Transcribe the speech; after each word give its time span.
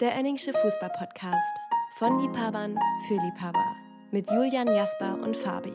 Der 0.00 0.14
Enningsche 0.14 0.52
Fußball-Podcast. 0.52 1.56
Von 1.96 2.20
Liebhabern 2.20 2.78
für 3.08 3.14
Liebhaber. 3.14 3.74
Mit 4.12 4.30
Julian 4.30 4.68
Jasper 4.68 5.18
und 5.20 5.36
Fabi. 5.36 5.72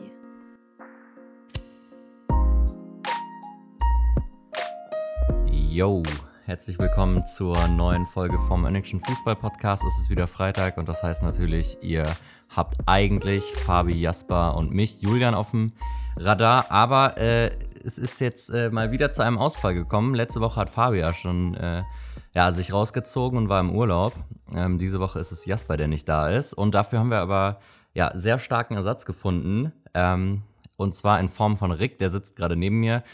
Yo, 5.52 6.02
herzlich 6.46 6.78
willkommen 6.78 7.26
zur 7.26 7.68
neuen 7.68 8.06
Folge 8.06 8.38
vom 8.48 8.64
Enningschen 8.64 9.00
Fußball-Podcast. 9.00 9.84
Es 9.84 9.98
ist 9.98 10.08
wieder 10.08 10.26
Freitag 10.26 10.78
und 10.78 10.88
das 10.88 11.02
heißt 11.02 11.22
natürlich, 11.22 11.76
ihr 11.82 12.06
habt 12.48 12.78
eigentlich 12.86 13.44
Fabi, 13.44 13.92
Jasper 13.92 14.56
und 14.56 14.72
mich, 14.72 15.02
Julian, 15.02 15.34
auf 15.34 15.50
dem 15.50 15.72
Radar. 16.16 16.70
Aber 16.70 17.18
äh, 17.18 17.50
es 17.84 17.98
ist 17.98 18.22
jetzt 18.22 18.48
äh, 18.48 18.70
mal 18.70 18.90
wieder 18.90 19.12
zu 19.12 19.20
einem 19.20 19.36
Ausfall 19.36 19.74
gekommen. 19.74 20.14
Letzte 20.14 20.40
Woche 20.40 20.60
hat 20.60 20.70
Fabi 20.70 21.00
ja 21.00 21.12
schon 21.12 21.54
äh, 21.56 21.82
ja, 22.34 22.52
sich 22.52 22.72
rausgezogen 22.72 23.38
und 23.38 23.48
war 23.48 23.60
im 23.60 23.74
Urlaub. 23.74 24.12
Ähm, 24.54 24.78
diese 24.78 25.00
Woche 25.00 25.20
ist 25.20 25.32
es 25.32 25.46
Jasper, 25.46 25.76
der 25.76 25.88
nicht 25.88 26.08
da 26.08 26.30
ist. 26.30 26.52
Und 26.52 26.74
dafür 26.74 26.98
haben 26.98 27.10
wir 27.10 27.20
aber 27.20 27.60
ja, 27.94 28.12
sehr 28.16 28.38
starken 28.38 28.74
Ersatz 28.74 29.06
gefunden. 29.06 29.72
Ähm, 29.94 30.42
und 30.76 30.94
zwar 30.94 31.20
in 31.20 31.28
Form 31.28 31.56
von 31.56 31.70
Rick, 31.70 31.98
der 31.98 32.10
sitzt 32.10 32.36
gerade 32.36 32.56
neben 32.56 32.80
mir. 32.80 33.04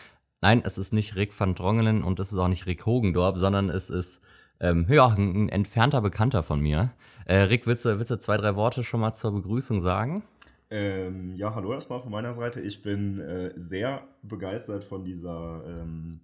Nein, 0.41 0.63
es 0.65 0.79
ist 0.79 0.93
nicht 0.95 1.17
Rick 1.17 1.39
van 1.39 1.55
Drongelen 1.55 2.03
und 2.03 2.19
es 2.19 2.33
ist 2.33 2.39
auch 2.39 2.49
nicht 2.49 2.67
Rick 2.67 2.87
Hogendorp, 2.87 3.37
sondern 3.37 3.69
es 3.69 3.91
ist 3.91 4.23
ähm, 4.59 4.87
ja, 4.89 5.07
ein, 5.07 5.45
ein 5.45 5.49
entfernter 5.51 6.01
Bekannter 6.01 6.43
von 6.43 6.61
mir. 6.61 6.93
Äh, 7.27 7.43
Rick, 7.43 7.67
willst 7.67 7.85
du, 7.85 7.99
willst 7.99 8.11
du 8.11 8.19
zwei, 8.19 8.39
drei 8.39 8.57
Worte 8.57 8.83
schon 8.83 9.01
mal 9.01 9.13
zur 9.13 9.33
Begrüßung 9.33 9.81
sagen? 9.81 10.23
Ähm, 10.71 11.35
ja, 11.37 11.55
hallo 11.55 11.73
erstmal 11.73 12.01
von 12.01 12.11
meiner 12.11 12.33
Seite. 12.33 12.61
Ich 12.61 12.81
bin 12.81 13.21
äh, 13.21 13.53
sehr 13.57 14.03
begeistert 14.23 14.85
von 14.85 15.05
dieser 15.05 15.63
ähm, 15.67 16.21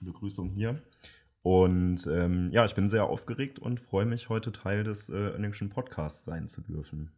Begrüßung 0.00 0.50
hier. 0.50 0.82
Und 1.44 2.06
ähm, 2.06 2.48
ja, 2.52 2.64
ich 2.64 2.74
bin 2.74 2.88
sehr 2.88 3.04
aufgeregt 3.04 3.58
und 3.58 3.78
freue 3.78 4.06
mich, 4.06 4.30
heute 4.30 4.50
Teil 4.50 4.82
des 4.82 5.10
äh, 5.10 5.34
Englischen 5.34 5.68
Podcasts 5.68 6.24
sein 6.24 6.48
zu 6.48 6.62
dürfen. 6.62 7.10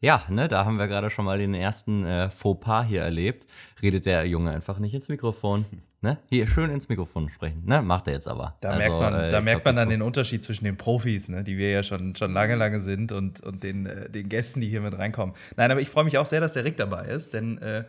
Ja, 0.00 0.24
ne, 0.30 0.48
da 0.48 0.64
haben 0.64 0.78
wir 0.78 0.88
gerade 0.88 1.10
schon 1.10 1.26
mal 1.26 1.36
den 1.36 1.52
ersten 1.52 2.06
äh, 2.06 2.30
Fauxpas 2.30 2.86
hier 2.86 3.02
erlebt. 3.02 3.46
Redet 3.82 4.06
der 4.06 4.26
Junge 4.26 4.50
einfach 4.50 4.78
nicht 4.78 4.94
ins 4.94 5.08
Mikrofon. 5.08 5.66
Ne? 6.02 6.18
Hier 6.28 6.46
schön 6.46 6.70
ins 6.70 6.88
Mikrofon 6.88 7.30
sprechen. 7.30 7.62
Ne? 7.64 7.80
Macht 7.82 8.06
er 8.06 8.12
jetzt 8.12 8.28
aber. 8.28 8.54
Da 8.60 8.68
also, 8.68 8.78
merkt 8.78 9.00
man, 9.00 9.14
äh, 9.14 9.30
da 9.30 9.40
merkt 9.40 9.62
glaub, 9.62 9.64
man 9.64 9.76
dann 9.76 9.88
den 9.88 10.02
Unterschied 10.02 10.42
zwischen 10.42 10.66
den 10.66 10.76
Profis, 10.76 11.30
ne, 11.30 11.42
die 11.42 11.56
wir 11.56 11.70
ja 11.70 11.82
schon, 11.82 12.14
schon 12.14 12.32
lange, 12.32 12.54
lange 12.54 12.78
sind, 12.80 13.12
und, 13.12 13.40
und 13.40 13.64
den, 13.64 13.86
äh, 13.86 14.08
den 14.08 14.28
Gästen, 14.28 14.60
die 14.60 14.68
hier 14.68 14.82
mit 14.82 14.96
reinkommen. 14.96 15.34
Nein, 15.56 15.70
aber 15.70 15.80
ich 15.80 15.88
freue 15.88 16.04
mich 16.04 16.18
auch 16.18 16.26
sehr, 16.26 16.40
dass 16.40 16.52
der 16.52 16.64
Rick 16.64 16.76
dabei 16.76 17.06
ist, 17.06 17.32
denn 17.32 17.58
äh, 17.58 17.84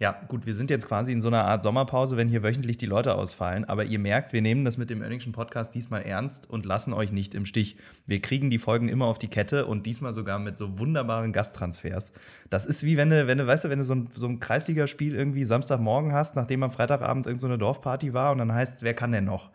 ja, 0.00 0.12
gut, 0.28 0.46
wir 0.46 0.54
sind 0.54 0.70
jetzt 0.70 0.86
quasi 0.86 1.10
in 1.10 1.20
so 1.20 1.26
einer 1.26 1.44
Art 1.44 1.64
Sommerpause, 1.64 2.16
wenn 2.16 2.28
hier 2.28 2.44
wöchentlich 2.44 2.76
die 2.76 2.86
Leute 2.86 3.16
ausfallen. 3.16 3.64
Aber 3.64 3.84
ihr 3.84 3.98
merkt, 3.98 4.32
wir 4.32 4.40
nehmen 4.40 4.64
das 4.64 4.78
mit 4.78 4.90
dem 4.90 5.02
Earningschen 5.02 5.32
Podcast 5.32 5.74
diesmal 5.74 6.02
ernst 6.02 6.48
und 6.48 6.64
lassen 6.64 6.92
euch 6.92 7.10
nicht 7.10 7.34
im 7.34 7.44
Stich. 7.46 7.76
Wir 8.06 8.22
kriegen 8.22 8.48
die 8.48 8.58
Folgen 8.58 8.88
immer 8.88 9.06
auf 9.06 9.18
die 9.18 9.26
Kette 9.26 9.66
und 9.66 9.86
diesmal 9.86 10.12
sogar 10.12 10.38
mit 10.38 10.56
so 10.56 10.78
wunderbaren 10.78 11.32
Gasttransfers. 11.32 12.12
Das 12.48 12.64
ist 12.64 12.84
wie 12.84 12.96
wenn 12.96 13.10
du, 13.10 13.26
wenn 13.26 13.38
du 13.38 13.46
weißt 13.48 13.64
du, 13.64 13.70
wenn 13.70 13.78
du 13.78 13.84
so 13.84 13.96
ein, 13.96 14.08
so 14.14 14.28
ein 14.28 14.38
Kreisligaspiel 14.38 15.16
irgendwie 15.16 15.42
Samstagmorgen 15.42 16.12
hast, 16.12 16.36
nachdem 16.36 16.62
am 16.62 16.70
Freitagabend 16.70 17.26
irgendeine 17.26 17.54
so 17.54 17.58
Dorfparty 17.58 18.14
war 18.14 18.30
und 18.30 18.38
dann 18.38 18.54
heißt 18.54 18.76
es, 18.76 18.82
wer 18.84 18.94
kann 18.94 19.10
denn 19.10 19.24
noch? 19.24 19.50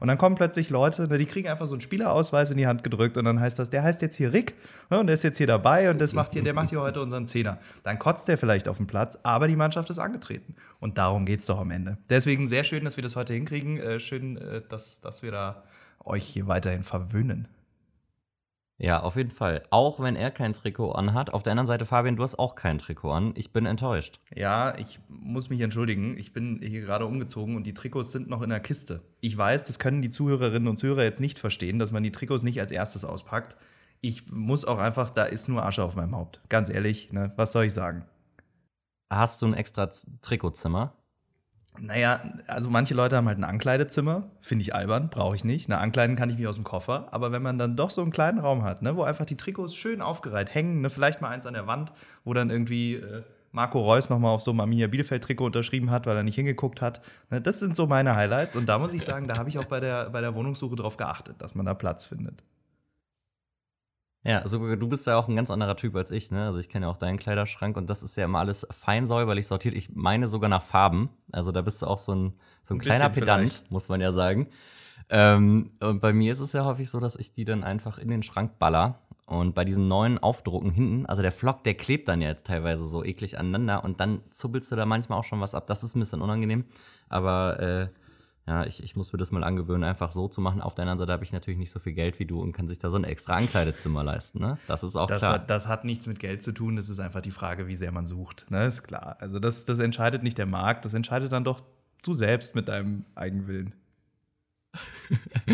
Und 0.00 0.08
dann 0.08 0.18
kommen 0.18 0.34
plötzlich 0.34 0.68
Leute, 0.68 1.06
die 1.06 1.26
kriegen 1.26 1.48
einfach 1.48 1.66
so 1.66 1.74
einen 1.74 1.80
Spielerausweis 1.80 2.50
in 2.50 2.56
die 2.56 2.66
Hand 2.66 2.82
gedrückt 2.82 3.16
und 3.16 3.24
dann 3.24 3.38
heißt 3.38 3.56
das, 3.56 3.70
der 3.70 3.84
heißt 3.84 4.02
jetzt 4.02 4.16
hier 4.16 4.32
Rick 4.32 4.54
und 4.90 5.06
der 5.06 5.14
ist 5.14 5.22
jetzt 5.22 5.38
hier 5.38 5.46
dabei 5.46 5.90
und 5.90 6.00
das 6.00 6.12
macht 6.12 6.32
hier, 6.32 6.42
der 6.42 6.54
macht 6.54 6.70
hier 6.70 6.80
heute 6.80 7.00
unseren 7.00 7.28
Zehner. 7.28 7.58
Dann 7.84 8.00
kotzt 8.00 8.26
der 8.26 8.36
vielleicht 8.36 8.66
auf 8.66 8.78
dem 8.78 8.88
Platz, 8.88 9.16
aber 9.22 9.46
die 9.46 9.54
Mannschaft 9.54 9.73
ist 9.76 9.98
angetreten. 9.98 10.54
Und 10.80 10.98
darum 10.98 11.26
geht 11.26 11.40
es 11.40 11.46
doch 11.46 11.58
am 11.58 11.70
Ende. 11.70 11.98
Deswegen 12.10 12.48
sehr 12.48 12.64
schön, 12.64 12.84
dass 12.84 12.96
wir 12.96 13.02
das 13.02 13.16
heute 13.16 13.34
hinkriegen. 13.34 13.78
Äh, 13.78 14.00
schön, 14.00 14.36
äh, 14.36 14.62
dass, 14.68 15.00
dass 15.00 15.22
wir 15.22 15.30
da 15.30 15.64
euch 16.04 16.24
hier 16.24 16.46
weiterhin 16.46 16.82
verwöhnen. 16.82 17.48
Ja, 18.76 19.00
auf 19.00 19.14
jeden 19.14 19.30
Fall. 19.30 19.62
Auch 19.70 20.00
wenn 20.00 20.16
er 20.16 20.32
kein 20.32 20.52
Trikot 20.52 20.92
anhat. 20.92 21.32
Auf 21.32 21.44
der 21.44 21.52
anderen 21.52 21.68
Seite, 21.68 21.84
Fabian, 21.84 22.16
du 22.16 22.24
hast 22.24 22.38
auch 22.38 22.56
kein 22.56 22.78
Trikot 22.78 23.12
an. 23.12 23.32
Ich 23.36 23.52
bin 23.52 23.66
enttäuscht. 23.66 24.18
Ja, 24.34 24.76
ich 24.76 24.98
muss 25.08 25.48
mich 25.48 25.60
entschuldigen. 25.60 26.18
Ich 26.18 26.32
bin 26.32 26.58
hier 26.60 26.80
gerade 26.80 27.06
umgezogen 27.06 27.54
und 27.54 27.66
die 27.66 27.74
Trikots 27.74 28.10
sind 28.10 28.28
noch 28.28 28.42
in 28.42 28.50
der 28.50 28.58
Kiste. 28.58 29.02
Ich 29.20 29.36
weiß, 29.38 29.62
das 29.62 29.78
können 29.78 30.02
die 30.02 30.10
Zuhörerinnen 30.10 30.68
und 30.68 30.76
Zuhörer 30.76 31.04
jetzt 31.04 31.20
nicht 31.20 31.38
verstehen, 31.38 31.78
dass 31.78 31.92
man 31.92 32.02
die 32.02 32.10
Trikots 32.10 32.42
nicht 32.42 32.60
als 32.60 32.72
erstes 32.72 33.04
auspackt. 33.04 33.56
Ich 34.00 34.30
muss 34.30 34.64
auch 34.64 34.78
einfach, 34.78 35.10
da 35.10 35.24
ist 35.24 35.48
nur 35.48 35.64
Asche 35.64 35.84
auf 35.84 35.94
meinem 35.94 36.16
Haupt. 36.16 36.40
Ganz 36.48 36.68
ehrlich, 36.68 37.12
ne? 37.12 37.32
was 37.36 37.52
soll 37.52 37.66
ich 37.66 37.74
sagen? 37.74 38.04
Hast 39.16 39.42
du 39.42 39.46
ein 39.46 39.54
extra 39.54 39.90
Trikotzimmer? 40.22 40.94
Naja, 41.78 42.20
also 42.46 42.70
manche 42.70 42.94
Leute 42.94 43.16
haben 43.16 43.26
halt 43.26 43.38
ein 43.38 43.44
Ankleidezimmer, 43.44 44.30
finde 44.40 44.62
ich 44.62 44.74
albern, 44.74 45.10
brauche 45.10 45.34
ich 45.34 45.42
nicht. 45.42 45.68
Na, 45.68 45.78
ankleiden 45.78 46.14
kann 46.14 46.30
ich 46.30 46.38
mich 46.38 46.46
aus 46.46 46.54
dem 46.54 46.62
Koffer, 46.62 47.08
aber 47.10 47.32
wenn 47.32 47.42
man 47.42 47.58
dann 47.58 47.76
doch 47.76 47.90
so 47.90 48.00
einen 48.00 48.12
kleinen 48.12 48.38
Raum 48.38 48.62
hat, 48.62 48.82
ne, 48.82 48.96
wo 48.96 49.02
einfach 49.02 49.24
die 49.24 49.36
Trikots 49.36 49.74
schön 49.74 50.00
aufgereiht 50.00 50.54
hängen, 50.54 50.82
ne, 50.82 50.90
vielleicht 50.90 51.20
mal 51.20 51.30
eins 51.30 51.46
an 51.46 51.54
der 51.54 51.66
Wand, 51.66 51.92
wo 52.22 52.32
dann 52.32 52.50
irgendwie 52.50 52.94
äh, 52.94 53.24
Marco 53.50 53.80
Reus 53.80 54.08
nochmal 54.08 54.32
auf 54.32 54.42
so 54.42 54.52
einem 54.52 54.60
Arminia 54.60 54.86
Bielefeld-Trikot 54.86 55.46
unterschrieben 55.46 55.90
hat, 55.90 56.06
weil 56.06 56.16
er 56.16 56.22
nicht 56.22 56.36
hingeguckt 56.36 56.80
hat. 56.80 57.00
Ne, 57.30 57.40
das 57.40 57.58
sind 57.58 57.74
so 57.74 57.88
meine 57.88 58.14
Highlights 58.14 58.54
und 58.54 58.66
da 58.66 58.78
muss 58.78 58.94
ich 58.94 59.02
sagen, 59.02 59.26
da 59.26 59.36
habe 59.36 59.48
ich 59.48 59.58
auch 59.58 59.64
bei 59.64 59.80
der, 59.80 60.10
bei 60.10 60.20
der 60.20 60.36
Wohnungssuche 60.36 60.76
drauf 60.76 60.96
geachtet, 60.96 61.42
dass 61.42 61.56
man 61.56 61.66
da 61.66 61.74
Platz 61.74 62.04
findet. 62.04 62.44
Ja, 64.24 64.38
also 64.38 64.74
du 64.74 64.88
bist 64.88 65.06
ja 65.06 65.18
auch 65.18 65.28
ein 65.28 65.36
ganz 65.36 65.50
anderer 65.50 65.76
Typ 65.76 65.94
als 65.96 66.10
ich, 66.10 66.30
ne? 66.30 66.46
Also 66.46 66.58
ich 66.58 66.70
kenne 66.70 66.86
ja 66.86 66.90
auch 66.90 66.96
deinen 66.96 67.18
Kleiderschrank 67.18 67.76
und 67.76 67.90
das 67.90 68.02
ist 68.02 68.16
ja 68.16 68.24
immer 68.24 68.38
alles 68.38 68.66
fein 68.70 69.04
säuberlich 69.04 69.46
sortiert. 69.46 69.74
Ich 69.74 69.94
meine 69.94 70.28
sogar 70.28 70.48
nach 70.48 70.62
Farben. 70.62 71.10
Also 71.30 71.52
da 71.52 71.60
bist 71.60 71.82
du 71.82 71.86
auch 71.86 71.98
so 71.98 72.14
ein, 72.14 72.32
so 72.62 72.72
ein, 72.72 72.78
ein 72.78 72.80
kleiner 72.80 73.10
Pedant, 73.10 73.50
vielleicht. 73.50 73.70
muss 73.70 73.88
man 73.88 74.00
ja 74.00 74.12
sagen. 74.12 74.48
Ähm, 75.10 75.72
und 75.78 76.00
bei 76.00 76.14
mir 76.14 76.32
ist 76.32 76.40
es 76.40 76.54
ja 76.54 76.64
häufig 76.64 76.88
so, 76.88 77.00
dass 77.00 77.16
ich 77.16 77.34
die 77.34 77.44
dann 77.44 77.62
einfach 77.64 77.98
in 77.98 78.08
den 78.08 78.22
Schrank 78.22 78.58
baller. 78.58 79.00
Und 79.26 79.54
bei 79.54 79.64
diesen 79.64 79.88
neuen 79.88 80.18
Aufdrucken 80.18 80.70
hinten, 80.70 81.06
also 81.06 81.22
der 81.22 81.32
Flock, 81.32 81.64
der 81.64 81.74
klebt 81.74 82.08
dann 82.08 82.20
ja 82.20 82.28
jetzt 82.28 82.46
teilweise 82.46 82.86
so 82.86 83.02
eklig 83.04 83.38
aneinander 83.38 83.82
und 83.82 83.98
dann 84.00 84.20
zuppelst 84.30 84.70
du 84.70 84.76
da 84.76 84.84
manchmal 84.84 85.18
auch 85.18 85.24
schon 85.24 85.40
was 85.40 85.54
ab. 85.54 85.66
Das 85.66 85.82
ist 85.82 85.96
ein 85.96 86.00
bisschen 86.00 86.20
unangenehm. 86.22 86.64
Aber 87.08 87.60
äh, 87.60 87.88
ja, 88.46 88.66
ich, 88.66 88.82
ich 88.82 88.94
muss 88.94 89.10
mir 89.12 89.18
das 89.18 89.30
mal 89.30 89.42
angewöhnen, 89.42 89.84
einfach 89.84 90.12
so 90.12 90.28
zu 90.28 90.42
machen. 90.42 90.60
Auf 90.60 90.74
der 90.74 90.82
anderen 90.82 90.98
Seite 90.98 91.12
habe 91.12 91.24
ich 91.24 91.32
natürlich 91.32 91.58
nicht 91.58 91.70
so 91.70 91.80
viel 91.80 91.94
Geld 91.94 92.18
wie 92.18 92.26
du 92.26 92.42
und 92.42 92.52
kann 92.52 92.68
sich 92.68 92.78
da 92.78 92.90
so 92.90 92.98
ein 92.98 93.04
extra 93.04 93.36
Ankleidezimmer 93.36 94.04
leisten. 94.04 94.38
Ne? 94.38 94.58
Das 94.66 94.84
ist 94.84 94.96
auch 94.96 95.06
das 95.06 95.20
klar. 95.20 95.32
Hat, 95.34 95.48
das 95.48 95.66
hat 95.66 95.86
nichts 95.86 96.06
mit 96.06 96.18
Geld 96.18 96.42
zu 96.42 96.52
tun. 96.52 96.76
Das 96.76 96.90
ist 96.90 97.00
einfach 97.00 97.22
die 97.22 97.30
Frage, 97.30 97.68
wie 97.68 97.74
sehr 97.74 97.90
man 97.90 98.06
sucht. 98.06 98.50
Ne? 98.50 98.66
Ist 98.66 98.82
klar. 98.82 99.16
Also 99.20 99.38
das, 99.38 99.64
das 99.64 99.78
entscheidet 99.78 100.22
nicht 100.22 100.36
der 100.36 100.44
Markt. 100.44 100.84
Das 100.84 100.92
entscheidet 100.92 101.32
dann 101.32 101.44
doch 101.44 101.62
du 102.02 102.12
selbst 102.12 102.54
mit 102.54 102.68
deinem 102.68 103.06
Eigenwillen. 103.14 103.72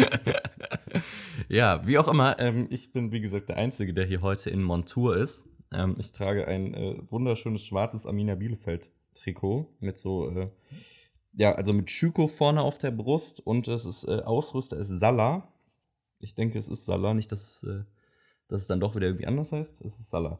ja, 1.48 1.86
wie 1.86 1.96
auch 1.96 2.08
immer. 2.08 2.40
Ähm, 2.40 2.66
ich 2.70 2.92
bin, 2.92 3.12
wie 3.12 3.20
gesagt, 3.20 3.50
der 3.50 3.56
Einzige, 3.56 3.94
der 3.94 4.06
hier 4.06 4.20
heute 4.20 4.50
in 4.50 4.64
Montur 4.64 5.16
ist. 5.16 5.48
Ähm, 5.72 5.94
ich 6.00 6.10
trage 6.10 6.48
ein 6.48 6.74
äh, 6.74 6.96
wunderschönes 7.08 7.62
schwarzes 7.62 8.04
Amina 8.04 8.34
Bielefeld-Trikot 8.34 9.68
mit 9.78 9.96
so... 9.96 10.28
Äh, 10.30 10.48
ja, 11.40 11.54
also 11.54 11.72
mit 11.72 11.90
Schüko 11.90 12.28
vorne 12.28 12.60
auf 12.60 12.76
der 12.76 12.90
Brust 12.90 13.40
und 13.40 13.66
es 13.66 13.86
ist 13.86 14.04
äh, 14.04 14.20
Ausrüster 14.20 14.76
ist 14.76 14.88
Sala. 14.88 15.48
Ich 16.18 16.34
denke, 16.34 16.58
es 16.58 16.68
ist 16.68 16.84
Sala, 16.84 17.14
nicht, 17.14 17.32
dass, 17.32 17.62
äh, 17.62 17.84
dass 18.48 18.60
es 18.60 18.66
dann 18.66 18.78
doch 18.78 18.94
wieder 18.94 19.06
irgendwie 19.06 19.26
anders 19.26 19.50
heißt. 19.50 19.80
Es 19.80 19.98
ist 19.98 20.10
Sala. 20.10 20.36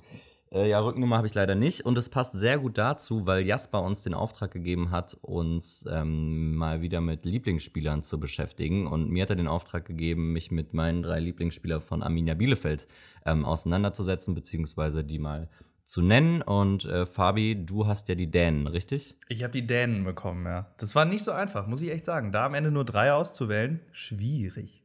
Äh, 0.53 0.69
ja, 0.69 0.79
Rückennummer 0.79 1.17
habe 1.17 1.27
ich 1.27 1.33
leider 1.33 1.55
nicht 1.55 1.87
und 1.87 1.97
es 1.97 2.11
passt 2.11 2.35
sehr 2.35 2.59
gut 2.59 2.77
dazu, 2.77 3.27
weil 3.27 3.47
Jasper 3.47 3.83
uns 3.83 4.03
den 4.03 4.13
Auftrag 4.13 4.51
gegeben 4.51 4.91
hat, 4.91 5.17
uns 5.23 5.87
ähm, 5.91 6.55
mal 6.55 6.83
wieder 6.83 7.01
mit 7.01 7.25
Lieblingsspielern 7.25 8.03
zu 8.03 8.21
beschäftigen 8.21 8.87
und 8.87 9.09
mir 9.09 9.23
hat 9.23 9.31
er 9.31 9.37
den 9.37 9.49
Auftrag 9.49 9.87
gegeben, 9.87 10.35
mich 10.35 10.51
mit 10.51 10.75
meinen 10.75 11.03
drei 11.03 11.19
Lieblingsspielern 11.19 11.81
von 11.81 12.03
Arminia 12.03 12.35
Bielefeld 12.35 12.87
ähm, 13.25 13.47
auseinanderzusetzen, 13.47 14.35
beziehungsweise 14.35 15.03
die 15.03 15.19
mal 15.19 15.49
zu 15.91 16.03
nennen. 16.03 16.41
Und 16.41 16.85
äh, 16.85 17.05
Fabi, 17.05 17.67
du 17.67 17.87
hast 17.87 18.09
ja 18.09 18.15
die 18.15 18.31
Dänen, 18.31 18.69
richtig? 18.69 19.17
Ich 19.29 19.43
habe 19.43 19.53
die 19.53 19.67
Dänen 19.67 20.05
bekommen, 20.05 20.47
ja. 20.47 20.67
Das 20.79 20.95
war 20.95 21.05
nicht 21.05 21.25
so 21.25 21.33
einfach, 21.33 21.67
muss 21.67 21.83
ich 21.83 21.91
echt 21.91 22.05
sagen. 22.05 22.31
Da 22.31 22.47
am 22.47 22.55
Ende 22.55 22.71
nur 22.71 22.85
drei 22.85 23.13
auszuwählen, 23.13 23.81
schwierig. 23.91 24.85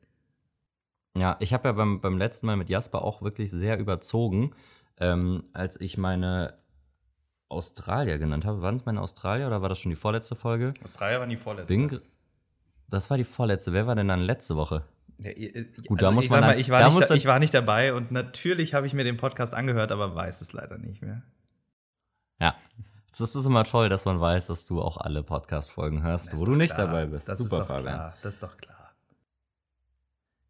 Ja, 1.15 1.37
ich 1.39 1.53
habe 1.53 1.67
ja 1.67 1.73
beim, 1.73 2.01
beim 2.01 2.17
letzten 2.17 2.47
Mal 2.47 2.57
mit 2.57 2.69
Jasper 2.69 3.03
auch 3.03 3.21
wirklich 3.21 3.51
sehr 3.51 3.77
überzogen, 3.77 4.53
ähm, 4.99 5.43
als 5.53 5.79
ich 5.79 5.97
meine 5.97 6.55
Australier 7.49 8.17
genannt 8.17 8.43
habe. 8.43 8.63
Waren 8.63 8.75
es 8.75 8.85
meine 8.85 9.01
Australier 9.01 9.45
oder 9.47 9.61
war 9.61 9.69
das 9.69 9.79
schon 9.79 9.91
die 9.91 9.95
vorletzte 9.95 10.35
Folge? 10.35 10.73
Australier 10.83 11.19
waren 11.19 11.29
die 11.29 11.37
vorletzte. 11.37 11.67
Bin, 11.67 12.01
das 12.89 13.09
war 13.09 13.17
die 13.17 13.23
vorletzte. 13.23 13.73
Wer 13.73 13.87
war 13.87 13.95
denn 13.95 14.07
dann 14.07 14.21
letzte 14.21 14.55
Woche? 14.55 14.83
Ja, 15.17 15.31
Gut, 15.31 15.45
also 15.91 15.95
da 15.95 16.11
muss 16.11 16.25
ich 16.25 16.31
man 16.31 16.41
mal, 16.41 16.59
ich 16.59 16.69
war, 16.69 16.81
da 16.81 16.89
nicht, 16.89 17.09
da, 17.09 17.13
ich 17.13 17.25
war 17.25 17.39
nicht 17.39 17.53
dabei 17.53 17.93
und 17.93 18.11
natürlich 18.11 18.73
habe 18.73 18.85
ich 18.85 18.93
mir 18.93 19.05
den 19.05 19.17
Podcast 19.17 19.53
angehört, 19.53 19.91
aber 19.91 20.13
weiß 20.13 20.41
es 20.41 20.51
leider 20.51 20.77
nicht 20.77 21.01
mehr. 21.01 21.23
Ja, 22.39 22.55
es 23.23 23.35
ist 23.35 23.45
immer 23.45 23.63
toll, 23.63 23.87
dass 23.87 24.03
man 24.03 24.19
weiß, 24.19 24.47
dass 24.47 24.65
du 24.65 24.81
auch 24.81 24.97
alle 24.97 25.23
Podcast-Folgen 25.23 26.03
hörst, 26.03 26.37
wo 26.37 26.43
du 26.43 26.55
nicht 26.55 26.75
klar. 26.75 26.87
dabei 26.87 27.05
bist. 27.05 27.29
Das 27.29 27.37
Super, 27.37 27.53
ist 27.53 27.59
doch 27.61 27.67
Fabian. 27.67 27.95
Klar. 27.95 28.13
Das 28.21 28.33
ist 28.33 28.43
doch 28.43 28.57
klar. 28.57 28.75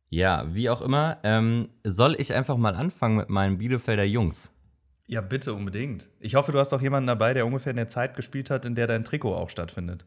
Ja, 0.09 0.45
wie 0.53 0.69
auch 0.69 0.81
immer, 0.81 1.17
ähm, 1.23 1.69
soll 1.83 2.15
ich 2.19 2.33
einfach 2.33 2.57
mal 2.57 2.75
anfangen 2.75 3.17
mit 3.17 3.29
meinen 3.29 3.57
Bielefelder 3.57 4.03
Jungs? 4.03 4.51
Ja, 5.07 5.21
bitte 5.21 5.53
unbedingt. 5.53 6.09
Ich 6.19 6.35
hoffe, 6.35 6.51
du 6.51 6.59
hast 6.59 6.73
auch 6.73 6.81
jemanden 6.81 7.07
dabei, 7.07 7.33
der 7.33 7.45
ungefähr 7.45 7.71
in 7.71 7.77
der 7.77 7.87
Zeit 7.87 8.15
gespielt 8.15 8.49
hat, 8.49 8.65
in 8.65 8.73
der 8.73 8.87
dein 8.87 9.03
Trikot 9.03 9.35
auch 9.35 9.49
stattfindet. 9.49 10.05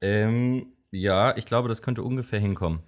Ähm, 0.00 0.73
ja, 0.94 1.36
ich 1.36 1.46
glaube, 1.46 1.68
das 1.68 1.82
könnte 1.82 2.02
ungefähr 2.02 2.40
hinkommen. 2.40 2.80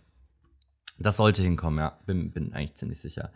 Das 0.98 1.18
sollte 1.18 1.42
hinkommen, 1.42 1.78
ja. 1.78 1.98
Bin, 2.06 2.30
bin 2.30 2.54
eigentlich 2.54 2.76
ziemlich 2.76 3.00
sicher. 3.00 3.32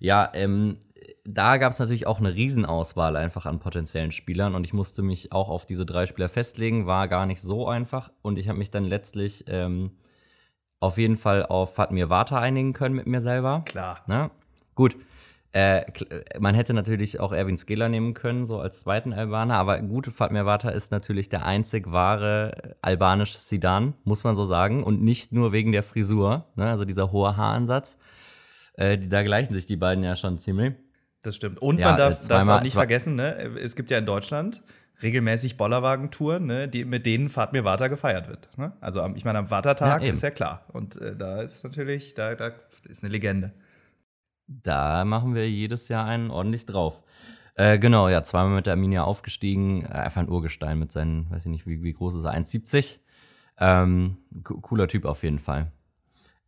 Ja, 0.00 0.30
ähm, 0.34 0.78
da 1.24 1.58
gab 1.58 1.72
es 1.72 1.78
natürlich 1.78 2.06
auch 2.06 2.18
eine 2.18 2.34
Riesenauswahl 2.34 3.16
einfach 3.16 3.46
an 3.46 3.60
potenziellen 3.60 4.10
Spielern 4.10 4.54
und 4.54 4.64
ich 4.64 4.72
musste 4.72 5.02
mich 5.02 5.32
auch 5.32 5.48
auf 5.48 5.66
diese 5.66 5.86
drei 5.86 6.06
Spieler 6.06 6.28
festlegen, 6.28 6.86
war 6.86 7.08
gar 7.08 7.26
nicht 7.26 7.40
so 7.40 7.68
einfach 7.68 8.10
und 8.22 8.38
ich 8.38 8.48
habe 8.48 8.58
mich 8.58 8.70
dann 8.70 8.84
letztlich 8.84 9.44
ähm, 9.48 9.92
auf 10.80 10.98
jeden 10.98 11.16
Fall 11.16 11.46
auf 11.46 11.74
Fatmir 11.74 12.10
Vata 12.10 12.38
einigen 12.40 12.72
können 12.72 12.96
mit 12.96 13.06
mir 13.06 13.20
selber. 13.20 13.62
Klar. 13.64 14.02
Ne? 14.06 14.30
Gut. 14.74 14.96
Äh, 15.54 15.84
man 16.40 16.56
hätte 16.56 16.74
natürlich 16.74 17.20
auch 17.20 17.32
Erwin 17.32 17.56
Skela 17.56 17.88
nehmen 17.88 18.12
können, 18.12 18.44
so 18.44 18.58
als 18.58 18.80
zweiten 18.80 19.12
Albaner, 19.12 19.54
aber 19.54 19.80
gut, 19.82 20.08
Fatmir 20.08 20.46
Vata 20.46 20.70
ist 20.70 20.90
natürlich 20.90 21.28
der 21.28 21.46
einzig 21.46 21.92
wahre 21.92 22.74
albanische 22.82 23.38
Sidan, 23.38 23.94
muss 24.02 24.24
man 24.24 24.34
so 24.34 24.44
sagen, 24.44 24.82
und 24.82 25.00
nicht 25.00 25.30
nur 25.30 25.52
wegen 25.52 25.70
der 25.70 25.84
Frisur, 25.84 26.44
ne? 26.56 26.68
also 26.68 26.84
dieser 26.84 27.12
hohe 27.12 27.36
Haaransatz. 27.36 27.98
Äh, 28.72 28.98
da 28.98 29.22
gleichen 29.22 29.54
sich 29.54 29.66
die 29.66 29.76
beiden 29.76 30.02
ja 30.02 30.16
schon 30.16 30.40
ziemlich. 30.40 30.74
Das 31.22 31.36
stimmt. 31.36 31.62
Und 31.62 31.78
ja, 31.78 31.90
man 31.90 31.98
darf, 31.98 32.18
zweimal, 32.18 32.46
darf 32.46 32.58
auch 32.58 32.64
nicht 32.64 32.74
vergessen, 32.74 33.14
ne? 33.14 33.36
es 33.62 33.76
gibt 33.76 33.92
ja 33.92 33.98
in 33.98 34.06
Deutschland 34.06 34.60
regelmäßig 35.04 35.56
Bollerwagentouren, 35.56 36.46
ne, 36.46 36.66
die, 36.66 36.84
mit 36.84 37.06
denen 37.06 37.28
Fahrt 37.28 37.52
mir 37.52 37.62
Vater 37.62 37.88
gefeiert 37.88 38.28
wird. 38.28 38.48
Ne? 38.58 38.72
Also 38.80 39.06
ich 39.14 39.24
meine, 39.24 39.38
am 39.38 39.46
Vatertag 39.46 40.02
ja, 40.02 40.12
ist 40.12 40.22
ja 40.24 40.30
klar. 40.30 40.64
Und 40.72 41.00
äh, 41.00 41.14
da 41.14 41.42
ist 41.42 41.62
natürlich, 41.62 42.14
da, 42.14 42.34
da 42.34 42.50
ist 42.88 43.04
eine 43.04 43.12
Legende. 43.12 43.52
Da 44.46 45.04
machen 45.04 45.34
wir 45.34 45.48
jedes 45.48 45.88
Jahr 45.88 46.04
einen 46.06 46.30
ordentlich 46.30 46.66
drauf. 46.66 47.02
Äh, 47.54 47.78
genau, 47.78 48.08
ja, 48.08 48.22
zweimal 48.22 48.56
mit 48.56 48.66
der 48.66 48.72
Arminia 48.74 49.04
aufgestiegen. 49.04 49.82
Äh, 49.84 49.88
einfach 49.88 50.20
ein 50.20 50.28
Urgestein 50.28 50.78
mit 50.78 50.92
seinen, 50.92 51.30
weiß 51.30 51.46
ich 51.46 51.50
nicht, 51.50 51.66
wie, 51.66 51.82
wie 51.82 51.92
groß 51.92 52.16
ist 52.16 52.24
er? 52.24 52.34
1,70. 52.34 52.98
Ähm, 53.58 54.18
cooler 54.42 54.88
Typ 54.88 55.04
auf 55.04 55.22
jeden 55.22 55.38
Fall. 55.38 55.70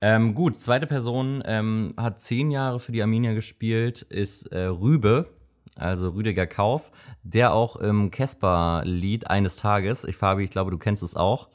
Ähm, 0.00 0.34
gut, 0.34 0.56
zweite 0.56 0.86
Person 0.86 1.42
ähm, 1.46 1.94
hat 1.96 2.20
zehn 2.20 2.50
Jahre 2.50 2.80
für 2.80 2.92
die 2.92 3.00
Arminia 3.00 3.32
gespielt, 3.32 4.02
ist 4.02 4.46
äh, 4.52 4.64
Rübe, 4.64 5.30
also 5.74 6.10
Rüdiger 6.10 6.46
Kauf, 6.46 6.90
der 7.22 7.54
auch 7.54 7.76
im 7.76 8.10
Casper-Lied 8.10 9.30
eines 9.30 9.56
Tages, 9.56 10.04
ich 10.04 10.16
Fabi, 10.16 10.44
ich 10.44 10.50
glaube, 10.50 10.70
du 10.70 10.78
kennst 10.78 11.02
es 11.02 11.16
auch, 11.16 11.48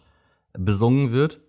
besungen 0.53 1.11
wird. 1.11 1.39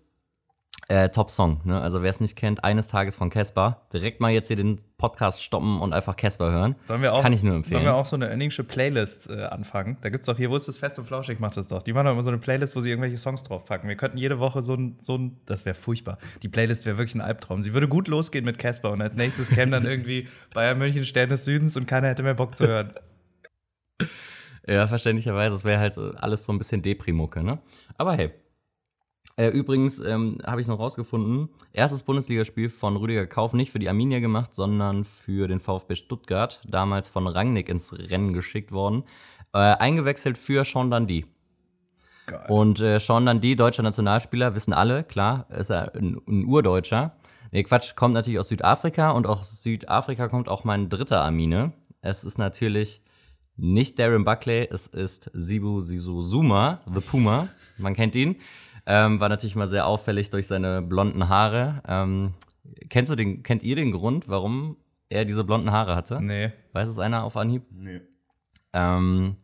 Äh, 0.93 1.09
Top 1.09 1.31
Song, 1.31 1.59
ne? 1.63 1.81
Also 1.81 2.03
wer 2.03 2.11
es 2.11 2.19
nicht 2.19 2.35
kennt, 2.35 2.63
eines 2.63 2.87
Tages 2.87 3.15
von 3.15 3.31
Casper. 3.31 3.87
Direkt 3.91 4.19
mal 4.19 4.29
jetzt 4.29 4.45
hier 4.45 4.57
den 4.57 4.79
Podcast 4.99 5.41
stoppen 5.41 5.81
und 5.81 5.91
einfach 5.91 6.15
Casper 6.15 6.51
hören. 6.51 6.75
Sollen 6.81 7.01
wir 7.01 7.15
auch, 7.15 7.23
Kann 7.23 7.33
ich 7.33 7.41
nur 7.41 7.55
empfehlen. 7.55 7.81
Sollen 7.81 7.85
wir 7.85 7.95
auch 7.95 8.05
so 8.05 8.15
eine 8.15 8.31
Önningsche 8.31 8.63
Playlist 8.63 9.27
äh, 9.27 9.45
anfangen? 9.45 9.97
Da 10.01 10.09
gibt 10.09 10.21
es 10.21 10.27
doch 10.27 10.37
hier, 10.37 10.51
wo 10.51 10.55
ist 10.55 10.67
das 10.67 10.77
Fest 10.77 10.99
und 10.99 11.05
Flauschig 11.05 11.39
macht 11.39 11.57
das 11.57 11.65
doch. 11.65 11.81
Die 11.81 11.93
machen 11.93 12.05
doch 12.05 12.11
immer 12.11 12.21
so 12.21 12.29
eine 12.29 12.37
Playlist, 12.37 12.75
wo 12.75 12.81
sie 12.81 12.91
irgendwelche 12.91 13.17
Songs 13.17 13.41
draufpacken. 13.41 13.89
Wir 13.89 13.95
könnten 13.95 14.19
jede 14.19 14.37
Woche 14.37 14.61
so 14.61 14.75
ein, 14.75 14.97
so 14.99 15.17
ein 15.17 15.39
das 15.47 15.65
wäre 15.65 15.73
furchtbar. 15.73 16.19
Die 16.43 16.47
Playlist 16.47 16.85
wäre 16.85 16.99
wirklich 16.99 17.15
ein 17.15 17.21
Albtraum. 17.21 17.63
Sie 17.63 17.73
würde 17.73 17.87
gut 17.87 18.07
losgehen 18.07 18.45
mit 18.45 18.59
Casper 18.59 18.91
und 18.91 19.01
als 19.01 19.15
nächstes 19.15 19.49
käme 19.49 19.71
dann 19.71 19.87
irgendwie 19.87 20.27
Bayern 20.53 20.77
München 20.77 21.05
Stern 21.05 21.29
des 21.29 21.43
Südens 21.43 21.75
und 21.75 21.87
keiner 21.87 22.09
hätte 22.09 22.21
mehr 22.21 22.35
Bock 22.35 22.55
zu 22.55 22.67
hören. 22.67 22.91
Ja, 24.67 24.87
verständlicherweise. 24.87 25.55
Es 25.55 25.65
wäre 25.65 25.79
halt 25.79 25.97
alles 25.97 26.45
so 26.45 26.53
ein 26.53 26.59
bisschen 26.59 26.83
Deprimucke, 26.83 27.41
ne? 27.43 27.57
Aber 27.97 28.15
hey, 28.15 28.31
äh, 29.35 29.47
übrigens 29.47 29.99
ähm, 29.99 30.37
habe 30.45 30.61
ich 30.61 30.67
noch 30.67 30.79
rausgefunden, 30.79 31.49
erstes 31.71 32.03
Bundesligaspiel 32.03 32.69
von 32.69 32.95
Rüdiger 32.95 33.25
Kauf 33.25 33.53
nicht 33.53 33.71
für 33.71 33.79
die 33.79 33.89
Arminia 33.89 34.19
gemacht, 34.19 34.53
sondern 34.53 35.03
für 35.03 35.47
den 35.47 35.59
VfB 35.59 35.95
Stuttgart, 35.95 36.61
damals 36.67 37.09
von 37.09 37.27
Rangnick 37.27 37.67
ins 37.67 37.93
Rennen 37.93 38.33
geschickt 38.33 38.71
worden. 38.71 39.03
Äh, 39.53 39.57
eingewechselt 39.57 40.37
für 40.37 40.63
Sean 40.63 40.91
Dundee. 40.91 41.25
Geil. 42.27 42.45
Und 42.47 42.79
äh, 42.79 42.99
Sean 42.99 43.25
Dundee, 43.25 43.55
deutscher 43.55 43.83
Nationalspieler, 43.83 44.53
wissen 44.53 44.73
alle, 44.73 45.03
klar, 45.03 45.47
ist 45.49 45.71
er 45.71 45.95
ein, 45.95 46.21
ein 46.27 46.45
Urdeutscher. 46.45 47.15
Nee, 47.51 47.63
Quatsch, 47.63 47.95
kommt 47.95 48.13
natürlich 48.13 48.39
aus 48.39 48.49
Südafrika 48.49 49.11
und 49.11 49.27
aus 49.27 49.61
Südafrika 49.63 50.27
kommt 50.27 50.47
auch 50.47 50.63
mein 50.63 50.89
dritter 50.89 51.21
Armine. 51.21 51.73
Es 52.01 52.23
ist 52.23 52.37
natürlich 52.37 53.01
nicht 53.55 53.99
Darren 53.99 54.25
Buckley, 54.25 54.67
es 54.71 54.87
ist 54.87 55.29
Sibu 55.33 55.79
Sisu 55.79 56.21
Zuma, 56.21 56.81
The 56.93 57.01
Puma. 57.01 57.47
Man 57.77 57.93
kennt 57.93 58.15
ihn. 58.15 58.37
Ähm, 58.85 59.19
war 59.19 59.29
natürlich 59.29 59.55
mal 59.55 59.67
sehr 59.67 59.87
auffällig 59.87 60.29
durch 60.29 60.47
seine 60.47 60.81
blonden 60.81 61.29
Haare. 61.29 61.81
Ähm, 61.87 62.33
kennst 62.89 63.11
du 63.11 63.15
den, 63.15 63.43
kennt 63.43 63.63
ihr 63.63 63.75
den 63.75 63.91
Grund, 63.91 64.27
warum 64.27 64.77
er 65.09 65.25
diese 65.25 65.43
blonden 65.43 65.71
Haare 65.71 65.95
hatte? 65.95 66.21
Nee. 66.21 66.51
Weiß 66.73 66.89
es 66.89 66.99
einer 66.99 67.23
auf 67.23 67.37
Anhieb? 67.37 67.63
Nee. 67.71 68.01
Ähm, 68.73 69.37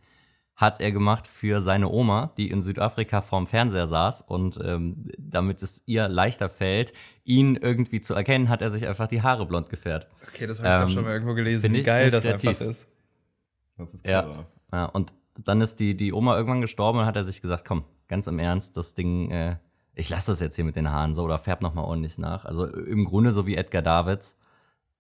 hat 0.56 0.81
er 0.81 0.91
gemacht 0.91 1.25
für 1.25 1.62
seine 1.62 1.88
Oma, 1.88 2.33
die 2.36 2.50
in 2.51 2.62
Südafrika 2.62 3.21
vorm 3.21 3.47
Fernseher 3.47 3.88
saß 3.88 4.24
und 4.24 4.59
ähm, 4.62 5.06
damit 5.18 5.62
es 5.62 5.83
ihr 5.85 6.09
leichter 6.09 6.50
fällt, 6.50 6.92
ihn 7.24 7.56
irgendwie 7.56 8.01
zu 8.01 8.13
erkennen, 8.13 8.50
hat 8.50 8.62
er 8.62 8.69
sich 8.69 8.85
einfach 8.85 9.07
die 9.07 9.21
Haare 9.21 9.45
blond 9.45 9.69
gefärbt. 9.69 10.07
Okay, 10.27 10.47
das 10.47 10.62
habe 10.62 10.69
ich 10.69 10.75
ähm, 10.75 10.81
doch 10.81 10.94
schon 10.94 11.03
mal 11.06 11.13
irgendwo 11.13 11.33
gelesen, 11.33 11.71
wie 11.71 11.83
geil 11.83 12.12
das 12.12 12.25
kreativ. 12.25 12.50
einfach 12.50 12.65
ist. 12.65 12.92
Das 13.77 13.94
ist 13.94 14.03
clever. 14.03 14.47
Ja, 14.74 14.77
ja, 14.77 14.85
und 14.88 15.13
dann 15.45 15.62
ist 15.62 15.80
die, 15.80 15.95
die 15.95 16.13
Oma 16.13 16.36
irgendwann 16.36 16.62
gestorben 16.62 17.00
und 17.00 17.06
hat 17.06 17.15
er 17.15 17.24
sich 17.24 17.41
gesagt, 17.41 17.65
komm, 17.65 17.83
ganz 18.07 18.27
im 18.27 18.39
Ernst, 18.39 18.77
das 18.77 18.94
Ding, 18.94 19.31
äh, 19.31 19.57
ich 19.95 20.09
lasse 20.09 20.31
das 20.31 20.39
jetzt 20.39 20.56
hier 20.56 20.65
mit 20.65 20.75
den 20.75 20.89
Haaren 20.89 21.13
so 21.13 21.24
oder 21.24 21.38
färb 21.38 21.62
nochmal 21.62 21.86
ordentlich 21.86 22.18
nach. 22.18 22.45
Also 22.45 22.65
im 22.65 23.06
Grunde 23.06 23.31
so 23.31 23.45
wie 23.45 23.56
Edgar 23.56 23.81
Davids, 23.81 24.38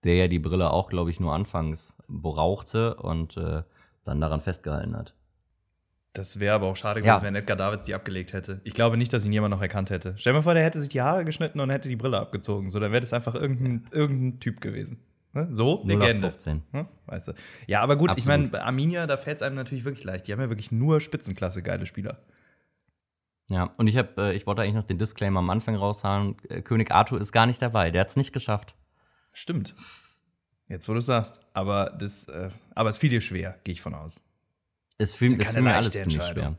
der 0.03 0.15
ja 0.15 0.27
die 0.27 0.39
Brille 0.39 0.71
auch, 0.71 0.89
glaube 0.89 1.09
ich, 1.09 1.19
nur 1.19 1.33
anfangs 1.33 1.97
berauchte 2.07 2.95
und 2.95 3.37
äh, 3.37 3.63
dann 4.05 4.21
daran 4.21 4.41
festgehalten 4.41 4.95
hat. 4.95 5.13
Das 6.13 6.39
wäre 6.39 6.55
aber 6.55 6.67
auch 6.67 6.75
schade 6.75 7.01
gewesen, 7.01 7.21
ja. 7.21 7.27
wenn 7.27 7.35
Edgar 7.35 7.55
Davids 7.55 7.85
die 7.85 7.93
abgelegt 7.93 8.33
hätte. 8.33 8.61
Ich 8.63 8.73
glaube 8.73 8.97
nicht, 8.97 9.13
dass 9.13 9.25
ihn 9.25 9.31
jemand 9.31 9.53
noch 9.53 9.61
erkannt 9.61 9.89
hätte. 9.89 10.15
Stell 10.17 10.33
dir 10.33 10.39
mal 10.39 10.43
vor, 10.43 10.55
der 10.55 10.63
hätte 10.63 10.79
sich 10.79 10.89
die 10.89 11.01
Haare 11.01 11.23
geschnitten 11.23 11.59
und 11.59 11.69
hätte 11.69 11.87
die 11.87 11.95
Brille 11.95 12.19
abgezogen. 12.19 12.69
So, 12.69 12.79
dann 12.79 12.91
wäre 12.91 13.01
das 13.01 13.13
einfach 13.13 13.35
irgendein, 13.35 13.85
irgendein 13.91 14.39
Typ 14.39 14.59
gewesen. 14.59 15.03
Ne? 15.33 15.47
So, 15.51 15.83
Legende. 15.85 16.31
15. 16.31 16.63
Hm? 16.71 16.87
Weißt 17.05 17.27
du. 17.27 17.33
Ja, 17.67 17.81
aber 17.81 17.95
gut, 17.95 18.09
Absolut. 18.09 18.23
ich 18.23 18.27
meine, 18.27 18.47
bei 18.47 18.61
Arminia, 18.61 19.05
da 19.05 19.17
fällt 19.17 19.37
es 19.37 19.43
einem 19.43 19.55
natürlich 19.55 19.85
wirklich 19.85 20.03
leicht. 20.03 20.27
Die 20.27 20.33
haben 20.33 20.41
ja 20.41 20.49
wirklich 20.49 20.71
nur 20.71 21.01
Spitzenklasse 21.01 21.61
geile 21.61 21.85
Spieler. 21.85 22.19
Ja, 23.49 23.71
und 23.77 23.87
ich 23.87 23.97
habe, 23.97 24.09
äh, 24.17 24.35
ich 24.35 24.45
wollte 24.47 24.61
eigentlich 24.61 24.75
noch 24.75 24.83
den 24.83 24.97
Disclaimer 24.97 25.39
am 25.39 25.49
Anfang 25.49 25.75
raushauen. 25.75 26.37
Äh, 26.49 26.61
König 26.61 26.91
Arthur 26.91 27.19
ist 27.19 27.31
gar 27.31 27.45
nicht 27.45 27.61
dabei. 27.61 27.91
Der 27.91 28.01
hat 28.01 28.09
es 28.09 28.15
nicht 28.15 28.31
geschafft. 28.31 28.75
Stimmt. 29.33 29.75
Jetzt, 30.67 30.87
wo 30.87 30.93
du 30.93 31.01
sagst. 31.01 31.39
Aber 31.53 31.95
das, 31.97 32.27
äh, 32.29 32.49
aber 32.75 32.89
es 32.89 32.97
fiel 32.97 33.09
dir 33.09 33.21
schwer, 33.21 33.59
gehe 33.63 33.73
ich 33.73 33.81
von 33.81 33.95
aus. 33.95 34.23
Es 34.97 35.15
fiel, 35.15 35.39
es 35.41 35.49
fiel 35.49 35.61
mir 35.61 35.75
alles 35.75 35.91
ziemlich 35.91 36.23
schwer. 36.23 36.55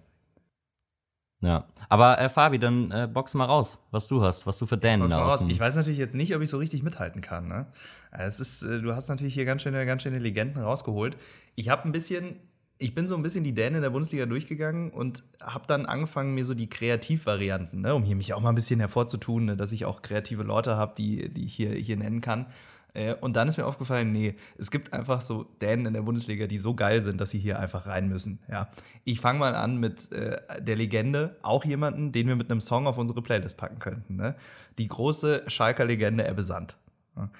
Ja, 1.42 1.66
aber 1.88 2.20
äh, 2.20 2.28
Fabi, 2.28 2.58
dann 2.58 2.90
äh, 2.90 3.08
box 3.10 3.34
mal 3.34 3.46
raus, 3.46 3.78
was 3.90 4.08
du 4.08 4.22
hast, 4.22 4.46
was 4.46 4.58
du 4.58 4.66
für 4.66 4.76
Dänen 4.76 5.08
da 5.08 5.22
raus. 5.22 5.42
Ich 5.48 5.58
weiß 5.58 5.74
natürlich 5.76 5.98
jetzt 5.98 6.14
nicht, 6.14 6.36
ob 6.36 6.42
ich 6.42 6.50
so 6.50 6.58
richtig 6.58 6.82
mithalten 6.82 7.22
kann. 7.22 7.48
Ne? 7.48 7.66
Es 8.12 8.40
ist, 8.40 8.62
äh, 8.62 8.80
du 8.80 8.94
hast 8.94 9.08
natürlich 9.08 9.32
hier 9.32 9.46
ganz 9.46 9.62
schöne, 9.62 9.86
ganz 9.86 10.02
schöne 10.02 10.18
Legenden 10.18 10.62
rausgeholt. 10.62 11.16
Ich 11.54 11.70
habe 11.70 11.84
ein 11.84 11.92
bisschen 11.92 12.36
ich 12.80 12.94
bin 12.94 13.06
so 13.06 13.14
ein 13.14 13.22
bisschen 13.22 13.44
die 13.44 13.52
Dänen 13.52 13.76
in 13.76 13.82
der 13.82 13.90
Bundesliga 13.90 14.24
durchgegangen 14.24 14.90
und 14.90 15.22
habe 15.40 15.66
dann 15.66 15.84
angefangen, 15.84 16.34
mir 16.34 16.46
so 16.46 16.54
die 16.54 16.68
Kreativvarianten, 16.68 17.82
ne, 17.82 17.94
um 17.94 18.02
hier 18.02 18.16
mich 18.16 18.32
auch 18.32 18.40
mal 18.40 18.48
ein 18.48 18.54
bisschen 18.54 18.80
hervorzutun, 18.80 19.44
ne, 19.44 19.56
dass 19.56 19.70
ich 19.70 19.84
auch 19.84 20.00
kreative 20.00 20.42
Leute 20.42 20.76
habe, 20.76 20.94
die, 20.96 21.28
die 21.28 21.44
ich 21.44 21.54
hier, 21.54 21.72
hier 21.72 21.98
nennen 21.98 22.22
kann. 22.22 22.46
Äh, 22.94 23.14
und 23.14 23.36
dann 23.36 23.48
ist 23.48 23.56
mir 23.56 23.66
aufgefallen, 23.66 24.12
nee, 24.12 24.34
es 24.58 24.70
gibt 24.70 24.92
einfach 24.92 25.20
so 25.20 25.44
Dänen 25.60 25.86
in 25.86 25.94
der 25.94 26.02
Bundesliga, 26.02 26.46
die 26.46 26.58
so 26.58 26.74
geil 26.74 27.02
sind, 27.02 27.20
dass 27.20 27.30
sie 27.30 27.38
hier 27.38 27.58
einfach 27.58 27.86
rein 27.86 28.08
müssen. 28.08 28.40
Ja. 28.50 28.70
Ich 29.04 29.20
fange 29.20 29.38
mal 29.38 29.54
an 29.54 29.78
mit 29.78 30.10
äh, 30.12 30.40
der 30.60 30.76
Legende, 30.76 31.36
auch 31.42 31.64
jemanden, 31.64 32.12
den 32.12 32.28
wir 32.28 32.36
mit 32.36 32.50
einem 32.50 32.60
Song 32.60 32.86
auf 32.86 32.98
unsere 32.98 33.22
Playlist 33.22 33.56
packen 33.56 33.78
könnten. 33.78 34.16
Ne? 34.16 34.34
Die 34.78 34.88
große 34.88 35.44
Schalker 35.46 35.84
Legende 35.84 36.26
Ebbe 36.26 36.42
Sand. 36.42 36.76
Ja. 37.16 37.30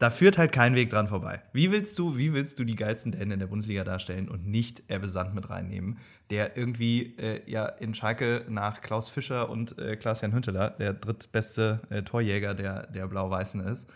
Da 0.00 0.10
führt 0.10 0.38
halt 0.38 0.52
kein 0.52 0.76
Weg 0.76 0.90
dran 0.90 1.08
vorbei. 1.08 1.42
Wie 1.52 1.72
willst 1.72 1.98
du, 1.98 2.16
wie 2.16 2.32
willst 2.32 2.60
du 2.60 2.64
die 2.64 2.76
geilsten 2.76 3.10
Dänen 3.10 3.32
in 3.32 3.40
der 3.40 3.48
Bundesliga 3.48 3.82
darstellen 3.82 4.28
und 4.28 4.46
nicht 4.46 4.84
Ebbe 4.88 5.08
Sand 5.08 5.34
mit 5.34 5.50
reinnehmen, 5.50 5.98
der 6.30 6.56
irgendwie 6.56 7.16
äh, 7.18 7.42
ja 7.50 7.66
in 7.66 7.94
Schalke 7.94 8.44
nach 8.48 8.80
Klaus 8.80 9.08
Fischer 9.08 9.50
und 9.50 9.76
äh, 9.78 9.96
Klaas-Jan 9.96 10.32
Hünteler 10.32 10.70
der 10.70 10.92
drittbeste 10.94 11.80
äh, 11.90 12.02
Torjäger 12.02 12.54
der, 12.54 12.86
der 12.86 13.08
Blau-Weißen 13.08 13.60
ist 13.66 13.88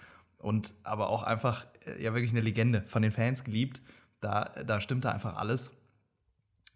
und 0.43 0.75
aber 0.83 1.09
auch 1.09 1.23
einfach 1.23 1.67
äh, 1.87 2.03
ja 2.03 2.13
wirklich 2.15 2.33
eine 2.33 2.41
Legende, 2.41 2.83
von 2.87 3.03
den 3.03 3.13
Fans 3.13 3.45
geliebt. 3.45 3.81
Da, 4.21 4.45
da 4.67 4.81
stimmt 4.81 5.05
da 5.05 5.11
einfach 5.11 5.37
alles. 5.37 5.71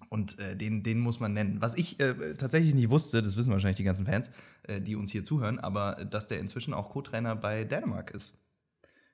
Und 0.08 0.38
äh, 0.38 0.56
den, 0.56 0.82
den 0.82 1.00
muss 1.00 1.20
man 1.20 1.32
nennen. 1.32 1.60
Was 1.60 1.74
ich 1.76 1.98
äh, 2.00 2.34
tatsächlich 2.34 2.74
nicht 2.74 2.90
wusste, 2.90 3.22
das 3.22 3.36
wissen 3.36 3.52
wahrscheinlich 3.52 3.76
die 3.76 3.84
ganzen 3.84 4.06
Fans, 4.06 4.30
äh, 4.64 4.80
die 4.80 4.94
uns 4.94 5.10
hier 5.10 5.24
zuhören, 5.24 5.58
aber 5.58 6.04
dass 6.04 6.28
der 6.28 6.38
inzwischen 6.38 6.74
auch 6.74 6.90
Co-Trainer 6.90 7.34
bei 7.34 7.64
Dänemark 7.64 8.12
ist 8.12 8.38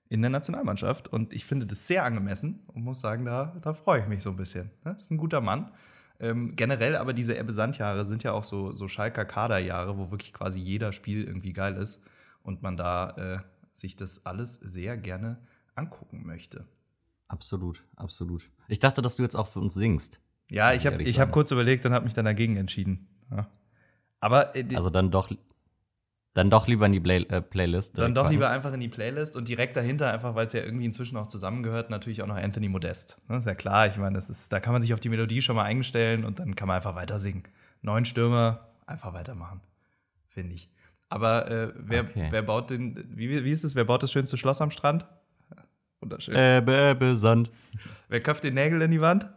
in 0.08 0.20
der 0.20 0.30
Nationalmannschaft. 0.30 1.08
Und 1.08 1.32
ich 1.32 1.44
finde 1.44 1.66
das 1.66 1.86
sehr 1.86 2.04
angemessen 2.04 2.60
und 2.66 2.84
muss 2.84 3.00
sagen, 3.00 3.24
da, 3.24 3.56
da 3.62 3.72
freue 3.72 4.02
ich 4.02 4.06
mich 4.06 4.22
so 4.22 4.30
ein 4.30 4.36
bisschen. 4.36 4.70
Das 4.84 4.92
ne? 4.92 4.98
ist 4.98 5.10
ein 5.10 5.16
guter 5.16 5.40
Mann. 5.40 5.72
Ähm, 6.20 6.54
generell 6.54 6.96
aber 6.96 7.14
diese 7.14 7.36
Ebbe 7.36 7.52
Sand-Jahre 7.52 8.04
sind 8.04 8.22
ja 8.22 8.32
auch 8.32 8.44
so, 8.44 8.76
so 8.76 8.86
Schalker 8.86 9.24
Kaderjahre, 9.24 9.96
wo 9.96 10.10
wirklich 10.10 10.32
quasi 10.32 10.60
jeder 10.60 10.92
Spiel 10.92 11.24
irgendwie 11.24 11.52
geil 11.52 11.76
ist 11.76 12.04
und 12.42 12.62
man 12.62 12.76
da 12.76 13.10
äh, 13.16 13.38
sich 13.72 13.96
das 13.96 14.26
alles 14.26 14.54
sehr 14.54 14.96
gerne 14.96 15.38
angucken 15.74 16.26
möchte. 16.26 16.66
Absolut, 17.28 17.82
absolut. 17.96 18.50
Ich 18.68 18.78
dachte, 18.78 19.00
dass 19.00 19.16
du 19.16 19.22
jetzt 19.22 19.36
auch 19.36 19.48
für 19.48 19.60
uns 19.60 19.74
singst. 19.74 20.20
Ja, 20.50 20.74
ich 20.74 20.86
habe 20.86 21.02
hab 21.02 21.32
kurz 21.32 21.50
überlegt 21.50 21.86
und 21.86 21.94
habe 21.94 22.04
mich 22.04 22.14
dann 22.14 22.26
dagegen 22.26 22.56
entschieden. 22.56 23.08
Ja. 23.30 23.46
Aber 24.20 24.54
äh, 24.54 24.66
also 24.74 24.90
dann 24.90 25.10
doch 25.10 25.30
Dann 26.34 26.50
doch 26.50 26.66
lieber 26.66 26.86
in 26.86 26.92
die 26.92 27.00
Play 27.00 27.22
äh, 27.22 27.40
Playlist. 27.40 27.96
Dann 27.96 28.14
doch 28.14 28.24
packen. 28.24 28.34
lieber 28.34 28.50
einfach 28.50 28.72
in 28.72 28.80
die 28.80 28.88
Playlist 28.88 29.34
und 29.34 29.48
direkt 29.48 29.76
dahinter, 29.76 30.12
einfach 30.12 30.34
weil 30.34 30.46
es 30.46 30.52
ja 30.52 30.60
irgendwie 30.60 30.84
inzwischen 30.84 31.16
auch 31.16 31.26
zusammengehört, 31.26 31.88
natürlich 31.88 32.22
auch 32.22 32.26
noch 32.26 32.36
Anthony 32.36 32.68
Modest. 32.68 33.18
Ne, 33.28 33.38
ist 33.38 33.46
ja 33.46 33.54
klar, 33.54 33.86
ich 33.86 33.96
meine, 33.96 34.14
das 34.14 34.28
ist, 34.28 34.52
da 34.52 34.60
kann 34.60 34.74
man 34.74 34.82
sich 34.82 34.92
auf 34.92 35.00
die 35.00 35.08
Melodie 35.08 35.40
schon 35.42 35.56
mal 35.56 35.64
einstellen 35.64 36.24
und 36.24 36.38
dann 36.38 36.54
kann 36.54 36.68
man 36.68 36.76
einfach 36.76 36.94
weiter 36.94 37.18
singen. 37.18 37.44
Neun 37.80 38.04
Stürmer, 38.04 38.68
einfach 38.86 39.14
weitermachen, 39.14 39.60
finde 40.28 40.54
ich. 40.54 40.70
Aber 41.12 41.50
äh, 41.50 41.72
wer, 41.76 42.04
Okay. 42.04 42.28
wer 42.30 42.42
baut 42.42 42.70
den, 42.70 43.04
wie, 43.14 43.44
wie 43.44 43.50
ist 43.50 43.64
es, 43.64 43.74
wer 43.74 43.84
baut 43.84 44.02
das 44.02 44.10
schönste 44.12 44.36
Schloss 44.38 44.62
am 44.62 44.70
Strand? 44.70 45.06
Wunderschön. 46.00 46.34
Ebbe, 46.34 46.90
Ebbe, 46.92 47.16
Sand. 47.16 47.50
wer 48.08 48.20
köpft 48.22 48.44
den 48.44 48.54
Nägel 48.54 48.80
in 48.82 48.90
die 48.90 49.00
Wand? 49.00 49.28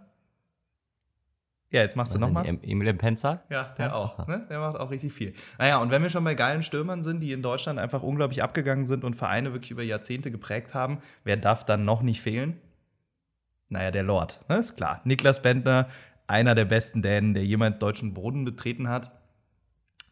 Ja, 1.72 1.82
jetzt 1.82 1.98
machst 1.98 2.14
du 2.16 2.20
nochmal. 2.20 2.46
Em- 2.46 2.60
Emil 2.64 2.94
Penzer? 2.94 3.44
Ja, 3.50 3.74
der 3.78 3.88
Ja, 3.88 3.94
auch. 3.94 4.26
Ne? 4.28 4.46
Der 4.50 4.60
macht 4.60 4.78
auch 4.78 4.90
richtig 4.92 5.12
viel. 5.12 5.34
Naja, 5.60 5.80
und 5.82 5.92
wenn 5.92 6.02
wir 6.02 6.10
schon 6.10 6.24
bei 6.24 6.34
geilen 6.34 6.64
Stürmern 6.64 7.04
sind, 7.04 7.20
die 7.20 7.34
in 7.34 7.42
Deutschland 7.42 7.78
einfach 7.80 8.02
unglaublich 8.02 8.42
abgegangen 8.42 8.86
sind 8.86 9.04
und 9.04 9.16
Vereine 9.16 9.52
wirklich 9.52 9.72
über 9.72 9.84
Jahrzehnte 9.84 10.32
geprägt 10.32 10.74
haben, 10.74 11.00
wer 11.26 11.36
darf 11.36 11.66
dann 11.66 11.84
noch 11.84 12.02
nicht 12.02 12.22
fehlen? 12.22 12.56
Naja, 13.68 13.92
der 13.92 14.04
Lord, 14.04 14.40
ne? 14.48 14.58
ist 14.58 14.78
klar. 14.78 15.02
Niklas 15.04 15.42
Bentner, 15.42 15.90
einer 16.28 16.56
der 16.56 16.66
besten 16.66 17.02
Dänen, 17.02 17.34
der 17.34 17.44
jemals 17.46 17.80
deutschen 17.80 18.14
Boden 18.14 18.46
betreten 18.46 18.88
hat. 18.88 19.12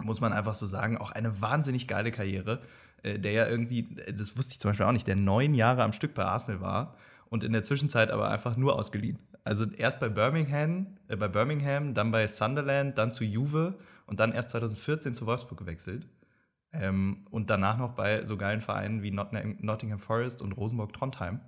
Muss 0.02 0.22
man 0.22 0.34
einfach 0.34 0.56
so 0.56 0.66
sagen, 0.66 0.98
auch 0.98 1.12
eine 1.12 1.42
wahnsinnig 1.42 1.88
geile 1.88 2.12
Karriere, 2.12 2.62
äh, 3.04 3.20
der 3.20 3.32
ja 3.32 3.48
irgendwie, 3.48 3.96
das 4.08 4.38
wusste 4.38 4.54
ich 4.54 4.60
zum 4.60 4.72
Beispiel 4.72 4.86
auch 4.86 4.92
nicht, 4.92 5.08
der 5.08 5.16
neun 5.16 5.54
Jahre 5.54 5.84
am 5.84 5.94
Stück 5.94 6.14
bei 6.14 6.26
Arsenal 6.26 6.62
war 6.62 6.96
und 7.30 7.44
in 7.44 7.54
der 7.54 7.64
Zwischenzeit 7.64 8.12
aber 8.12 8.30
einfach 8.30 8.58
nur 8.58 8.78
ausgeliehen. 8.78 9.20
Also 9.44 9.66
erst 9.66 10.00
bei 10.00 10.10
Birmingham, 10.10 10.88
äh, 11.08 11.16
bei 11.16 11.28
Birmingham, 11.28 11.94
dann 11.94 12.12
bei 12.12 12.28
Sunderland, 12.28 12.98
dann 12.98 13.12
zu 13.12 13.24
Juve 13.24 13.78
und 14.06 14.20
dann 14.20 14.32
erst 14.32 14.50
2014 14.52 15.16
zu 15.16 15.26
Wolfsburg 15.26 15.60
gewechselt. 15.60 16.08
Ähm, 16.72 17.26
und 17.30 17.50
danach 17.50 17.78
noch 17.78 17.94
bei 17.94 18.26
so 18.26 18.38
geilen 18.38 18.62
Vereinen 18.62 19.04
wie 19.04 19.12
Nottingham 19.12 20.00
Forest 20.00 20.42
und 20.42 20.54
Rosenborg 20.54 20.94
Trondheim. 20.94 21.40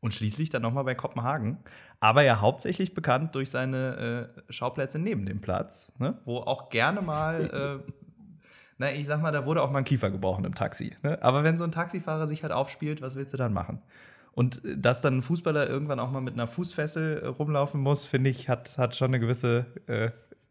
Und 0.00 0.14
schließlich 0.14 0.48
dann 0.48 0.62
nochmal 0.62 0.84
bei 0.84 0.94
Kopenhagen. 0.94 1.58
Aber 2.00 2.22
ja 2.22 2.40
hauptsächlich 2.40 2.94
bekannt 2.94 3.34
durch 3.34 3.50
seine 3.50 4.30
äh, 4.48 4.52
Schauplätze 4.52 4.98
neben 4.98 5.26
dem 5.26 5.40
Platz, 5.40 5.92
ne? 5.98 6.18
wo 6.24 6.38
auch 6.38 6.70
gerne 6.70 7.02
mal, 7.02 7.82
äh, 7.86 7.92
na, 8.78 8.92
ich 8.92 9.06
sag 9.06 9.20
mal, 9.20 9.30
da 9.30 9.44
wurde 9.44 9.62
auch 9.62 9.70
mal 9.70 9.78
ein 9.78 9.84
Kiefer 9.84 10.10
gebrochen 10.10 10.46
im 10.46 10.54
Taxi. 10.54 10.96
Ne? 11.02 11.22
Aber 11.22 11.44
wenn 11.44 11.58
so 11.58 11.64
ein 11.64 11.72
Taxifahrer 11.72 12.26
sich 12.26 12.42
halt 12.42 12.52
aufspielt, 12.52 13.02
was 13.02 13.16
willst 13.16 13.34
du 13.34 13.36
dann 13.36 13.52
machen? 13.52 13.82
Und 14.32 14.64
äh, 14.64 14.76
dass 14.76 15.00
dann 15.00 15.18
ein 15.18 15.22
Fußballer 15.22 15.68
irgendwann 15.68 16.00
auch 16.00 16.10
mal 16.10 16.20
mit 16.20 16.34
einer 16.34 16.46
Fußfessel 16.46 17.18
äh, 17.18 17.26
rumlaufen 17.26 17.80
muss, 17.80 18.04
finde 18.04 18.30
ich, 18.30 18.48
hat, 18.48 18.78
hat 18.78 18.96
schon 18.96 19.08
eine 19.08 19.20
gewisse, 19.20 19.66
äh, 19.86 20.10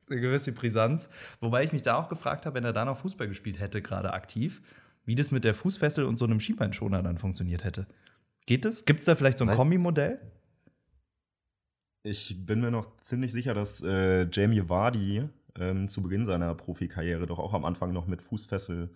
eine 0.09 0.21
gewisse 0.21 0.53
Brisanz. 0.53 1.09
Wobei 1.39 1.63
ich 1.63 1.73
mich 1.73 1.81
da 1.81 1.95
auch 1.95 2.09
gefragt 2.09 2.45
habe, 2.45 2.55
wenn 2.55 2.65
er 2.65 2.73
da 2.73 2.85
noch 2.85 2.97
Fußball 2.97 3.27
gespielt 3.27 3.59
hätte, 3.59 3.81
gerade 3.81 4.13
aktiv, 4.13 4.61
wie 5.05 5.15
das 5.15 5.31
mit 5.31 5.43
der 5.43 5.55
Fußfessel 5.55 6.05
und 6.05 6.17
so 6.17 6.25
einem 6.25 6.39
Schienbeinschoner 6.39 7.01
dann 7.01 7.17
funktioniert 7.17 7.63
hätte. 7.63 7.87
Geht 8.49 8.65
es? 8.65 8.83
Gibt 8.85 9.01
es 9.01 9.05
da 9.05 9.13
vielleicht 9.13 9.37
so 9.37 9.45
ein 9.45 9.55
Kombimodell? 9.55 10.19
Ich 12.01 12.47
bin 12.47 12.61
mir 12.61 12.71
noch 12.71 12.97
ziemlich 12.97 13.31
sicher, 13.31 13.53
dass 13.53 13.83
äh, 13.83 14.27
Jamie 14.31 14.67
Vardy 14.67 15.29
ähm, 15.55 15.87
zu 15.87 16.01
Beginn 16.01 16.25
seiner 16.25 16.55
Profikarriere 16.55 17.27
doch 17.27 17.37
auch 17.37 17.53
am 17.53 17.63
Anfang 17.63 17.93
noch 17.93 18.07
mit 18.07 18.23
Fußfessel 18.23 18.89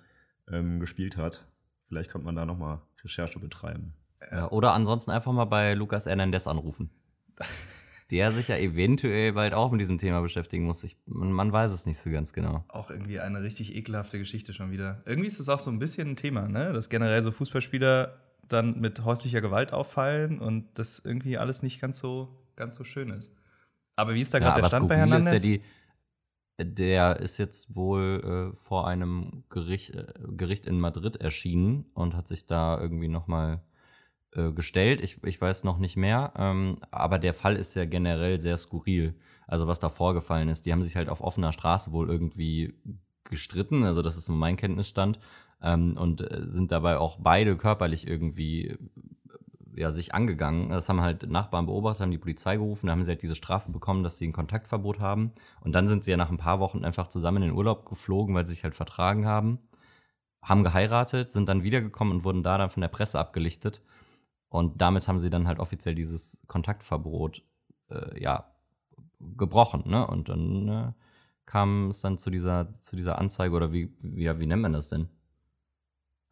ähm, 0.52 0.80
gespielt 0.80 1.18
hat. 1.18 1.46
Vielleicht 1.88 2.10
könnte 2.10 2.26
man 2.26 2.36
da 2.36 2.48
noch 2.48 2.58
mal 2.58 2.82
Recherche 3.04 3.38
betreiben. 3.38 3.94
Ja, 4.32 4.50
oder 4.50 4.74
ansonsten 4.74 5.12
einfach 5.12 5.32
mal 5.32 5.46
bei 5.46 5.76
Lukas 5.76 6.08
Hernandez 6.08 6.48
anrufen. 6.48 6.90
Der 8.10 8.32
sich 8.32 8.48
ja 8.48 8.58
eventuell 8.58 9.34
bald 9.34 9.54
auch 9.54 9.72
mit 9.72 9.82
diesem 9.82 10.00
Thema 10.00 10.22
beschäftigen 10.22 10.66
muss. 10.66 10.84
Ich, 10.84 10.98
man, 11.06 11.32
man 11.32 11.52
weiß 11.52 11.72
es 11.72 11.86
nicht 11.86 12.00
so 12.00 12.10
ganz 12.10 12.34
genau. 12.34 12.66
Auch 12.70 12.90
irgendwie 12.90 13.20
eine 13.20 13.44
richtig 13.44 13.76
ekelhafte 13.76 14.18
Geschichte 14.18 14.52
schon 14.52 14.72
wieder. 14.72 15.04
Irgendwie 15.06 15.28
ist 15.28 15.40
das 15.40 15.48
auch 15.48 15.60
so 15.60 15.70
ein 15.70 15.78
bisschen 15.78 16.10
ein 16.10 16.16
Thema, 16.16 16.48
ne? 16.48 16.74
Dass 16.74 16.90
generell 16.90 17.22
so 17.22 17.32
Fußballspieler 17.32 18.20
dann 18.50 18.80
mit 18.80 19.04
häuslicher 19.04 19.42
Gewalt 19.42 19.74
auffallen 19.74 20.40
und 20.40 20.68
das 20.76 21.00
irgendwie 21.00 21.38
alles 21.38 21.64
nicht 21.64 21.82
ganz 21.82 22.00
so, 22.00 22.30
ganz 22.56 22.76
so 22.76 22.84
schön 22.84 23.10
ist. 23.10 23.36
Aber 23.96 24.14
wie 24.16 24.22
ist 24.22 24.34
da 24.34 24.40
Ja, 24.40 24.46
gerade 24.46 24.62
der 24.62 24.66
Stand 24.66 24.88
bei 24.88 24.96
skurril 24.96 25.14
ist 25.14 25.26
Hernandez? 25.26 25.34
ja 25.34 25.40
die, 25.40 25.62
der 26.60 27.20
ist 27.20 27.38
jetzt 27.38 27.76
wohl 27.76 28.52
äh, 28.54 28.56
vor 28.56 28.88
einem 28.88 29.44
Gericht, 29.50 29.92
äh, 29.96 30.06
Gericht 30.38 30.66
in 30.66 30.80
Madrid 30.80 31.18
erschienen 31.18 31.86
und 31.94 32.16
hat 32.16 32.28
sich 32.28 32.46
da 32.46 32.80
irgendwie 32.80 33.08
nochmal 33.08 33.62
äh, 34.34 34.52
gestellt. 34.52 35.02
Ich, 35.02 35.24
ich 35.24 35.42
weiß 35.42 35.64
noch 35.64 35.80
nicht 35.80 35.98
mehr, 35.98 36.34
ähm, 36.38 36.80
aber 36.92 37.20
der 37.20 37.34
Fall 37.34 37.56
ist 37.56 37.76
ja 37.76 37.86
generell 37.86 38.40
sehr 38.40 38.58
skurril. 38.58 39.16
Also 39.48 39.68
was 39.68 39.80
da 39.80 39.90
vorgefallen 39.90 40.50
ist, 40.50 40.66
die 40.66 40.72
haben 40.72 40.84
sich 40.84 40.96
halt 40.96 41.10
auf 41.10 41.22
offener 41.22 41.54
Straße 41.54 41.92
wohl 41.92 42.10
irgendwie 42.10 42.76
gestritten, 43.26 43.84
also 43.84 44.02
das 44.02 44.18
ist 44.18 44.26
so 44.26 44.34
mein 44.34 44.58
Kenntnisstand, 44.58 45.20
ähm, 45.64 45.98
und 45.98 46.22
äh, 46.22 46.50
sind 46.50 46.72
dabei 46.72 46.98
auch 46.98 47.18
beide 47.20 47.56
körperlich 47.58 48.06
irgendwie 48.06 48.68
äh, 48.68 48.78
ja, 49.76 49.92
sich 49.92 50.14
angegangen. 50.14 50.70
Das 50.70 50.90
haben 50.90 51.02
halt 51.02 51.30
Nachbarn 51.30 51.66
beobachtet, 51.66 52.02
haben 52.02 52.12
die 52.12 52.18
Polizei 52.18 52.58
gerufen, 52.58 52.88
da 52.88 52.92
haben 52.92 53.04
sie 53.04 53.12
halt 53.12 53.24
diese 53.24 53.36
Strafe 53.36 53.72
bekommen, 53.72 54.04
dass 54.04 54.18
sie 54.18 54.28
ein 54.28 54.34
Kontaktverbot 54.34 55.00
haben. 55.00 55.32
Und 55.62 55.74
dann 55.74 55.88
sind 55.88 56.04
sie 56.04 56.12
ja 56.12 56.18
nach 56.18 56.30
ein 56.30 56.38
paar 56.38 56.60
Wochen 56.60 56.86
einfach 56.86 57.08
zusammen 57.08 57.38
in 57.38 57.50
den 57.50 57.58
Urlaub 57.58 57.88
geflogen, 57.88 58.36
weil 58.36 58.46
sie 58.46 58.54
sich 58.54 58.64
halt 58.64 58.76
vertragen 58.76 59.26
haben, 59.26 59.60
haben 60.42 60.64
geheiratet, 60.64 61.32
sind 61.32 61.50
dann 61.50 61.64
wiedergekommen 61.64 62.18
und 62.18 62.24
wurden 62.26 62.44
da 62.44 62.58
dann 62.58 62.70
von 62.70 62.82
der 62.82 62.90
Presse 62.90 63.18
abgelichtet. 63.18 63.82
Und 64.50 64.82
damit 64.82 65.08
haben 65.08 65.18
sie 65.20 65.32
dann 65.32 65.48
halt 65.48 65.60
offiziell 65.60 65.96
dieses 65.96 66.40
Kontaktverbot, 66.48 67.42
äh, 67.90 68.22
ja, 68.22 68.52
gebrochen, 69.38 69.84
ne? 69.86 70.06
Und 70.06 70.30
dann 70.30 70.68
äh, 70.68 70.92
kam 71.46 71.88
es 71.90 72.02
dann 72.02 72.18
zu 72.18 72.30
dieser, 72.30 72.80
zu 72.82 72.96
dieser 72.96 73.18
Anzeige 73.18 73.56
oder 73.56 73.72
wie, 73.74 73.96
wie, 74.02 74.40
wie 74.40 74.46
nennt 74.46 74.62
man 74.62 74.74
das 74.74 74.90
denn? 74.90 75.10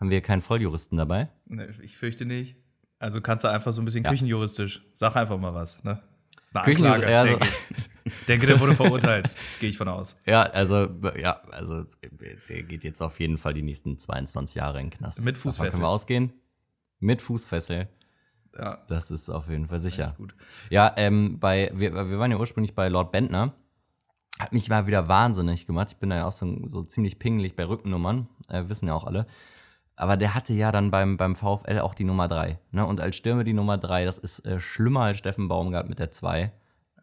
Haben 0.02 0.10
wir 0.10 0.20
keinen 0.22 0.42
Volljuristen 0.42 0.98
dabei? 0.98 1.30
Ne, 1.46 1.70
ich 1.82 1.96
fürchte 1.96 2.26
nicht. 2.26 2.58
Also 3.00 3.22
kannst 3.22 3.44
du 3.46 3.48
einfach 3.50 3.72
so 3.72 3.82
ein 3.82 3.86
bisschen 3.86 4.04
Ja. 4.04 4.10
küchenjuristisch. 4.10 4.84
Sag 4.94 5.16
einfach 5.16 5.38
mal 5.40 5.54
was, 5.54 5.84
ne? 5.84 6.02
Ist 6.46 6.56
eine 6.56 6.66
Küchenjur- 6.66 6.94
Anklage, 6.96 7.12
ja, 7.12 7.24
denke 7.24 7.48
ich. 7.78 8.26
denke, 8.26 8.48
der 8.48 8.60
wurde 8.60 8.76
verurteilt. 8.76 9.34
Gehe 9.60 9.70
ich 9.70 9.78
von 9.78 9.88
aus. 9.88 10.20
Ja, 10.26 10.42
also, 10.42 10.90
ja, 11.18 11.40
also, 11.52 11.86
der 12.50 12.64
geht 12.64 12.84
jetzt 12.84 13.02
auf 13.02 13.20
jeden 13.20 13.38
Fall 13.38 13.54
die 13.54 13.62
nächsten 13.62 13.98
22 13.98 14.56
Jahre 14.56 14.80
in 14.82 14.90
den 14.90 14.98
Knast. 14.98 15.24
Mit 15.24 15.36
Davon 15.38 15.52
Fußfessel. 15.52 15.72
Können 15.72 15.84
wir 15.84 15.88
ausgehen? 15.90 16.34
Mit 17.00 17.22
Fußfessel. 17.22 17.88
Ja, 18.58 18.84
Das 18.90 19.12
ist 19.12 19.30
auf 19.30 19.48
jeden 19.50 19.68
Fall 19.68 19.80
sicher. 19.80 20.18
Ja, 20.70 20.92
ähm, 20.98 21.40
bei, 21.40 21.72
wir, 21.74 21.94
wir 21.94 22.20
waren 22.20 22.32
ja 22.32 22.38
ursprünglich 22.38 22.76
bei 22.76 22.90
Lord 22.90 23.12
Bentner. 23.14 23.54
Hat 24.40 24.52
mich 24.52 24.68
mal 24.68 24.88
wieder 24.88 25.08
wahnsinnig 25.08 25.68
gemacht. 25.68 25.90
Ich 25.92 25.98
bin 25.98 26.10
da 26.10 26.18
ja 26.18 26.26
auch 26.26 26.32
so, 26.34 26.68
so 26.68 26.84
ziemlich 26.84 27.18
pingelig 27.20 27.56
bei 27.56 27.66
Rückennummern. 27.66 28.28
Äh, 28.50 28.68
wissen 28.68 28.88
ja 28.88 28.94
auch 28.94 29.06
alle. 29.06 29.26
Aber 30.02 30.18
der 30.18 30.34
hatte 30.34 30.52
ja 30.54 30.72
dann 30.72 30.90
beim, 30.90 31.16
beim 31.16 31.36
VfL 31.36 31.78
auch 31.78 31.94
die 31.94 32.06
Nummer 32.06 32.28
3. 32.28 32.58
Ne? 32.72 32.84
Und 32.84 33.00
als 33.00 33.16
Stürmer 33.16 33.44
die 33.44 33.54
Nummer 33.54 33.78
3, 33.78 34.06
das 34.06 34.18
ist 34.18 34.40
äh, 34.48 34.60
schlimmer 34.60 35.02
als 35.02 35.20
Steffen 35.20 35.48
Baumgart 35.48 35.88
mit 35.88 36.00
der 36.00 36.10
2. 36.10 36.52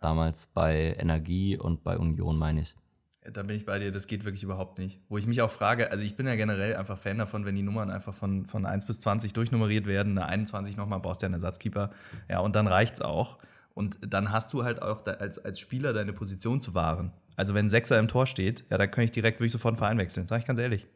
Damals 0.01 0.49
bei 0.49 0.97
Energie 0.99 1.57
und 1.57 1.85
bei 1.85 1.97
Union, 1.97 2.37
meine 2.37 2.63
ich. 2.63 2.75
Da 3.33 3.45
bin 3.45 3.55
ich 3.55 3.65
bei 3.65 3.79
dir, 3.79 3.93
das 3.93 4.09
geht 4.09 4.25
wirklich 4.25 4.43
überhaupt 4.43 4.79
nicht. 4.79 4.99
Wo 5.09 5.17
ich 5.17 5.29
mich 5.29 5.43
auch 5.43 5.51
frage, 5.53 5.93
also 5.93 6.03
ich 6.03 6.17
bin 6.17 6.27
ja 6.27 6.35
generell 6.35 6.75
einfach 6.75 6.99
Fan 6.99 7.19
davon, 7.19 7.45
wenn 7.45 7.55
die 7.55 7.63
Nummern 7.63 7.89
einfach 7.89 8.15
von, 8.15 8.47
von 8.47 8.67
1 8.67 8.85
bis 8.85 9.01
20 9.01 9.33
durchnummeriert 9.33 9.87
werden, 9.87 10.19
eine 10.19 10.27
21 10.27 10.77
nochmal, 10.77 10.99
brauchst 10.99 11.23
du 11.23 11.27
ja 11.27 11.29
einen 11.29 11.35
Ersatzkeeper. 11.35 11.91
Ja, 12.29 12.41
und 12.41 12.57
dann 12.57 12.67
reicht's 12.67 13.01
auch. 13.01 13.39
Und 13.75 13.99
dann 14.13 14.33
hast 14.33 14.53
du 14.53 14.65
halt 14.65 14.83
auch 14.83 15.07
als, 15.07 15.39
als 15.39 15.61
Spieler 15.61 15.93
deine 15.93 16.13
Position 16.13 16.61
zu 16.61 16.75
wahren. 16.75 17.13
Also 17.37 17.55
wenn 17.55 17.67
ein 17.67 17.71
Sechser 17.71 17.97
im 18.01 18.09
Tor 18.09 18.27
steht, 18.27 18.65
ja, 18.71 18.77
dann 18.77 18.91
kann 18.91 19.05
ich 19.05 19.13
direkt 19.13 19.39
wirklich 19.39 19.53
sofort 19.53 19.75
einen 19.75 19.79
Verein 19.79 19.99
wechseln, 19.99 20.27
sag 20.27 20.41
ich 20.41 20.45
ganz 20.45 20.59
ehrlich. 20.59 20.89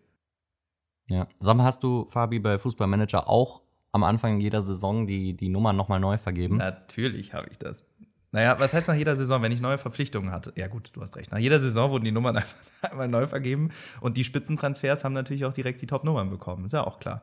Ja. 1.09 1.27
Sag 1.41 1.57
mal, 1.57 1.65
hast 1.65 1.83
du, 1.83 2.07
Fabi, 2.09 2.39
bei 2.39 2.59
Fußballmanager 2.59 3.29
auch 3.29 3.63
am 3.93 4.05
Anfang 4.05 4.41
jeder 4.41 4.63
Saison 4.63 5.07
die, 5.07 5.37
die 5.37 5.49
Nummern 5.49 5.77
nochmal 5.77 6.01
neu 6.01 6.19
vergeben? 6.19 6.57
Natürlich 6.57 7.35
habe 7.35 7.49
ich 7.51 7.59
das. 7.59 7.85
Naja, 8.31 8.59
was 8.59 8.73
heißt 8.73 8.89
nach 8.89 8.95
jeder 8.95 9.15
Saison, 9.15 9.43
wenn 9.43 9.53
ich 9.53 9.61
neue 9.61 9.77
Verpflichtungen 9.77 10.33
hatte? 10.33 10.55
Ja, 10.57 10.67
gut, 10.67 10.91
du 10.95 11.03
hast 11.03 11.17
recht. 11.17 11.31
Nach 11.31 11.39
jeder 11.39 11.61
Saison 11.61 11.91
wurden 11.91 12.05
die 12.05 12.13
Nummern 12.13 12.37
einfach 12.39 12.57
einmal 12.81 13.09
neu 13.09 13.27
vergeben 13.27 13.71
und 14.01 14.17
die 14.17 14.25
Spitzentransfers 14.25 15.05
haben 15.05 15.13
natürlich 15.13 15.45
auch 15.45 15.53
direkt 15.53 15.83
die 15.83 15.87
Top-Nummern 15.87 16.31
bekommen. 16.31 16.65
Ist 16.65 16.73
ja 16.73 16.87
auch 16.87 16.99
klar. 16.99 17.23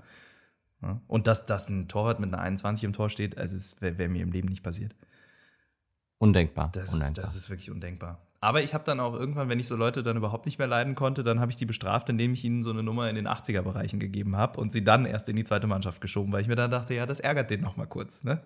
Ja. 0.83 1.01
Und 1.07 1.25
dass, 1.25 1.48
dass 1.48 1.67
ein 1.67 1.88
Torwart 1.88 2.19
mit 2.19 2.31
einer 2.31 2.41
21 2.41 2.83
im 2.83 2.93
Tor 2.93 3.09
steht, 3.09 3.38
also 3.38 3.57
es 3.57 3.81
wäre 3.81 3.98
wär 3.98 4.07
mir 4.07 4.21
im 4.21 4.31
Leben 4.31 4.48
nicht 4.48 4.63
passiert. 4.63 4.95
Undenkbar. 6.19 6.69
Das, 6.74 6.86
ist, 6.86 6.93
Undenkbar. 6.93 7.24
das 7.24 7.36
ist 7.36 7.50
wirklich 7.50 7.71
undenkbar. 7.71 8.21
Aber 8.41 8.63
ich 8.63 8.74
habe 8.74 8.86
dann 8.86 9.01
auch 9.01 9.13
irgendwann, 9.13 9.50
wenn 9.50 9.60
ich 9.60 9.67
so 9.67 9.75
Leute 9.75 10.01
dann 10.01 10.15
überhaupt 10.15 10.46
nicht 10.46 10.60
mehr 10.60 10.67
leiden 10.67 10.96
konnte, 10.96 11.24
dann 11.24 11.41
habe 11.41 11.51
ich 11.51 11.58
die 11.58 11.65
bestraft, 11.65 12.08
indem 12.08 12.34
ich 12.34 12.46
ihnen 12.46 12.63
so 12.63 12.69
eine 12.69 12.84
Nummer 12.84 13.10
in 13.10 13.15
den 13.15 13.27
80er-Bereichen 13.27 14.00
gegeben 14.00 14.38
habe 14.38 14.60
und 14.62 14.72
sie 14.72 14.84
dann 14.84 15.05
erst 15.05 15.27
in 15.27 15.36
die 15.36 15.43
zweite 15.43 15.67
Mannschaft 15.67 16.00
geschoben, 16.00 16.31
weil 16.31 16.41
ich 16.41 16.48
mir 16.48 16.55
dann 16.55 16.72
dachte, 16.72 16.93
ja, 16.93 17.05
das 17.05 17.19
ärgert 17.19 17.50
den 17.50 17.62
noch 17.62 17.75
mal 17.75 17.86
kurz, 17.86 18.24
ne? 18.24 18.41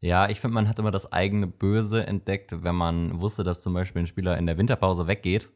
Ja, 0.00 0.28
ich 0.28 0.40
finde, 0.40 0.54
man 0.54 0.68
hat 0.68 0.78
immer 0.78 0.90
das 0.90 1.12
eigene 1.12 1.46
Böse 1.46 2.06
entdeckt, 2.06 2.62
wenn 2.62 2.74
man 2.74 3.20
wusste, 3.20 3.44
dass 3.44 3.62
zum 3.62 3.72
Beispiel 3.74 4.02
ein 4.02 4.06
Spieler 4.06 4.36
in 4.36 4.46
der 4.46 4.58
Winterpause 4.58 5.06
weggeht. 5.06 5.48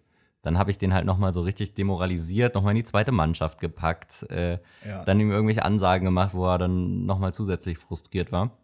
Dann 0.43 0.57
habe 0.57 0.71
ich 0.71 0.79
den 0.79 0.95
halt 0.95 1.05
nochmal 1.05 1.35
so 1.35 1.43
richtig 1.43 1.75
demoralisiert, 1.75 2.55
nochmal 2.55 2.71
in 2.73 2.77
die 2.77 2.85
zweite 2.85 3.13
Mannschaft 3.13 3.61
gepackt, 3.61 4.23
äh, 4.31 4.59
Ja. 4.87 5.05
dann 5.05 5.21
ihm 5.21 5.31
irgendwelche 5.31 5.65
Ansagen 5.65 6.07
gemacht, 6.07 6.35
wo 6.35 6.47
er 6.47 6.57
dann 6.57 7.05
nochmal 7.05 7.35
zusätzlich 7.35 7.77
frustriert 7.79 8.33
war. 8.33 8.57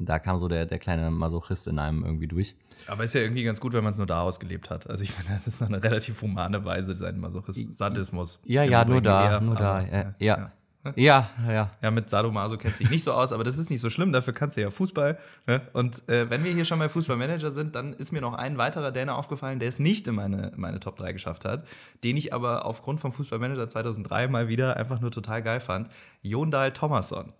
Da 0.00 0.18
kam 0.18 0.38
so 0.38 0.48
der, 0.48 0.66
der 0.66 0.78
kleine 0.78 1.10
Masochist 1.10 1.68
in 1.68 1.78
einem 1.78 2.04
irgendwie 2.04 2.26
durch. 2.26 2.54
Aber 2.86 3.04
ist 3.04 3.14
ja 3.14 3.20
irgendwie 3.20 3.44
ganz 3.44 3.60
gut, 3.60 3.72
wenn 3.72 3.84
man 3.84 3.92
es 3.92 3.98
nur 3.98 4.06
da 4.06 4.22
ausgelebt 4.22 4.70
hat. 4.70 4.88
Also 4.88 5.04
ich 5.04 5.10
finde, 5.14 5.32
das 5.32 5.46
ist 5.46 5.60
noch 5.60 5.68
eine 5.68 5.82
relativ 5.82 6.20
humane 6.22 6.64
Weise, 6.64 6.96
seinen 6.96 7.20
Masochismus. 7.20 8.40
Ja, 8.44 8.62
ja, 8.62 8.84
nur 8.84 9.00
da, 9.00 9.40
nur 9.40 9.56
da. 9.56 9.82
Ja, 9.82 10.14
ja. 10.18 10.52
Ja, 10.96 11.30
ja. 11.46 11.70
Ja, 11.82 11.90
mit 11.90 12.08
Sadomaso 12.08 12.56
kennt 12.56 12.76
sich 12.76 12.88
nicht 12.88 13.02
so 13.04 13.12
aus, 13.12 13.32
aber 13.32 13.44
das 13.44 13.58
ist 13.58 13.68
nicht 13.70 13.80
so 13.80 13.90
schlimm, 13.90 14.12
dafür 14.12 14.32
kannst 14.32 14.56
du 14.56 14.60
ja 14.60 14.70
Fußball. 14.70 15.18
Ne? 15.46 15.60
Und 15.72 16.08
äh, 16.08 16.30
wenn 16.30 16.44
wir 16.44 16.52
hier 16.52 16.64
schon 16.64 16.78
bei 16.78 16.88
Fußballmanager 16.88 17.50
sind, 17.50 17.74
dann 17.74 17.92
ist 17.92 18.12
mir 18.12 18.20
noch 18.20 18.34
ein 18.34 18.58
weiterer 18.58 18.92
Däne 18.92 19.14
aufgefallen, 19.14 19.58
der 19.58 19.68
es 19.68 19.78
nicht 19.78 20.06
in 20.06 20.14
meine, 20.14 20.52
meine 20.56 20.80
Top 20.80 20.96
3 20.96 21.12
geschafft 21.12 21.44
hat, 21.44 21.66
den 22.04 22.16
ich 22.16 22.32
aber 22.32 22.64
aufgrund 22.64 23.00
vom 23.00 23.12
Fußballmanager 23.12 23.68
2003 23.68 24.28
mal 24.28 24.48
wieder 24.48 24.76
einfach 24.76 25.00
nur 25.00 25.10
total 25.10 25.42
geil 25.42 25.60
fand. 25.60 25.90
Jondal 26.22 26.72
Thomasson. 26.72 27.32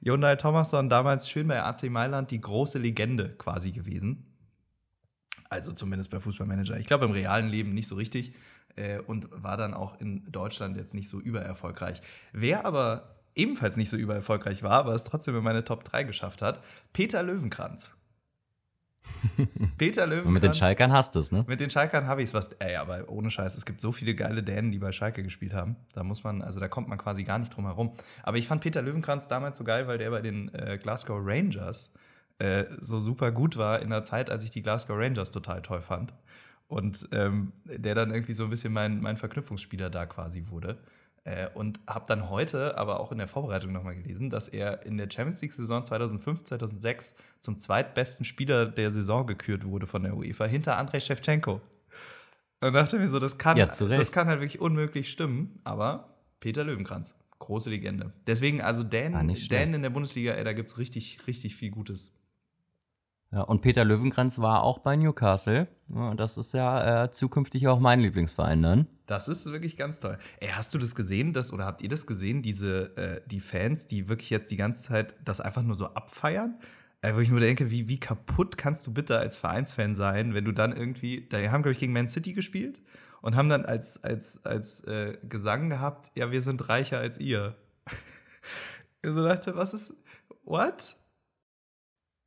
Jondal 0.00 0.36
Thomasson, 0.36 0.88
damals 0.88 1.28
schön 1.28 1.48
bei 1.48 1.62
AC 1.62 1.84
Mailand, 1.84 2.30
die 2.30 2.40
große 2.40 2.78
Legende 2.78 3.30
quasi 3.36 3.72
gewesen. 3.72 4.24
Also 5.50 5.72
zumindest 5.72 6.10
bei 6.10 6.20
Fußballmanager. 6.20 6.78
Ich 6.78 6.86
glaube 6.86 7.06
im 7.06 7.12
realen 7.12 7.48
Leben 7.48 7.72
nicht 7.74 7.88
so 7.88 7.94
richtig 7.94 8.34
äh, 8.76 8.98
und 8.98 9.28
war 9.30 9.56
dann 9.56 9.74
auch 9.74 10.00
in 10.00 10.30
Deutschland 10.30 10.76
jetzt 10.76 10.94
nicht 10.94 11.08
so 11.08 11.20
übererfolgreich. 11.20 12.02
Wer 12.32 12.64
aber 12.66 13.16
ebenfalls 13.34 13.76
nicht 13.76 13.88
so 13.88 13.96
übererfolgreich 13.96 14.62
war, 14.62 14.72
aber 14.72 14.94
es 14.94 15.04
trotzdem 15.04 15.36
in 15.36 15.44
meine 15.44 15.64
Top 15.64 15.84
3 15.84 16.04
geschafft 16.04 16.42
hat, 16.42 16.62
Peter 16.92 17.22
Löwenkranz. 17.22 17.92
Peter 19.78 20.06
Löwenkranz. 20.06 20.26
Und 20.26 20.32
mit 20.32 20.42
den 20.42 20.54
Schalkern 20.54 20.92
hast 20.92 21.14
du 21.14 21.20
es, 21.20 21.32
ne? 21.32 21.44
Mit 21.46 21.60
den 21.60 21.70
Schalkern 21.70 22.06
habe 22.06 22.22
ich 22.22 22.28
es 22.28 22.34
was. 22.34 22.52
Ey, 22.52 22.76
aber 22.76 23.08
ohne 23.08 23.30
Scheiß, 23.30 23.56
es 23.56 23.64
gibt 23.64 23.80
so 23.80 23.92
viele 23.92 24.14
geile 24.14 24.42
Dänen, 24.42 24.70
die 24.70 24.78
bei 24.78 24.92
Schalke 24.92 25.22
gespielt 25.22 25.52
haben. 25.52 25.76
Da 25.94 26.02
muss 26.02 26.24
man, 26.24 26.42
also 26.42 26.60
da 26.60 26.68
kommt 26.68 26.88
man 26.88 26.98
quasi 26.98 27.24
gar 27.24 27.38
nicht 27.38 27.54
drum 27.54 27.66
herum. 27.66 27.92
Aber 28.22 28.36
ich 28.36 28.46
fand 28.46 28.60
Peter 28.60 28.82
Löwenkranz 28.82 29.28
damals 29.28 29.56
so 29.56 29.64
geil, 29.64 29.86
weil 29.86 29.98
der 29.98 30.10
bei 30.10 30.20
den 30.20 30.52
äh, 30.54 30.78
Glasgow 30.80 31.20
Rangers 31.22 31.92
äh, 32.38 32.64
so 32.80 33.00
super 33.00 33.32
gut 33.32 33.56
war 33.56 33.80
in 33.80 33.90
der 33.90 34.04
Zeit, 34.04 34.30
als 34.30 34.44
ich 34.44 34.50
die 34.50 34.62
Glasgow 34.62 34.96
Rangers 34.96 35.30
total 35.30 35.62
toll 35.62 35.82
fand. 35.82 36.12
Und 36.68 37.08
ähm, 37.12 37.52
der 37.64 37.94
dann 37.94 38.10
irgendwie 38.10 38.34
so 38.34 38.44
ein 38.44 38.50
bisschen 38.50 38.72
mein, 38.72 39.00
mein 39.00 39.16
Verknüpfungsspieler 39.16 39.90
da 39.90 40.06
quasi 40.06 40.44
wurde. 40.48 40.78
Äh, 41.28 41.50
und 41.52 41.78
habe 41.86 42.06
dann 42.08 42.30
heute, 42.30 42.78
aber 42.78 43.00
auch 43.00 43.12
in 43.12 43.18
der 43.18 43.28
Vorbereitung 43.28 43.70
nochmal 43.70 43.94
gelesen, 43.94 44.30
dass 44.30 44.48
er 44.48 44.86
in 44.86 44.96
der 44.96 45.10
Champions 45.10 45.42
League-Saison 45.42 45.84
2005, 45.84 46.44
2006 46.44 47.16
zum 47.38 47.58
zweitbesten 47.58 48.24
Spieler 48.24 48.64
der 48.64 48.90
Saison 48.90 49.26
gekürt 49.26 49.66
wurde 49.66 49.86
von 49.86 50.04
der 50.04 50.16
UEFA, 50.16 50.46
hinter 50.46 50.78
Andrei 50.78 51.00
Shevchenko. 51.00 51.60
Und 52.60 52.72
dachte 52.72 52.98
mir 52.98 53.08
so, 53.08 53.18
das 53.18 53.36
kann, 53.36 53.58
ja, 53.58 53.66
das 53.66 54.10
kann 54.10 54.26
halt 54.26 54.40
wirklich 54.40 54.58
unmöglich 54.58 55.10
stimmen, 55.10 55.60
aber 55.64 56.16
Peter 56.40 56.64
Löwenkranz, 56.64 57.14
große 57.40 57.68
Legende. 57.68 58.10
Deswegen, 58.26 58.62
also 58.62 58.82
Dan, 58.82 59.14
ah, 59.14 59.34
Dan 59.50 59.74
in 59.74 59.82
der 59.82 59.90
Bundesliga, 59.90 60.32
ey, 60.32 60.44
da 60.44 60.54
gibt 60.54 60.70
es 60.70 60.78
richtig, 60.78 61.18
richtig 61.26 61.56
viel 61.56 61.70
Gutes. 61.70 62.10
Ja, 63.30 63.42
und 63.42 63.60
Peter 63.60 63.84
Löwenkranz 63.84 64.38
war 64.38 64.62
auch 64.62 64.78
bei 64.78 64.96
Newcastle. 64.96 65.68
das 66.16 66.38
ist 66.38 66.54
ja 66.54 67.04
äh, 67.04 67.10
zukünftig 67.10 67.68
auch 67.68 67.78
mein 67.78 68.00
Lieblingsverein 68.00 68.62
dann. 68.62 68.86
Das 69.06 69.28
ist 69.28 69.50
wirklich 69.52 69.76
ganz 69.76 70.00
toll. 70.00 70.16
Ey, 70.40 70.48
hast 70.48 70.72
du 70.74 70.78
das 70.78 70.94
gesehen, 70.94 71.34
das, 71.34 71.52
oder 71.52 71.66
habt 71.66 71.82
ihr 71.82 71.90
das 71.90 72.06
gesehen, 72.06 72.40
diese, 72.40 72.96
äh, 72.96 73.20
die 73.26 73.40
Fans, 73.40 73.86
die 73.86 74.08
wirklich 74.08 74.30
jetzt 74.30 74.50
die 74.50 74.56
ganze 74.56 74.88
Zeit 74.88 75.14
das 75.24 75.40
einfach 75.40 75.62
nur 75.62 75.74
so 75.74 75.86
abfeiern? 75.86 76.58
Äh, 77.00 77.14
wo 77.14 77.20
ich 77.20 77.30
mir 77.30 77.40
denke, 77.40 77.70
wie, 77.70 77.86
wie 77.88 78.00
kaputt 78.00 78.58
kannst 78.58 78.86
du 78.86 78.92
bitte 78.92 79.18
als 79.18 79.36
Vereinsfan 79.36 79.94
sein, 79.94 80.34
wenn 80.34 80.44
du 80.44 80.52
dann 80.52 80.74
irgendwie, 80.74 81.28
da 81.28 81.38
haben, 81.50 81.62
glaube 81.62 81.72
ich, 81.72 81.78
gegen 81.78 81.92
Man 81.92 82.08
City 82.08 82.32
gespielt 82.32 82.80
und 83.20 83.36
haben 83.36 83.48
dann 83.48 83.64
als, 83.64 84.02
als, 84.02 84.44
als 84.44 84.84
äh, 84.84 85.18
Gesang 85.28 85.68
gehabt, 85.68 86.10
ja, 86.14 86.30
wir 86.30 86.40
sind 86.40 86.68
reicher 86.68 86.98
als 86.98 87.18
ihr. 87.18 87.56
ich 89.02 89.10
so 89.10 89.22
dachte, 89.22 89.54
was 89.54 89.74
ist, 89.74 89.94
what? 90.44 90.96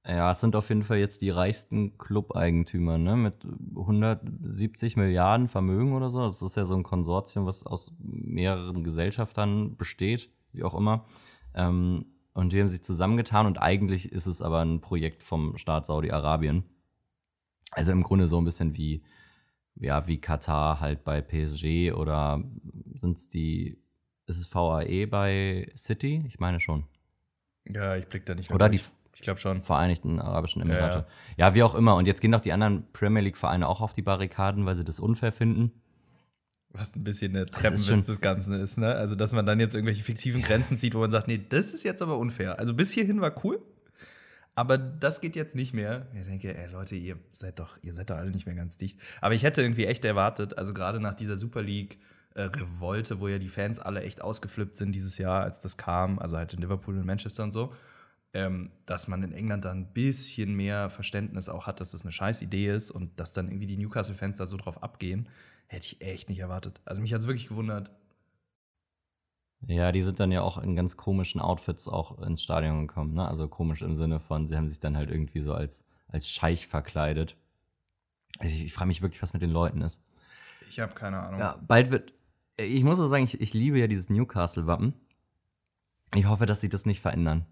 Ja, 0.05 0.31
es 0.31 0.41
sind 0.41 0.55
auf 0.55 0.69
jeden 0.69 0.81
Fall 0.81 0.97
jetzt 0.97 1.21
die 1.21 1.29
reichsten 1.29 1.97
Club-Eigentümer, 1.99 2.97
ne? 2.97 3.15
Mit 3.15 3.45
170 3.75 4.97
Milliarden 4.97 5.47
Vermögen 5.47 5.93
oder 5.93 6.09
so. 6.09 6.21
Das 6.21 6.41
ist 6.41 6.57
ja 6.57 6.65
so 6.65 6.75
ein 6.75 6.83
Konsortium, 6.83 7.45
was 7.45 7.65
aus 7.65 7.95
mehreren 7.99 8.83
Gesellschaftern 8.83 9.77
besteht, 9.77 10.31
wie 10.53 10.63
auch 10.63 10.73
immer. 10.73 11.05
Ähm, 11.53 12.05
und 12.33 12.51
die 12.51 12.59
haben 12.59 12.67
sich 12.67 12.83
zusammengetan 12.83 13.45
und 13.45 13.61
eigentlich 13.61 14.11
ist 14.11 14.25
es 14.25 14.41
aber 14.41 14.61
ein 14.61 14.81
Projekt 14.81 15.21
vom 15.21 15.57
Staat 15.57 15.85
Saudi-Arabien. 15.85 16.63
Also 17.71 17.91
im 17.91 18.01
Grunde 18.01 18.27
so 18.27 18.39
ein 18.39 18.45
bisschen 18.45 18.75
wie, 18.75 19.03
ja, 19.75 20.07
wie 20.07 20.19
Katar 20.19 20.79
halt 20.79 21.03
bei 21.03 21.21
PSG 21.21 21.93
oder 21.93 22.43
sind 22.95 23.17
es 23.17 23.29
die, 23.29 23.77
ist 24.25 24.37
es 24.37 24.53
VAE 24.53 25.05
bei 25.05 25.71
City? 25.75 26.23
Ich 26.27 26.39
meine 26.39 26.59
schon. 26.59 26.85
Ja, 27.65 27.95
ich 27.95 28.07
blick 28.07 28.25
da 28.25 28.33
nicht 28.33 28.49
mehr 28.49 28.55
Oder 28.55 28.69
durch. 28.69 28.81
die 28.81 29.00
ich 29.15 29.21
glaube 29.21 29.39
schon. 29.39 29.61
Vereinigten 29.61 30.19
Arabischen 30.19 30.61
Emirate. 30.61 30.97
Ja, 30.97 31.05
ja. 31.37 31.47
ja, 31.49 31.55
wie 31.55 31.63
auch 31.63 31.75
immer. 31.75 31.95
Und 31.95 32.05
jetzt 32.05 32.21
gehen 32.21 32.31
doch 32.31 32.41
die 32.41 32.53
anderen 32.53 32.91
Premier 32.93 33.21
League-Vereine 33.21 33.67
auch 33.67 33.81
auf 33.81 33.93
die 33.93 34.01
Barrikaden, 34.01 34.65
weil 34.65 34.75
sie 34.75 34.83
das 34.83 34.99
unfair 34.99 35.31
finden. 35.31 35.71
Was 36.73 36.95
ein 36.95 37.03
bisschen 37.03 37.33
der 37.33 37.45
Treppenwitz 37.45 38.05
des 38.05 38.21
Ganzen 38.21 38.53
ist, 38.53 38.77
ne? 38.77 38.95
Also, 38.95 39.15
dass 39.15 39.33
man 39.33 39.45
dann 39.45 39.59
jetzt 39.59 39.75
irgendwelche 39.75 40.03
fiktiven 40.03 40.41
Grenzen 40.41 40.77
zieht, 40.77 40.95
wo 40.95 40.99
man 40.99 41.11
sagt, 41.11 41.27
nee, 41.27 41.41
das 41.49 41.73
ist 41.73 41.83
jetzt 41.83 42.01
aber 42.01 42.17
unfair. 42.17 42.59
Also, 42.59 42.73
bis 42.73 42.91
hierhin 42.91 43.19
war 43.19 43.43
cool, 43.43 43.61
aber 44.55 44.77
das 44.77 45.19
geht 45.19 45.35
jetzt 45.35 45.53
nicht 45.53 45.73
mehr. 45.73 46.07
Ich 46.13 46.25
denke, 46.25 46.57
ey, 46.57 46.71
Leute, 46.71 46.95
ihr 46.95 47.17
seid 47.33 47.59
doch, 47.59 47.77
ihr 47.81 47.91
seid 47.91 48.09
doch 48.09 48.15
alle 48.15 48.31
nicht 48.31 48.45
mehr 48.45 48.55
ganz 48.55 48.77
dicht. 48.77 48.97
Aber 49.19 49.35
ich 49.35 49.43
hätte 49.43 49.61
irgendwie 49.61 49.85
echt 49.85 50.05
erwartet, 50.05 50.57
also 50.57 50.73
gerade 50.73 51.01
nach 51.01 51.13
dieser 51.13 51.35
Super 51.35 51.61
League, 51.61 51.99
äh, 52.35 52.43
Revolte, 52.43 53.19
wo 53.19 53.27
ja 53.27 53.37
die 53.37 53.49
Fans 53.49 53.79
alle 53.79 54.03
echt 54.03 54.21
ausgeflippt 54.21 54.77
sind 54.77 54.93
dieses 54.93 55.17
Jahr, 55.17 55.43
als 55.43 55.59
das 55.59 55.75
kam, 55.75 56.19
also 56.19 56.37
halt 56.37 56.53
in 56.53 56.61
Liverpool 56.61 56.97
und 56.97 57.05
Manchester 57.05 57.43
und 57.43 57.51
so 57.51 57.73
ähm, 58.33 58.71
dass 58.85 59.07
man 59.07 59.23
in 59.23 59.33
England 59.33 59.65
da 59.65 59.71
ein 59.71 59.93
bisschen 59.93 60.55
mehr 60.55 60.89
Verständnis 60.89 61.49
auch 61.49 61.67
hat, 61.67 61.79
dass 61.79 61.91
das 61.91 62.03
eine 62.03 62.11
scheiß 62.11 62.41
Idee 62.41 62.73
ist 62.73 62.91
und 62.91 63.19
dass 63.19 63.33
dann 63.33 63.47
irgendwie 63.47 63.67
die 63.67 63.77
Newcastle-Fans 63.77 64.37
da 64.37 64.45
so 64.45 64.57
drauf 64.57 64.81
abgehen, 64.81 65.27
hätte 65.67 65.85
ich 65.85 66.01
echt 66.01 66.29
nicht 66.29 66.39
erwartet. 66.39 66.81
Also 66.85 67.01
mich 67.01 67.13
hat 67.13 67.21
es 67.21 67.27
wirklich 67.27 67.49
gewundert. 67.49 67.91
Ja, 69.67 69.91
die 69.91 70.01
sind 70.01 70.19
dann 70.19 70.31
ja 70.31 70.41
auch 70.41 70.57
in 70.57 70.75
ganz 70.75 70.97
komischen 70.97 71.39
Outfits 71.39 71.87
auch 71.87 72.19
ins 72.21 72.41
Stadion 72.41 72.87
gekommen, 72.87 73.13
ne? 73.13 73.27
Also 73.27 73.47
komisch 73.47 73.81
im 73.81 73.95
Sinne 73.95 74.19
von, 74.19 74.47
sie 74.47 74.55
haben 74.55 74.67
sich 74.67 74.79
dann 74.79 74.97
halt 74.97 75.11
irgendwie 75.11 75.39
so 75.39 75.53
als, 75.53 75.83
als 76.07 76.29
Scheich 76.29 76.67
verkleidet. 76.67 77.37
Also 78.39 78.55
ich, 78.55 78.65
ich 78.65 78.73
frage 78.73 78.87
mich 78.87 79.01
wirklich, 79.01 79.21
was 79.21 79.33
mit 79.33 79.41
den 79.41 79.51
Leuten 79.51 79.81
ist. 79.81 80.03
Ich 80.69 80.79
habe 80.79 80.95
keine 80.95 81.19
Ahnung. 81.19 81.39
Ja, 81.39 81.59
bald 81.67 81.91
wird. 81.91 82.13
Ich 82.57 82.83
muss 82.83 82.99
auch 82.99 83.07
sagen, 83.07 83.23
ich, 83.23 83.39
ich 83.39 83.53
liebe 83.53 83.77
ja 83.77 83.87
dieses 83.87 84.09
Newcastle-Wappen. 84.09 84.93
Ich 86.15 86.25
hoffe, 86.25 86.45
dass 86.45 86.61
sie 86.61 86.69
das 86.69 86.85
nicht 86.85 86.99
verändern. 86.99 87.45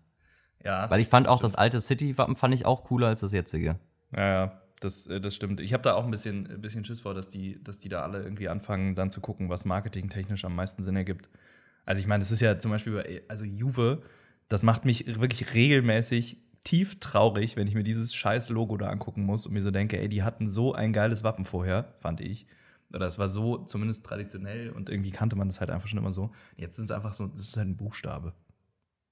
Ja. 0.63 0.89
Weil 0.89 0.99
ich 0.99 1.07
fand 1.07 1.27
auch 1.27 1.37
stimmt. 1.37 1.53
das 1.53 1.55
alte 1.55 1.81
City-Wappen 1.81 2.35
fand 2.35 2.53
ich 2.53 2.65
auch 2.65 2.83
cooler 2.83 3.07
als 3.07 3.21
das 3.21 3.31
jetzige. 3.31 3.79
Ja, 4.15 4.27
ja, 4.27 4.61
das, 4.79 5.07
äh, 5.07 5.21
das 5.21 5.35
stimmt. 5.35 5.59
Ich 5.59 5.73
habe 5.73 5.83
da 5.83 5.93
auch 5.93 6.03
ein 6.03 6.11
bisschen, 6.11 6.47
ein 6.47 6.61
bisschen 6.61 6.83
Schiss 6.83 7.01
vor, 7.01 7.13
dass 7.13 7.29
die, 7.29 7.63
dass 7.63 7.79
die 7.79 7.89
da 7.89 8.03
alle 8.03 8.21
irgendwie 8.21 8.49
anfangen, 8.49 8.95
dann 8.95 9.11
zu 9.11 9.21
gucken, 9.21 9.49
was 9.49 9.65
marketingtechnisch 9.65 10.45
am 10.45 10.55
meisten 10.55 10.83
Sinn 10.83 10.95
ergibt. 10.95 11.29
Also 11.85 12.01
ich 12.01 12.07
meine, 12.07 12.21
das 12.21 12.31
ist 12.31 12.41
ja 12.41 12.59
zum 12.59 12.71
Beispiel, 12.71 13.23
also 13.27 13.45
Juve, 13.45 14.01
das 14.47 14.63
macht 14.63 14.85
mich 14.85 15.19
wirklich 15.19 15.53
regelmäßig 15.53 16.37
tief 16.63 16.99
traurig, 16.99 17.55
wenn 17.55 17.67
ich 17.67 17.73
mir 17.73 17.83
dieses 17.83 18.13
scheiß 18.13 18.49
Logo 18.49 18.77
da 18.77 18.89
angucken 18.89 19.23
muss 19.23 19.45
und 19.45 19.53
mir 19.53 19.61
so 19.61 19.71
denke, 19.71 19.99
ey, 19.99 20.09
die 20.09 20.23
hatten 20.23 20.47
so 20.47 20.73
ein 20.73 20.93
geiles 20.93 21.23
Wappen 21.23 21.45
vorher, 21.45 21.93
fand 21.99 22.21
ich. 22.21 22.47
Oder 22.93 23.07
es 23.07 23.19
war 23.19 23.29
so 23.29 23.57
zumindest 23.59 24.05
traditionell 24.05 24.71
und 24.71 24.89
irgendwie 24.89 25.11
kannte 25.11 25.35
man 25.35 25.47
das 25.47 25.59
halt 25.59 25.69
einfach 25.69 25.87
schon 25.87 25.99
immer 25.99 26.11
so. 26.11 26.31
Jetzt 26.57 26.75
sind 26.75 26.85
es 26.85 26.91
einfach 26.91 27.13
so, 27.13 27.27
das 27.27 27.39
ist 27.39 27.57
halt 27.57 27.67
ein 27.67 27.77
Buchstabe. 27.77 28.33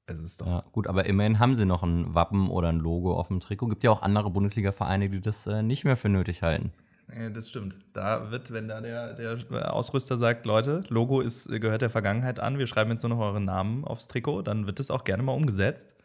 Es 0.07 0.21
ist 0.21 0.41
doch. 0.41 0.47
Ja, 0.47 0.63
gut, 0.71 0.87
aber 0.87 1.05
immerhin 1.05 1.37
haben 1.37 1.55
sie 1.55 1.65
noch 1.65 1.83
ein 1.83 2.15
Wappen 2.15 2.49
oder 2.49 2.69
ein 2.69 2.79
Logo 2.79 3.13
auf 3.13 3.27
dem 3.27 3.41
Trikot. 3.41 3.67
Gibt 3.67 3.83
ja 3.83 3.91
auch 3.91 4.01
andere 4.01 4.29
Bundesliga-Vereine, 4.31 5.09
die 5.09 5.19
das 5.19 5.45
äh, 5.47 5.61
nicht 5.61 5.83
mehr 5.83 5.97
für 5.97 6.07
nötig 6.07 6.41
halten. 6.41 6.71
Ja, 7.13 7.29
das 7.29 7.49
stimmt. 7.49 7.77
Da 7.93 8.31
wird, 8.31 8.51
wenn 8.51 8.67
da 8.67 8.81
der, 8.81 9.13
der 9.13 9.73
Ausrüster 9.73 10.17
sagt, 10.17 10.45
Leute, 10.45 10.83
Logo 10.89 11.21
ist, 11.21 11.49
gehört 11.49 11.81
der 11.81 11.89
Vergangenheit 11.89 12.39
an, 12.39 12.57
wir 12.57 12.67
schreiben 12.67 12.91
jetzt 12.91 13.03
nur 13.03 13.09
noch 13.09 13.19
euren 13.19 13.45
Namen 13.45 13.85
aufs 13.85 14.07
Trikot, 14.07 14.41
dann 14.41 14.65
wird 14.65 14.79
das 14.79 14.91
auch 14.91 15.03
gerne 15.03 15.23
mal 15.23 15.33
umgesetzt. 15.33 15.95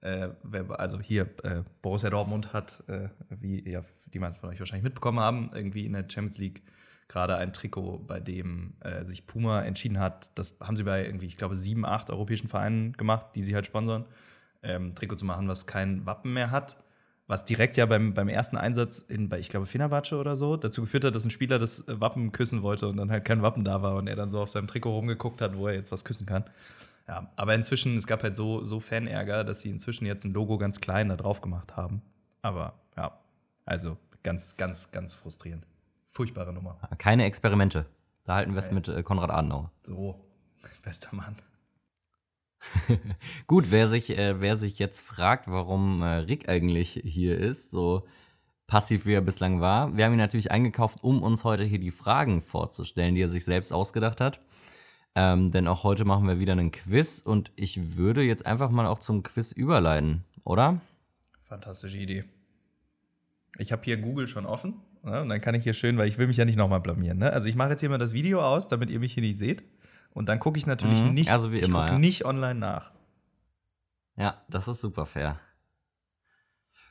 Äh, 0.00 0.28
also 0.70 1.00
hier, 1.00 1.28
äh, 1.42 1.62
Borussia 1.82 2.10
Dortmund 2.10 2.52
hat, 2.52 2.84
äh, 2.86 3.08
wie 3.30 3.68
ja, 3.68 3.82
die 4.12 4.20
meisten 4.20 4.40
von 4.40 4.50
euch 4.50 4.60
wahrscheinlich 4.60 4.84
mitbekommen 4.84 5.18
haben, 5.18 5.50
irgendwie 5.52 5.84
in 5.84 5.92
der 5.92 6.06
Champions 6.08 6.38
League 6.38 6.62
gerade 7.08 7.36
ein 7.36 7.52
Trikot, 7.52 8.04
bei 8.06 8.20
dem 8.20 8.74
äh, 8.80 9.04
sich 9.04 9.26
Puma 9.26 9.62
entschieden 9.62 9.98
hat, 9.98 10.30
das 10.34 10.60
haben 10.60 10.76
sie 10.76 10.84
bei 10.84 11.04
irgendwie, 11.04 11.26
ich 11.26 11.36
glaube, 11.36 11.56
sieben, 11.56 11.84
acht 11.84 12.10
europäischen 12.10 12.48
Vereinen 12.48 12.92
gemacht, 12.92 13.28
die 13.34 13.42
sie 13.42 13.54
halt 13.54 13.66
sponsern, 13.66 14.04
ähm, 14.62 14.94
Trikot 14.94 15.16
zu 15.16 15.24
machen, 15.24 15.48
was 15.48 15.66
kein 15.66 16.04
Wappen 16.06 16.32
mehr 16.32 16.50
hat. 16.50 16.76
Was 17.26 17.44
direkt 17.44 17.76
ja 17.76 17.84
beim, 17.84 18.14
beim 18.14 18.28
ersten 18.28 18.56
Einsatz 18.56 19.00
in, 19.00 19.28
bei, 19.28 19.38
ich 19.38 19.50
glaube, 19.50 19.66
Fenerbahce 19.66 20.16
oder 20.16 20.34
so, 20.34 20.56
dazu 20.56 20.80
geführt 20.80 21.04
hat, 21.04 21.14
dass 21.14 21.26
ein 21.26 21.30
Spieler 21.30 21.58
das 21.58 21.84
Wappen 21.86 22.32
küssen 22.32 22.62
wollte 22.62 22.88
und 22.88 22.96
dann 22.96 23.10
halt 23.10 23.26
kein 23.26 23.42
Wappen 23.42 23.64
da 23.64 23.82
war 23.82 23.96
und 23.96 24.06
er 24.06 24.16
dann 24.16 24.30
so 24.30 24.40
auf 24.40 24.50
seinem 24.50 24.66
Trikot 24.66 24.90
rumgeguckt 24.90 25.42
hat, 25.42 25.54
wo 25.54 25.66
er 25.66 25.74
jetzt 25.74 25.92
was 25.92 26.06
küssen 26.06 26.24
kann. 26.24 26.44
Ja, 27.06 27.30
aber 27.36 27.54
inzwischen, 27.54 27.98
es 27.98 28.06
gab 28.06 28.22
halt 28.22 28.34
so, 28.34 28.64
so 28.64 28.80
Fanärger, 28.80 29.44
dass 29.44 29.60
sie 29.60 29.70
inzwischen 29.70 30.06
jetzt 30.06 30.24
ein 30.24 30.32
Logo 30.32 30.56
ganz 30.56 30.80
klein 30.80 31.10
da 31.10 31.16
drauf 31.16 31.42
gemacht 31.42 31.76
haben. 31.76 32.00
Aber 32.40 32.74
ja, 32.96 33.18
also 33.66 33.98
ganz, 34.22 34.56
ganz, 34.56 34.90
ganz 34.90 35.12
frustrierend. 35.12 35.66
Furchtbare 36.08 36.52
Nummer. 36.52 36.78
Keine 36.98 37.24
Experimente. 37.24 37.86
Da 38.24 38.34
halten 38.34 38.52
wir 38.52 38.58
es 38.58 38.70
mit 38.70 38.88
äh, 38.88 39.02
Konrad 39.02 39.30
Adenauer. 39.30 39.72
So, 39.82 40.20
bester 40.82 41.14
Mann. 41.14 41.36
Gut, 43.46 43.70
wer 43.70 43.88
sich, 43.88 44.10
äh, 44.10 44.40
wer 44.40 44.56
sich 44.56 44.78
jetzt 44.78 45.00
fragt, 45.00 45.48
warum 45.48 46.02
äh, 46.02 46.16
Rick 46.16 46.48
eigentlich 46.48 47.00
hier 47.04 47.38
ist, 47.38 47.70
so 47.70 48.06
passiv 48.66 49.06
wie 49.06 49.14
er 49.14 49.22
bislang 49.22 49.60
war, 49.60 49.96
wir 49.96 50.04
haben 50.04 50.12
ihn 50.12 50.18
natürlich 50.18 50.50
eingekauft, 50.50 51.02
um 51.02 51.22
uns 51.22 51.44
heute 51.44 51.64
hier 51.64 51.78
die 51.78 51.90
Fragen 51.90 52.42
vorzustellen, 52.42 53.14
die 53.14 53.22
er 53.22 53.28
sich 53.28 53.44
selbst 53.44 53.72
ausgedacht 53.72 54.20
hat. 54.20 54.40
Ähm, 55.14 55.50
denn 55.50 55.66
auch 55.66 55.84
heute 55.84 56.04
machen 56.04 56.28
wir 56.28 56.38
wieder 56.38 56.52
einen 56.52 56.70
Quiz 56.70 57.22
und 57.22 57.50
ich 57.56 57.96
würde 57.96 58.22
jetzt 58.22 58.44
einfach 58.44 58.70
mal 58.70 58.86
auch 58.86 58.98
zum 58.98 59.22
Quiz 59.22 59.52
überleiten, 59.52 60.24
oder? 60.44 60.80
Fantastische 61.44 61.96
Idee. 61.96 62.24
Ich 63.56 63.72
habe 63.72 63.82
hier 63.84 63.96
Google 63.96 64.28
schon 64.28 64.44
offen 64.44 64.74
ne? 65.04 65.22
und 65.22 65.28
dann 65.28 65.40
kann 65.40 65.54
ich 65.54 65.64
hier 65.64 65.74
schön, 65.74 65.96
weil 65.98 66.08
ich 66.08 66.18
will 66.18 66.26
mich 66.26 66.36
ja 66.36 66.44
nicht 66.44 66.56
nochmal 66.58 66.80
blamieren. 66.80 67.18
Ne? 67.18 67.32
Also 67.32 67.48
ich 67.48 67.54
mache 67.56 67.70
jetzt 67.70 67.80
hier 67.80 67.88
mal 67.88 67.98
das 67.98 68.12
Video 68.12 68.40
aus, 68.42 68.68
damit 68.68 68.90
ihr 68.90 68.98
mich 69.00 69.14
hier 69.14 69.22
nicht 69.22 69.38
seht. 69.38 69.62
Und 70.14 70.28
dann 70.28 70.40
gucke 70.40 70.58
ich 70.58 70.66
natürlich 70.66 71.04
Mhm, 71.04 71.14
nicht, 71.14 71.30
also 71.30 71.52
wie 71.52 71.58
ich 71.58 71.68
immer, 71.68 71.86
ja. 71.86 71.98
nicht 71.98 72.24
online 72.24 72.58
nach. 72.58 72.90
Ja, 74.16 74.42
das 74.48 74.66
ist 74.68 74.80
super 74.80 75.06
fair. 75.06 75.38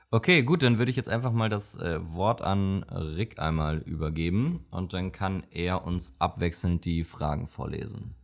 Okay, 0.09 0.43
gut, 0.43 0.63
dann 0.63 0.77
würde 0.77 0.89
ich 0.89 0.95
jetzt 0.95 1.09
einfach 1.09 1.33
mal 1.33 1.49
das 1.49 1.75
äh, 1.75 1.99
Wort 2.13 2.41
an 2.41 2.83
Rick 2.83 3.39
einmal 3.39 3.79
übergeben 3.79 4.65
und 4.69 4.93
dann 4.93 5.11
kann 5.11 5.43
er 5.51 5.83
uns 5.83 6.15
abwechselnd 6.19 6.85
die 6.85 7.03
Fragen 7.03 7.47
vorlesen. 7.47 8.15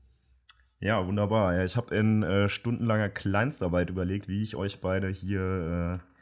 Ja, 0.80 1.06
wunderbar. 1.06 1.56
Ja, 1.56 1.65
ich 1.65 1.76
habe 1.76 1.93
in 1.96 2.24
äh, 2.24 2.48
stundenlanger 2.48 3.10
Kleinstarbeit 3.10 3.89
überlegt, 3.89 4.30
wie 4.30 4.41
ich 4.43 4.56
euch 4.56 4.80
beide 4.80 5.10
hier 5.10 6.00
äh, 6.02 6.12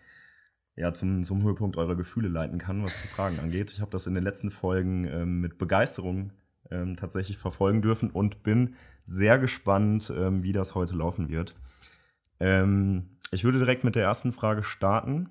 ja, 0.76 0.94
zum, 0.94 1.24
zum 1.24 1.44
Höhepunkt 1.44 1.78
eurer 1.78 1.96
Gefühle 1.96 2.30
leiten 2.30 2.58
kann, 2.58 2.84
was 2.84 3.02
die 3.02 3.08
Fragen 3.08 3.40
angeht. 3.40 3.72
Ich 3.72 3.82
habe 3.82 3.92
das 3.92 4.08
in 4.08 4.14
den 4.14 4.24
letzten 4.24 4.52
Folgen 4.52 5.06
ähm, 5.06 5.42
mit 5.42 5.58
Begeisterung 5.58 6.32
ähm, 6.70 6.96
tatsächlich 6.96 7.38
verfolgen 7.38 7.82
dürfen 7.82 8.10
und 8.10 8.44
bin 8.44 8.76
sehr 9.04 9.38
gespannt, 9.38 10.12
ähm, 10.16 10.44
wie 10.44 10.54
das 10.54 10.76
heute 10.76 10.96
laufen 10.96 11.30
wird. 11.30 11.56
Ähm, 12.40 13.18
ich 13.32 13.44
würde 13.44 13.60
direkt 13.60 13.84
mit 13.84 13.96
der 13.96 14.04
ersten 14.04 14.32
Frage 14.32 14.64
starten. 14.64 15.30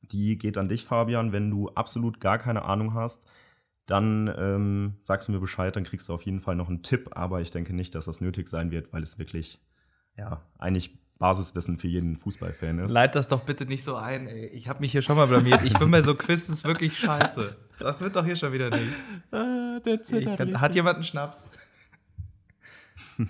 Die 0.00 0.38
geht 0.38 0.58
an 0.58 0.68
dich, 0.68 0.84
Fabian. 0.84 1.32
Wenn 1.32 1.50
du 1.50 1.68
absolut 1.70 2.20
gar 2.20 2.38
keine 2.38 2.62
Ahnung 2.62 2.94
hast, 2.94 3.26
dann 3.86 4.32
ähm, 4.38 4.94
sagst 5.00 5.28
du 5.28 5.32
mir 5.32 5.40
Bescheid, 5.40 5.74
dann 5.74 5.84
kriegst 5.84 6.08
du 6.08 6.14
auf 6.14 6.22
jeden 6.22 6.40
Fall 6.40 6.56
noch 6.56 6.68
einen 6.68 6.82
Tipp, 6.82 7.10
aber 7.12 7.40
ich 7.40 7.50
denke 7.50 7.74
nicht, 7.74 7.94
dass 7.94 8.04
das 8.04 8.20
nötig 8.20 8.48
sein 8.48 8.70
wird, 8.70 8.92
weil 8.92 9.02
es 9.02 9.18
wirklich, 9.18 9.60
ja, 10.16 10.42
eigentlich 10.58 11.01
Basiswissen 11.22 11.78
für 11.78 11.86
jeden 11.86 12.16
Fußballfan 12.16 12.80
ist. 12.80 12.90
Leit 12.90 13.14
das 13.14 13.28
doch 13.28 13.44
bitte 13.44 13.64
nicht 13.64 13.84
so 13.84 13.94
ein, 13.94 14.26
ey. 14.26 14.46
Ich 14.48 14.66
habe 14.66 14.80
mich 14.80 14.90
hier 14.90 15.02
schon 15.02 15.14
mal 15.14 15.28
blamiert. 15.28 15.62
Ich 15.62 15.78
bin 15.78 15.88
bei 15.88 16.02
so 16.02 16.16
Quizzes 16.16 16.64
wirklich 16.64 16.98
scheiße. 16.98 17.56
Das 17.78 18.00
wird 18.00 18.16
doch 18.16 18.24
hier 18.24 18.34
schon 18.34 18.52
wieder 18.52 18.70
nichts. 18.70 19.08
der 19.30 20.00
Ich 20.18 20.36
kann, 20.36 20.60
hat 20.60 20.74
jemand 20.74 20.96
einen 20.96 21.04
Schnaps? 21.04 21.50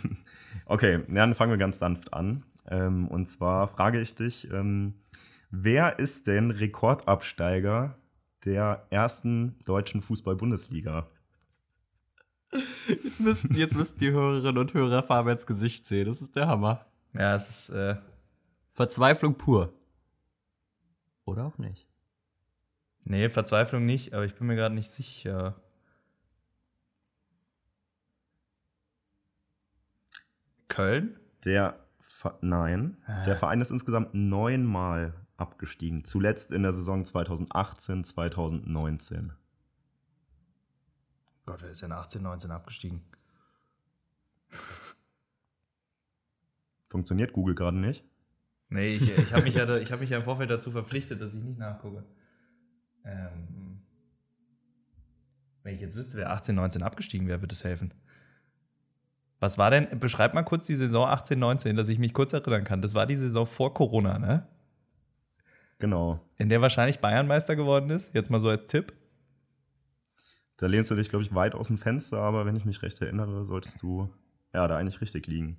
Okay, 0.65 1.03
dann 1.09 1.35
fangen 1.35 1.51
wir 1.51 1.59
ganz 1.59 1.81
sanft 1.81 2.15
an. 2.15 2.45
Ähm, 2.71 3.09
und 3.09 3.27
zwar 3.27 3.69
frage 3.69 4.01
ich 4.01 4.15
dich, 4.15 4.51
ähm, 4.51 4.95
wer 5.51 5.99
ist 5.99 6.29
denn 6.29 6.51
Rekordabsteiger 6.51 7.99
der 8.45 8.87
ersten 8.89 9.59
deutschen 9.67 10.01
Fußball-Bundesliga? 10.01 11.09
Jetzt 13.05 13.21
müssten, 13.21 13.55
jetzt 13.55 13.75
müssten 13.75 13.99
die 13.99 14.13
Hörerinnen 14.13 14.59
und 14.59 14.73
Hörer 14.73 15.03
Fabians 15.03 15.47
Gesicht 15.47 15.85
sehen. 15.85 16.07
Das 16.07 16.23
ist 16.23 16.37
der 16.37 16.47
Hammer. 16.47 16.87
Ja, 17.15 17.35
es 17.35 17.49
ist. 17.49 17.71
Äh, 17.71 17.97
Verzweiflung 18.73 19.37
pur. 19.37 19.73
Oder 21.25 21.45
auch 21.45 21.59
nicht. 21.59 21.87
nee, 23.05 23.29
Verzweiflung 23.29 23.85
nicht, 23.85 24.15
aber 24.15 24.25
ich 24.25 24.35
bin 24.35 24.47
mir 24.47 24.57
gerade 24.57 24.75
nicht 24.75 24.91
sicher. 24.91 25.61
Köln? 30.69 31.21
Der 31.45 31.79
Ver 32.01 32.39
Nein, 32.41 32.97
der 33.27 33.37
Verein 33.37 33.61
ist 33.61 33.71
insgesamt 33.71 34.15
neunmal 34.15 35.15
abgestiegen. 35.37 36.05
Zuletzt 36.05 36.51
in 36.51 36.63
der 36.63 36.73
Saison 36.73 37.05
2018, 37.05 38.05
2019. 38.05 39.33
Gott, 41.47 41.63
wer 41.63 41.71
ist 41.71 41.83
denn 41.83 41.93
18, 41.93 42.23
19 42.23 42.51
abgestiegen? 42.51 43.05
Funktioniert 46.93 47.33
Google 47.33 47.55
gerade 47.55 47.79
nicht? 47.79 48.05
Nee, 48.69 48.97
ich, 48.97 49.11
ich 49.11 49.33
habe 49.33 49.45
mich, 49.45 49.55
ja 49.55 49.77
ich 49.79 49.91
hab 49.91 50.01
mich 50.01 50.11
ja 50.11 50.19
im 50.19 50.25
Vorfeld 50.25 50.51
dazu 50.51 50.71
verpflichtet, 50.71 51.21
dass 51.23 51.35
ich 51.35 51.43
nicht 51.43 51.59
nachgucke. 51.59 52.05
Ähm, 53.05 53.81
wenn 55.63 55.75
ich 55.75 55.81
jetzt 55.81 55.95
wüsste, 55.95 56.19
wer 56.19 56.31
18, 56.31 56.55
19 56.55 56.83
abgestiegen 56.83 57.27
wäre, 57.29 57.41
würde 57.41 57.55
es 57.55 57.65
helfen. 57.65 57.95
Was 59.41 59.57
war 59.57 59.71
denn, 59.71 59.99
beschreib 59.99 60.35
mal 60.35 60.43
kurz 60.43 60.67
die 60.67 60.77
Saison 60.77 61.09
18, 61.09 61.39
19, 61.39 61.77
dass 61.77 61.89
ich 61.89 61.99
mich 61.99 62.13
kurz 62.13 62.35
erinnern 62.35 62.65
kann. 62.65 62.83
Das 62.83 62.95
war 62.95 63.07
die 63.07 63.17
Saison 63.17 63.47
vor 63.47 63.73
Corona, 63.73 64.19
ne? 64.19 64.47
Genau. 65.79 66.21
In 66.37 66.51
der 66.51 66.61
wahrscheinlich 66.61 67.01
Bayern 67.01 67.27
Meister 67.27 67.57
geworden 67.57 67.89
ist. 67.89 68.15
Jetzt 68.15 68.31
mal 68.31 68.41
so 68.41 68.51
als 68.51 68.67
Tipp. 68.67 68.93
Da 70.59 70.67
lehnst 70.67 70.91
du 70.91 70.95
dich, 70.95 71.09
glaube 71.09 71.25
ich, 71.25 71.35
weit 71.35 71.55
aus 71.55 71.69
dem 71.69 71.79
Fenster, 71.79 72.19
aber 72.19 72.45
wenn 72.45 72.55
ich 72.55 72.67
mich 72.67 72.83
recht 72.83 73.01
erinnere, 73.01 73.47
solltest 73.47 73.83
du 73.83 74.11
ja 74.53 74.69
da 74.69 74.77
eigentlich 74.77 75.01
richtig 75.01 75.27
liegen. 75.27 75.57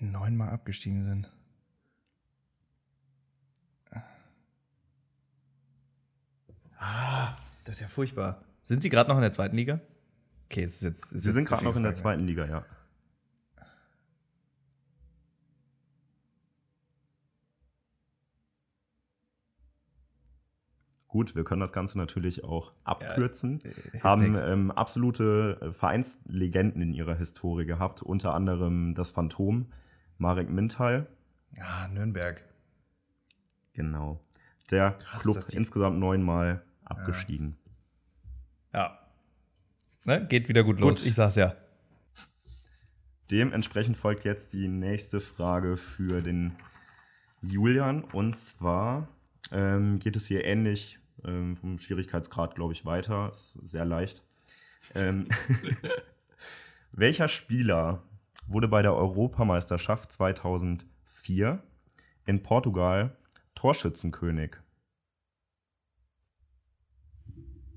Die 0.00 0.04
neunmal 0.04 0.50
abgestiegen 0.50 1.04
sind. 1.04 1.32
Ah, 6.78 7.36
das 7.64 7.76
ist 7.76 7.80
ja 7.80 7.88
furchtbar. 7.88 8.44
Sind 8.62 8.82
sie 8.82 8.88
gerade 8.88 9.08
noch 9.10 9.16
in 9.16 9.22
der 9.22 9.32
zweiten 9.32 9.56
Liga? 9.56 9.80
Okay, 10.44 10.62
es 10.62 10.76
ist 10.76 10.82
jetzt. 10.82 11.12
Ist 11.12 11.22
Sie 11.22 11.28
jetzt 11.28 11.34
sind 11.34 11.48
gerade 11.48 11.64
noch 11.64 11.76
in 11.76 11.82
der 11.82 11.94
zweiten 11.94 12.24
Liga, 12.24 12.46
ja. 12.46 12.64
Gut, 21.08 21.34
wir 21.34 21.42
können 21.42 21.60
das 21.60 21.72
Ganze 21.72 21.96
natürlich 21.96 22.44
auch 22.44 22.72
abkürzen. 22.84 23.60
hilft 23.60 24.04
haben 24.04 24.32
nix. 24.32 24.40
ähm, 24.40 24.70
absolute 24.70 25.58
äh, 25.60 25.72
Vereinslegenden 25.72 26.82
in 26.82 26.92
ihrer 26.92 27.14
Historie 27.14 27.64
gehabt, 27.64 28.02
unter 28.02 28.34
anderem 28.34 28.94
das 28.94 29.12
Phantom, 29.12 29.66
Marek 30.18 30.50
Mintal. 30.50 31.06
Ah, 31.58 31.88
Nürnberg. 31.88 32.44
Genau. 33.72 34.20
Der 34.70 34.92
Krass, 34.92 35.22
Club 35.22 35.38
insgesamt 35.52 35.98
neunmal 35.98 36.62
abgestiegen. 36.84 37.56
Ja. 38.74 38.98
Ne? 40.04 40.26
Geht 40.28 40.48
wieder 40.48 40.62
gut 40.62 40.78
los. 40.78 41.00
Gut. 41.00 41.08
Ich 41.08 41.14
sag's 41.14 41.36
ja. 41.36 41.54
Dementsprechend 43.30 43.96
folgt 43.96 44.24
jetzt 44.24 44.52
die 44.52 44.68
nächste 44.68 45.20
Frage 45.20 45.76
für 45.76 46.22
den 46.22 46.56
Julian. 47.42 48.04
Und 48.04 48.38
zwar 48.38 49.08
ähm, 49.52 49.98
geht 49.98 50.16
es 50.16 50.26
hier 50.26 50.44
ähnlich 50.44 50.98
ähm, 51.24 51.56
vom 51.56 51.78
Schwierigkeitsgrad, 51.78 52.54
glaube 52.54 52.72
ich, 52.72 52.84
weiter. 52.84 53.30
Ist 53.32 53.52
sehr 53.68 53.84
leicht. 53.84 54.22
Ähm, 54.94 55.28
welcher 56.92 57.28
Spieler 57.28 58.02
wurde 58.46 58.68
bei 58.68 58.82
der 58.82 58.94
Europameisterschaft 58.94 60.12
2004 60.12 61.62
in 62.26 62.42
Portugal 62.42 63.16
Torschützenkönig? 63.54 64.56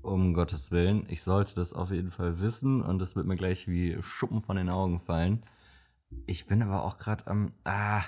Um 0.02 0.34
Gottes 0.34 0.72
Willen, 0.72 1.06
ich 1.08 1.22
sollte 1.22 1.54
das 1.54 1.72
auf 1.72 1.90
jeden 1.92 2.10
Fall 2.10 2.40
wissen 2.40 2.82
und 2.82 2.98
das 2.98 3.14
wird 3.14 3.26
mir 3.26 3.36
gleich 3.36 3.68
wie 3.68 4.02
Schuppen 4.02 4.42
von 4.42 4.56
den 4.56 4.68
Augen 4.68 4.98
fallen. 4.98 5.44
Ich 6.26 6.46
bin 6.46 6.62
aber 6.62 6.82
auch 6.84 6.98
gerade 6.98 7.26
am. 7.28 7.52
Ah. 7.64 8.02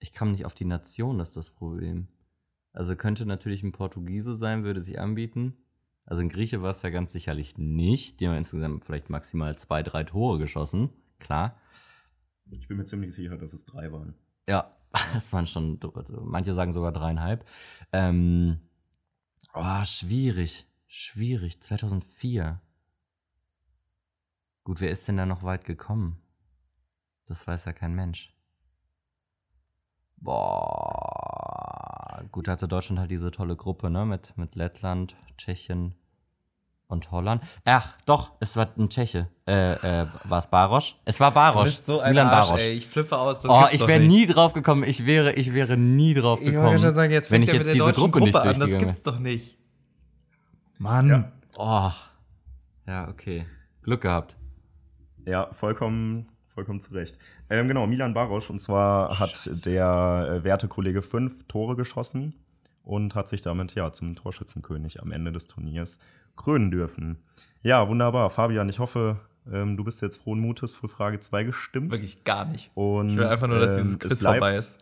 Ich 0.00 0.14
komme 0.14 0.32
nicht 0.32 0.44
auf 0.44 0.54
die 0.54 0.66
Nation, 0.66 1.18
das 1.18 1.28
ist 1.28 1.36
das 1.36 1.50
Problem. 1.50 2.06
Also 2.78 2.94
könnte 2.94 3.26
natürlich 3.26 3.64
ein 3.64 3.72
Portugiese 3.72 4.36
sein, 4.36 4.62
würde 4.62 4.82
sich 4.82 5.00
anbieten. 5.00 5.56
Also 6.04 6.22
ein 6.22 6.28
Grieche 6.28 6.62
war 6.62 6.70
es 6.70 6.80
ja 6.82 6.90
ganz 6.90 7.10
sicherlich 7.10 7.58
nicht. 7.58 8.20
Die 8.20 8.28
haben 8.28 8.36
insgesamt 8.36 8.84
vielleicht 8.84 9.10
maximal 9.10 9.58
zwei, 9.58 9.82
drei 9.82 10.04
Tore 10.04 10.38
geschossen. 10.38 10.90
Klar. 11.18 11.58
Ich 12.52 12.68
bin 12.68 12.76
mir 12.76 12.84
ziemlich 12.84 13.12
sicher, 13.12 13.36
dass 13.36 13.52
es 13.52 13.64
drei 13.64 13.90
waren. 13.90 14.14
Ja, 14.48 14.76
das 15.12 15.32
waren 15.32 15.48
schon, 15.48 15.80
also 15.92 16.20
manche 16.20 16.54
sagen 16.54 16.70
sogar 16.72 16.92
dreieinhalb. 16.92 17.44
Ähm, 17.90 18.60
oh, 19.54 19.84
schwierig, 19.84 20.64
schwierig. 20.86 21.60
2004. 21.60 22.60
Gut, 24.62 24.80
wer 24.80 24.92
ist 24.92 25.08
denn 25.08 25.16
da 25.16 25.26
noch 25.26 25.42
weit 25.42 25.64
gekommen? 25.64 26.20
Das 27.26 27.44
weiß 27.44 27.64
ja 27.64 27.72
kein 27.72 27.96
Mensch. 27.96 28.32
Boah, 30.20 31.17
gut, 32.30 32.48
hatte 32.48 32.68
Deutschland 32.68 32.98
halt 33.00 33.10
diese 33.10 33.30
tolle 33.30 33.56
Gruppe, 33.56 33.90
ne, 33.90 34.04
mit, 34.04 34.36
mit 34.36 34.54
Lettland, 34.54 35.16
Tschechien 35.36 35.94
und 36.88 37.10
Holland. 37.10 37.42
Ach, 37.64 37.94
doch, 38.06 38.32
es 38.40 38.56
war 38.56 38.68
ein 38.78 38.88
Tscheche. 38.88 39.28
Äh, 39.46 40.02
äh, 40.02 40.06
war 40.24 40.38
es 40.38 40.46
Barosch? 40.46 40.96
Es 41.04 41.20
war 41.20 41.30
Barosch. 41.32 41.64
Du 41.64 41.64
bist 41.64 41.86
so 41.86 42.00
ein 42.00 42.10
Milan 42.12 42.28
Arsch, 42.28 42.46
Barosch. 42.48 42.62
ey. 42.62 42.72
Ich 42.72 42.86
flippe 42.86 43.16
aus. 43.16 43.40
das 43.40 43.50
Oh, 43.50 43.64
ich 43.70 43.86
wäre 43.86 44.00
nie 44.00 44.26
drauf 44.26 44.54
gekommen. 44.54 44.84
Ich 44.84 45.04
wäre, 45.04 45.32
ich 45.34 45.52
wäre 45.52 45.76
nie 45.76 46.14
drauf 46.14 46.38
Ich 46.40 46.46
wollte 46.46 46.56
gekommen. 46.56 46.72
ja 46.72 46.78
schon 46.86 46.94
sagen, 46.94 47.12
jetzt 47.12 47.30
wenn 47.30 47.44
fängt 47.44 47.48
ich 47.48 47.54
er 47.54 47.54
jetzt 47.56 47.66
mit 47.66 47.66
der 47.68 47.72
diese 47.74 47.84
deutschen 47.86 48.10
Gruppe 48.12 48.30
Gruppe 48.30 48.48
nicht 48.48 48.54
an. 48.54 48.60
Das 48.60 48.78
gibt's 48.78 49.02
doch 49.02 49.18
nicht. 49.18 49.58
Mann. 50.78 51.08
Ja. 51.08 51.32
Oh. 51.58 51.90
Ja, 52.86 53.08
okay. 53.08 53.46
Glück 53.82 54.00
gehabt. 54.00 54.36
Ja, 55.26 55.50
vollkommen, 55.52 56.28
vollkommen 56.58 56.80
zu 56.80 56.92
Recht. 56.92 57.16
Ähm, 57.50 57.68
genau, 57.68 57.86
Milan 57.86 58.14
Barosch. 58.14 58.50
Und 58.50 58.60
zwar 58.60 59.20
hat 59.20 59.30
Scheiße. 59.30 59.62
der 59.62 60.40
äh, 60.40 60.44
Wertekollege 60.44 61.02
fünf 61.02 61.44
Tore 61.46 61.76
geschossen 61.76 62.34
und 62.82 63.14
hat 63.14 63.28
sich 63.28 63.42
damit 63.42 63.76
ja 63.76 63.92
zum 63.92 64.16
Torschützenkönig 64.16 65.00
am 65.00 65.12
Ende 65.12 65.30
des 65.30 65.46
Turniers 65.46 66.00
krönen 66.34 66.72
dürfen. 66.72 67.18
Ja, 67.62 67.88
wunderbar. 67.88 68.30
Fabian, 68.30 68.68
ich 68.68 68.80
hoffe, 68.80 69.20
ähm, 69.48 69.76
du 69.76 69.84
bist 69.84 70.02
jetzt 70.02 70.16
frohen 70.16 70.40
Mutes 70.40 70.74
für 70.74 70.88
Frage 70.88 71.20
2 71.20 71.44
gestimmt. 71.44 71.92
Wirklich 71.92 72.24
gar 72.24 72.44
nicht. 72.44 72.72
Und, 72.74 73.10
Ich 73.10 73.16
will 73.16 73.26
einfach 73.26 73.46
nur, 73.46 73.60
dass 73.60 73.76
ähm, 73.76 73.82
dieses 73.82 73.92
es 73.92 73.98
Quiz 74.00 74.22
vorbei 74.22 74.56
ist. 74.56 74.74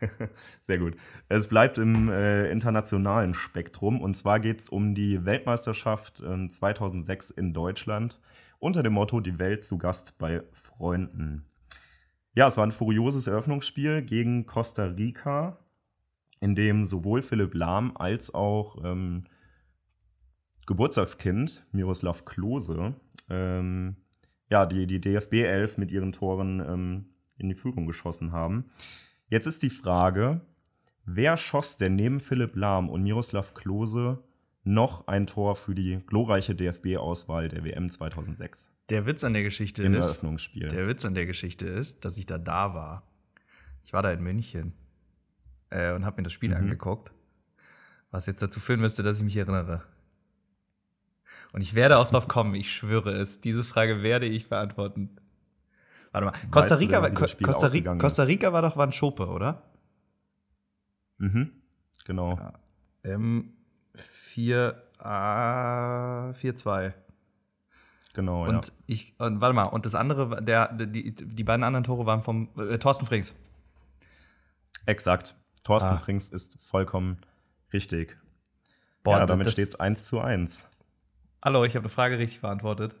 Sehr 0.60 0.78
gut. 0.78 0.94
Es 1.28 1.48
bleibt 1.48 1.76
im 1.76 2.08
äh, 2.08 2.48
internationalen 2.52 3.34
Spektrum 3.34 4.00
und 4.00 4.16
zwar 4.16 4.38
geht 4.38 4.60
es 4.60 4.68
um 4.68 4.94
die 4.94 5.24
Weltmeisterschaft 5.24 6.22
ähm, 6.24 6.50
2006 6.50 7.30
in 7.30 7.52
Deutschland 7.52 8.20
unter 8.62 8.84
dem 8.84 8.92
Motto 8.92 9.18
Die 9.18 9.40
Welt 9.40 9.64
zu 9.64 9.76
Gast 9.76 10.18
bei 10.18 10.44
Freunden. 10.52 11.44
Ja, 12.34 12.46
es 12.46 12.56
war 12.56 12.64
ein 12.64 12.70
furioses 12.70 13.26
Eröffnungsspiel 13.26 14.02
gegen 14.02 14.46
Costa 14.46 14.84
Rica, 14.84 15.58
in 16.40 16.54
dem 16.54 16.84
sowohl 16.84 17.22
Philipp 17.22 17.54
Lahm 17.54 17.96
als 17.96 18.32
auch 18.32 18.82
ähm, 18.84 19.24
Geburtstagskind 20.66 21.66
Miroslav 21.72 22.24
Klose 22.24 22.94
ähm, 23.28 23.96
ja, 24.48 24.64
die, 24.64 24.86
die 24.86 25.00
DFB 25.00 25.34
11 25.42 25.78
mit 25.78 25.90
ihren 25.90 26.12
Toren 26.12 26.60
ähm, 26.60 27.06
in 27.38 27.48
die 27.48 27.56
Führung 27.56 27.86
geschossen 27.86 28.30
haben. 28.30 28.70
Jetzt 29.28 29.46
ist 29.46 29.62
die 29.64 29.70
Frage, 29.70 30.40
wer 31.04 31.36
schoss 31.36 31.78
denn 31.78 31.96
neben 31.96 32.20
Philipp 32.20 32.54
Lahm 32.54 32.88
und 32.88 33.02
Miroslav 33.02 33.54
Klose 33.54 34.22
noch 34.64 35.06
ein 35.08 35.26
Tor 35.26 35.56
für 35.56 35.74
die 35.74 36.00
glorreiche 36.06 36.54
DFB-Auswahl 36.54 37.48
der 37.48 37.64
WM 37.64 37.90
2006 37.90 38.68
Der 38.90 39.06
Witz 39.06 39.24
an 39.24 39.32
der 39.34 39.42
Geschichte 39.42 39.82
im 39.82 39.94
ist, 39.94 40.06
Eröffnungsspiel? 40.06 40.68
der 40.68 40.86
Witz 40.86 41.04
an 41.04 41.14
der 41.14 41.26
Geschichte 41.26 41.66
ist, 41.66 42.04
dass 42.04 42.16
ich 42.18 42.26
da 42.26 42.38
da 42.38 42.74
war. 42.74 43.02
Ich 43.84 43.92
war 43.92 44.02
da 44.02 44.12
in 44.12 44.22
München 44.22 44.72
äh, 45.70 45.92
und 45.92 46.04
habe 46.04 46.18
mir 46.18 46.24
das 46.24 46.32
Spiel 46.32 46.50
Mhm. 46.50 46.56
angeguckt, 46.56 47.10
was 48.10 48.26
jetzt 48.26 48.40
dazu 48.42 48.60
führen 48.60 48.80
müsste, 48.80 49.02
dass 49.02 49.18
ich 49.18 49.24
mich 49.24 49.36
erinnere. 49.36 49.82
Und 51.52 51.60
ich 51.60 51.74
werde 51.74 51.98
auch 51.98 52.08
drauf 52.08 52.28
kommen, 52.28 52.54
ich 52.54 52.72
schwöre 52.72 53.10
es. 53.10 53.40
Diese 53.40 53.64
Frage 53.64 54.02
werde 54.02 54.26
ich 54.26 54.48
beantworten. 54.48 55.16
Warte 56.12 56.26
mal, 56.26 56.32
Costa 56.50 56.76
du 56.76 56.80
Rica, 56.80 57.00
denn, 57.00 57.18
war, 57.18 57.26
Costa, 57.28 57.66
Rica? 57.68 57.94
Costa 57.96 58.22
Rica 58.22 58.52
war 58.52 58.62
doch 58.62 58.76
ein 58.76 58.92
Schope, 58.92 59.26
oder? 59.28 59.62
Mhm, 61.18 61.50
genau. 62.04 62.36
Ja. 62.36 62.52
Ähm, 63.04 63.52
4, 63.94 64.82
ah, 64.98 66.30
4-2. 66.32 66.92
Genau, 68.14 68.46
Und 68.46 68.68
ja. 68.68 68.74
ich, 68.86 69.14
und 69.18 69.40
warte 69.40 69.54
mal, 69.54 69.64
und 69.64 69.86
das 69.86 69.94
andere, 69.94 70.42
der, 70.42 70.72
die, 70.72 71.14
die 71.14 71.44
beiden 71.44 71.64
anderen 71.64 71.84
Tore 71.84 72.04
waren 72.04 72.22
vom 72.22 72.48
äh, 72.58 72.78
Thorsten 72.78 73.06
Frings. 73.06 73.34
Exakt. 74.84 75.34
Thorsten 75.64 75.90
Ah. 75.90 75.98
Frings 75.98 76.28
ist 76.28 76.58
vollkommen 76.60 77.18
richtig. 77.72 78.18
Boah, 79.02 79.18
ja, 79.18 79.26
damit 79.26 79.50
steht 79.50 79.68
es 79.68 79.74
1 79.76 80.04
zu 80.06 80.20
1. 80.20 80.64
Hallo, 81.42 81.64
ich 81.64 81.74
habe 81.74 81.84
eine 81.84 81.88
Frage 81.88 82.18
richtig 82.18 82.40
beantwortet. 82.40 82.94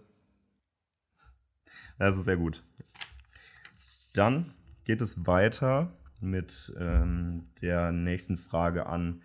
Das 1.98 2.16
ist 2.16 2.24
sehr 2.24 2.36
gut. 2.36 2.62
Dann 4.14 4.54
geht 4.84 5.00
es 5.00 5.26
weiter 5.26 5.92
mit 6.20 6.72
ähm, 6.78 7.48
der 7.60 7.92
nächsten 7.92 8.38
Frage 8.38 8.86
an 8.86 9.22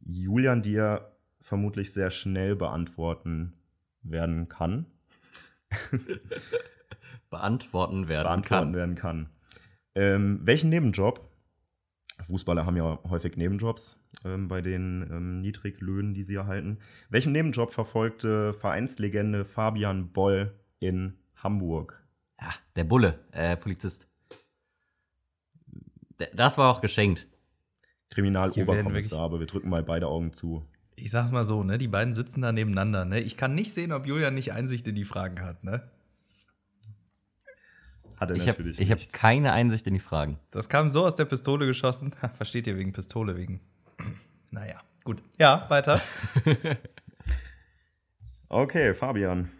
Julian, 0.00 0.62
die 0.62 0.76
er 0.76 1.12
vermutlich 1.40 1.92
sehr 1.92 2.10
schnell 2.10 2.56
beantworten 2.56 3.54
werden 4.02 4.48
kann. 4.48 4.86
Beantworten 7.30 8.08
werden 8.08 8.24
beantworten 8.26 8.72
kann. 8.72 8.74
werden 8.74 8.94
kann. 8.94 9.30
Ähm, 9.94 10.40
welchen 10.42 10.70
Nebenjob? 10.70 11.28
Fußballer 12.20 12.66
haben 12.66 12.76
ja 12.76 12.98
häufig 13.08 13.36
Nebenjobs 13.36 13.98
ähm, 14.24 14.48
bei 14.48 14.60
den 14.60 15.02
ähm, 15.10 15.40
Niedriglöhnen, 15.40 16.14
die 16.14 16.24
sie 16.24 16.34
erhalten. 16.34 16.78
Welchen 17.10 17.32
Nebenjob 17.32 17.72
verfolgte 17.72 18.52
Vereinslegende 18.54 19.44
Fabian 19.44 20.12
Boll 20.12 20.58
in 20.80 21.18
Hamburg? 21.36 22.02
Ja, 22.40 22.50
der 22.76 22.84
Bulle, 22.84 23.20
äh, 23.32 23.56
Polizist. 23.56 24.08
D- 26.20 26.28
Das 26.34 26.58
war 26.58 26.70
auch 26.72 26.80
geschenkt. 26.80 27.26
Kriminaloberkommissar, 28.10 29.20
aber 29.20 29.40
wir 29.40 29.46
drücken 29.46 29.68
mal 29.68 29.82
beide 29.82 30.06
Augen 30.08 30.32
zu. 30.32 30.66
Ich 30.96 31.10
sag's 31.10 31.30
mal 31.30 31.44
so, 31.44 31.62
ne? 31.62 31.78
Die 31.78 31.88
beiden 31.88 32.14
sitzen 32.14 32.42
da 32.42 32.52
nebeneinander, 32.52 33.04
ne? 33.04 33.20
Ich 33.20 33.36
kann 33.36 33.54
nicht 33.54 33.72
sehen, 33.72 33.92
ob 33.92 34.06
Julian 34.06 34.34
nicht 34.34 34.52
Einsicht 34.52 34.86
in 34.88 34.94
die 34.94 35.04
Fragen 35.04 35.40
hat, 35.42 35.62
ne? 35.62 35.88
Hat 38.16 38.30
er 38.30 38.36
Ich 38.36 38.48
habe 38.48 38.58
natürlich 38.58 38.80
ich 38.80 38.90
hab 38.90 38.98
nicht. 38.98 39.12
keine 39.12 39.52
Einsicht 39.52 39.86
in 39.86 39.94
die 39.94 40.00
Fragen. 40.00 40.40
Das 40.50 40.68
kam 40.68 40.88
so 40.88 41.06
aus 41.06 41.14
der 41.14 41.24
Pistole 41.26 41.66
geschossen. 41.66 42.12
Versteht 42.36 42.66
ihr 42.66 42.76
wegen 42.76 42.92
Pistole 42.92 43.36
wegen. 43.36 43.60
naja, 44.50 44.80
gut. 45.04 45.22
Ja, 45.38 45.66
weiter. 45.68 46.00
Okay, 48.50 48.94
Fabian. 48.94 49.50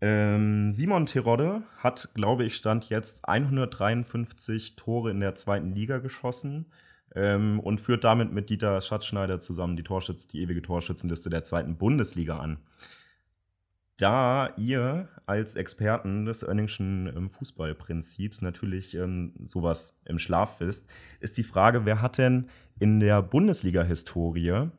Ähm, 0.00 0.72
Simon 0.72 1.06
Terodde 1.06 1.62
hat, 1.78 2.10
glaube 2.14 2.44
ich, 2.44 2.54
stand 2.54 2.88
jetzt 2.90 3.26
153 3.26 4.76
Tore 4.76 5.10
in 5.10 5.20
der 5.20 5.34
zweiten 5.34 5.74
Liga 5.74 5.98
geschossen 5.98 6.66
ähm, 7.14 7.60
und 7.60 7.80
führt 7.80 8.04
damit 8.04 8.32
mit 8.32 8.50
Dieter 8.50 8.80
Schatzschneider 8.80 9.40
zusammen 9.40 9.76
die, 9.76 9.82
Torschütz, 9.82 10.26
die 10.26 10.40
ewige 10.40 10.62
Torschützenliste 10.62 11.30
der 11.30 11.44
zweiten 11.44 11.76
Bundesliga 11.76 12.38
an. 12.38 12.58
Da 13.98 14.54
ihr 14.56 15.08
als 15.26 15.56
Experten 15.56 16.24
des 16.24 16.44
Önningschen 16.44 17.12
ähm, 17.14 17.30
Fußballprinzips 17.30 18.42
natürlich 18.42 18.94
ähm, 18.94 19.32
sowas 19.46 19.98
im 20.04 20.20
Schlaf 20.20 20.60
wisst, 20.60 20.88
ist 21.18 21.36
die 21.36 21.42
Frage, 21.42 21.84
wer 21.84 22.00
hat 22.00 22.18
denn 22.18 22.48
in 22.78 23.00
der 23.00 23.22
Bundesliga-Historie 23.22 24.70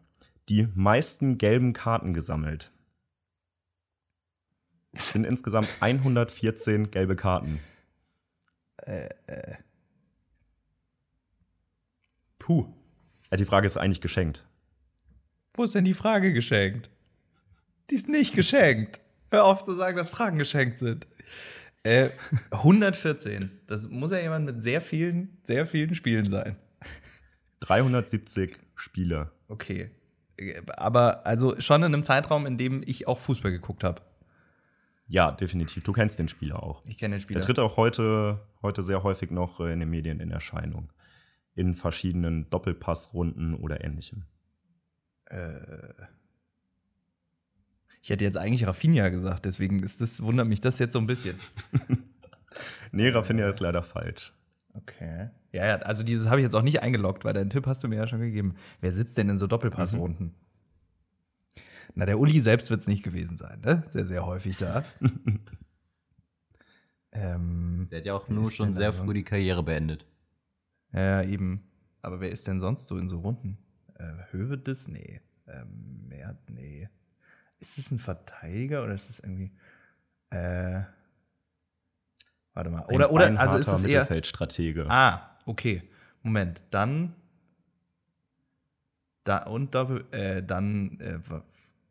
die 0.47 0.69
meisten 0.73 1.37
gelben 1.37 1.73
Karten 1.73 2.13
gesammelt? 2.13 2.71
Es 4.93 5.11
sind 5.11 5.25
insgesamt 5.25 5.67
114 5.81 6.89
gelbe 6.89 7.15
Karten. 7.17 7.59
Puh. 12.49 12.65
Ja, 13.29 13.37
die 13.37 13.45
Frage 13.45 13.67
ist 13.67 13.77
eigentlich 13.77 14.01
geschenkt. 14.01 14.43
Wo 15.53 15.63
ist 15.65 15.75
denn 15.75 15.85
die 15.85 15.93
Frage 15.93 16.33
geschenkt? 16.33 16.89
Die 17.91 17.93
ist 17.95 18.09
nicht 18.09 18.33
geschenkt. 18.33 19.01
Hör 19.29 19.45
auf 19.45 19.63
zu 19.63 19.71
sagen, 19.75 19.95
dass 19.95 20.09
Fragen 20.09 20.39
geschenkt 20.39 20.79
sind. 20.79 21.05
Äh, 21.83 22.09
114. 22.49 23.51
Das 23.67 23.89
muss 23.89 24.09
ja 24.09 24.17
jemand 24.17 24.47
mit 24.47 24.63
sehr 24.63 24.81
vielen, 24.81 25.37
sehr 25.43 25.67
vielen 25.67 25.93
Spielen 25.93 26.27
sein. 26.27 26.55
370 27.59 28.57
Spiele. 28.75 29.29
Okay. 29.47 29.91
Aber 30.75 31.27
also 31.27 31.61
schon 31.61 31.83
in 31.83 31.93
einem 31.93 32.03
Zeitraum, 32.03 32.47
in 32.47 32.57
dem 32.57 32.81
ich 32.83 33.07
auch 33.07 33.19
Fußball 33.19 33.51
geguckt 33.51 33.83
habe. 33.83 34.01
Ja, 35.07 35.33
definitiv. 35.33 35.83
Du 35.83 35.93
kennst 35.93 36.17
den 36.17 36.29
Spieler 36.29 36.63
auch. 36.63 36.81
Ich 36.87 36.97
kenne 36.97 37.13
den 37.13 37.19
Der 37.19 37.21
Spieler. 37.21 37.41
tritt 37.41 37.59
auch 37.59 37.77
heute, 37.77 38.39
heute 38.63 38.81
sehr 38.81 39.03
häufig 39.03 39.29
noch 39.29 39.59
äh, 39.59 39.71
in 39.71 39.81
den 39.81 39.89
Medien 39.91 40.19
in 40.19 40.31
Erscheinung. 40.31 40.89
In 41.55 41.75
verschiedenen 41.75 42.49
Doppelpassrunden 42.49 43.55
oder 43.55 43.83
ähnlichem. 43.83 44.25
Ich 48.01 48.09
hätte 48.09 48.23
jetzt 48.23 48.37
eigentlich 48.37 48.65
Rafinha 48.65 49.09
gesagt, 49.09 49.45
deswegen 49.45 49.83
ist 49.83 50.01
das, 50.01 50.21
wundert 50.21 50.47
mich 50.47 50.61
das 50.61 50.79
jetzt 50.79 50.93
so 50.93 50.99
ein 50.99 51.07
bisschen. 51.07 51.37
Nee, 52.91 53.09
Rafinha 53.09 53.47
ist 53.47 53.59
leider 53.59 53.83
falsch. 53.83 54.33
Okay. 54.73 55.29
Ja, 55.51 55.65
ja, 55.65 55.75
also 55.77 56.03
dieses 56.03 56.27
habe 56.27 56.41
ich 56.41 56.43
jetzt 56.43 56.55
auch 56.55 56.61
nicht 56.61 56.81
eingeloggt, 56.81 57.25
weil 57.25 57.33
deinen 57.33 57.49
Tipp 57.49 57.65
hast 57.65 57.83
du 57.83 57.87
mir 57.87 57.97
ja 57.97 58.07
schon 58.07 58.19
gegeben. 58.19 58.55
Wer 58.81 58.91
sitzt 58.91 59.17
denn 59.17 59.29
in 59.29 59.37
so 59.37 59.47
Doppelpassrunden? 59.47 60.35
Na, 61.95 62.05
der 62.05 62.19
Uli 62.19 62.39
selbst 62.39 62.69
wird 62.69 62.81
es 62.81 62.87
nicht 62.87 63.03
gewesen 63.03 63.37
sein, 63.37 63.61
ne? 63.61 63.83
Sehr, 63.89 64.05
sehr 64.05 64.25
häufig 64.25 64.57
da. 64.57 64.83
ähm, 67.11 67.87
Der 67.91 67.99
hat 67.99 68.05
ja 68.05 68.13
auch 68.13 68.29
nur 68.29 68.49
schon 68.51 68.73
sehr 68.73 68.93
früh 68.93 69.13
die 69.13 69.23
Karriere 69.23 69.63
beendet. 69.63 70.05
Ja, 70.93 71.21
ja, 71.21 71.23
eben. 71.23 71.63
Aber 72.01 72.21
wer 72.21 72.31
ist 72.31 72.47
denn 72.47 72.59
sonst 72.59 72.87
so 72.87 72.97
in 72.97 73.07
so 73.07 73.19
Runden? 73.19 73.57
Äh, 73.95 74.13
Hövedes? 74.31 74.87
Nee. 74.87 75.21
Ähm, 75.47 76.07
Mert? 76.07 76.49
Nee. 76.49 76.89
Ist 77.59 77.77
es 77.77 77.91
ein 77.91 77.99
Verteidiger 77.99 78.83
oder 78.83 78.93
ist 78.93 79.09
es 79.09 79.19
irgendwie. 79.19 79.51
Äh, 80.29 80.81
warte 82.53 82.69
mal. 82.69 82.85
Oder, 82.85 83.07
Ein 83.07 83.11
oder 83.11 83.39
also 83.39 83.57
ist 83.57 83.67
es 83.67 83.83
eher. 83.83 84.01
Mittelfeldstratege. 84.01 84.85
Ah, 84.89 85.37
okay. 85.45 85.83
Moment, 86.23 86.63
dann. 86.71 87.15
Da 89.25 89.43
und 89.43 89.75
Doppel, 89.75 90.05
äh, 90.11 90.41
dann, 90.41 90.99
äh, 91.01 91.19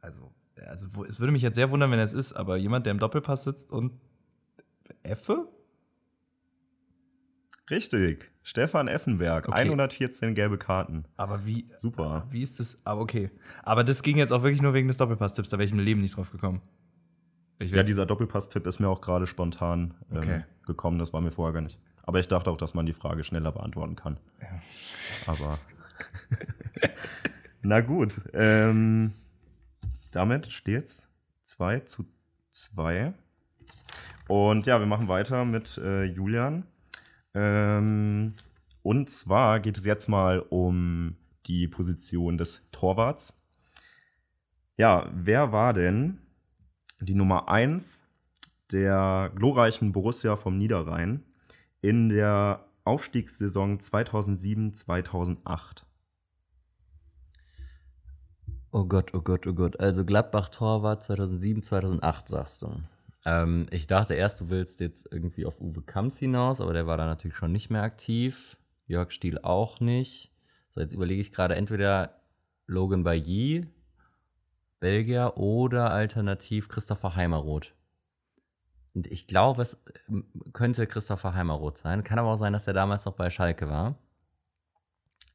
also, 0.00 0.32
also 0.66 1.04
es 1.04 1.20
würde 1.20 1.32
mich 1.32 1.42
jetzt 1.42 1.54
sehr 1.54 1.70
wundern, 1.70 1.90
wenn 1.90 1.98
es 1.98 2.12
ist, 2.12 2.32
aber 2.32 2.56
jemand, 2.56 2.86
der 2.86 2.92
im 2.92 2.98
Doppelpass 2.98 3.44
sitzt 3.44 3.70
und 3.70 3.92
Effe? 5.02 5.46
Richtig. 7.70 8.30
Stefan 8.42 8.88
Effenberg. 8.88 9.48
Okay. 9.48 9.58
114 9.60 10.34
gelbe 10.34 10.56
Karten. 10.58 11.04
Aber 11.16 11.44
wie, 11.44 11.68
Super. 11.78 12.26
wie 12.30 12.42
ist 12.42 12.60
das? 12.60 12.80
Aber 12.84 13.00
okay. 13.02 13.30
Aber 13.62 13.84
das 13.84 14.02
ging 14.02 14.16
jetzt 14.16 14.32
auch 14.32 14.42
wirklich 14.42 14.62
nur 14.62 14.72
wegen 14.74 14.88
des 14.88 14.96
Doppelpass-Tipps, 14.96 15.50
da 15.50 15.58
wäre 15.58 15.66
ich 15.66 15.72
im 15.72 15.78
Leben 15.78 16.00
nicht 16.00 16.16
drauf 16.16 16.30
gekommen. 16.30 16.62
Ich 17.58 17.72
Ja, 17.72 17.82
dieser 17.82 18.06
Doppelpass-Tipp 18.06 18.66
ist 18.66 18.78
mir 18.78 18.88
auch 18.88 19.00
gerade 19.00 19.26
spontan 19.26 19.94
ähm, 20.10 20.16
Okay. 20.18 20.44
gekommen. 20.66 20.98
Das 20.98 21.12
war 21.12 21.20
mir 21.20 21.30
vorher 21.32 21.52
gar 21.52 21.60
nicht. 21.60 21.78
Aber 22.04 22.20
ich 22.20 22.28
dachte 22.28 22.50
auch, 22.50 22.56
dass 22.56 22.72
man 22.72 22.86
die 22.86 22.94
Frage 22.94 23.22
schneller 23.24 23.52
beantworten 23.52 23.96
kann. 23.96 24.18
Aber. 25.26 25.58
Na 27.62 27.80
gut. 27.80 28.20
Ähm, 28.32 29.12
damit 30.12 30.50
steht's 30.50 31.06
2 31.44 31.80
zu 31.80 32.06
2. 32.50 33.12
Und 34.28 34.66
ja, 34.66 34.78
wir 34.78 34.86
machen 34.86 35.08
weiter 35.08 35.44
mit 35.44 35.76
äh, 35.78 36.04
Julian. 36.04 36.64
Ähm, 37.38 38.34
und 38.82 39.10
zwar 39.10 39.60
geht 39.60 39.78
es 39.78 39.84
jetzt 39.84 40.08
mal 40.08 40.40
um 40.40 41.14
die 41.46 41.68
Position 41.68 42.36
des 42.36 42.62
Torwarts. 42.72 43.32
Ja, 44.76 45.08
wer 45.14 45.52
war 45.52 45.72
denn 45.72 46.18
die 47.00 47.14
Nummer 47.14 47.48
1 47.48 48.02
der 48.72 49.30
glorreichen 49.36 49.92
Borussia 49.92 50.34
vom 50.34 50.58
Niederrhein 50.58 51.22
in 51.80 52.08
der 52.08 52.64
Aufstiegssaison 52.84 53.78
2007-2008? 53.78 55.84
Oh 58.72 58.84
Gott, 58.84 59.14
oh 59.14 59.20
Gott, 59.20 59.46
oh 59.46 59.54
Gott. 59.54 59.78
Also 59.78 60.04
Gladbach 60.04 60.48
Torwart 60.48 61.04
2007, 61.04 61.62
2008 61.62 62.28
sagst 62.28 62.62
du. 62.62 62.82
Ähm, 63.24 63.66
ich 63.70 63.86
dachte 63.86 64.14
erst, 64.14 64.40
du 64.40 64.50
willst 64.50 64.80
jetzt 64.80 65.08
irgendwie 65.10 65.46
auf 65.46 65.60
Uwe 65.60 65.82
Kamps 65.82 66.18
hinaus, 66.18 66.60
aber 66.60 66.72
der 66.72 66.86
war 66.86 66.96
da 66.96 67.06
natürlich 67.06 67.36
schon 67.36 67.52
nicht 67.52 67.70
mehr 67.70 67.82
aktiv. 67.82 68.56
Jörg 68.86 69.10
Stiel 69.10 69.38
auch 69.38 69.80
nicht. 69.80 70.32
So, 70.70 70.80
jetzt 70.80 70.94
überlege 70.94 71.20
ich 71.20 71.32
gerade 71.32 71.54
entweder 71.56 72.20
Logan 72.66 73.02
Bailly, 73.02 73.66
Belgier, 74.80 75.36
oder 75.36 75.90
alternativ 75.90 76.68
Christopher 76.68 77.16
Heimeroth. 77.16 77.74
Und 78.94 79.06
ich 79.06 79.26
glaube, 79.26 79.62
es 79.62 79.76
ähm, 80.08 80.26
könnte 80.52 80.86
Christopher 80.86 81.34
Heimeroth 81.34 81.78
sein. 81.78 82.04
Kann 82.04 82.18
aber 82.18 82.32
auch 82.32 82.36
sein, 82.36 82.52
dass 82.52 82.66
er 82.66 82.74
damals 82.74 83.04
noch 83.04 83.14
bei 83.14 83.30
Schalke 83.30 83.68
war. 83.68 83.98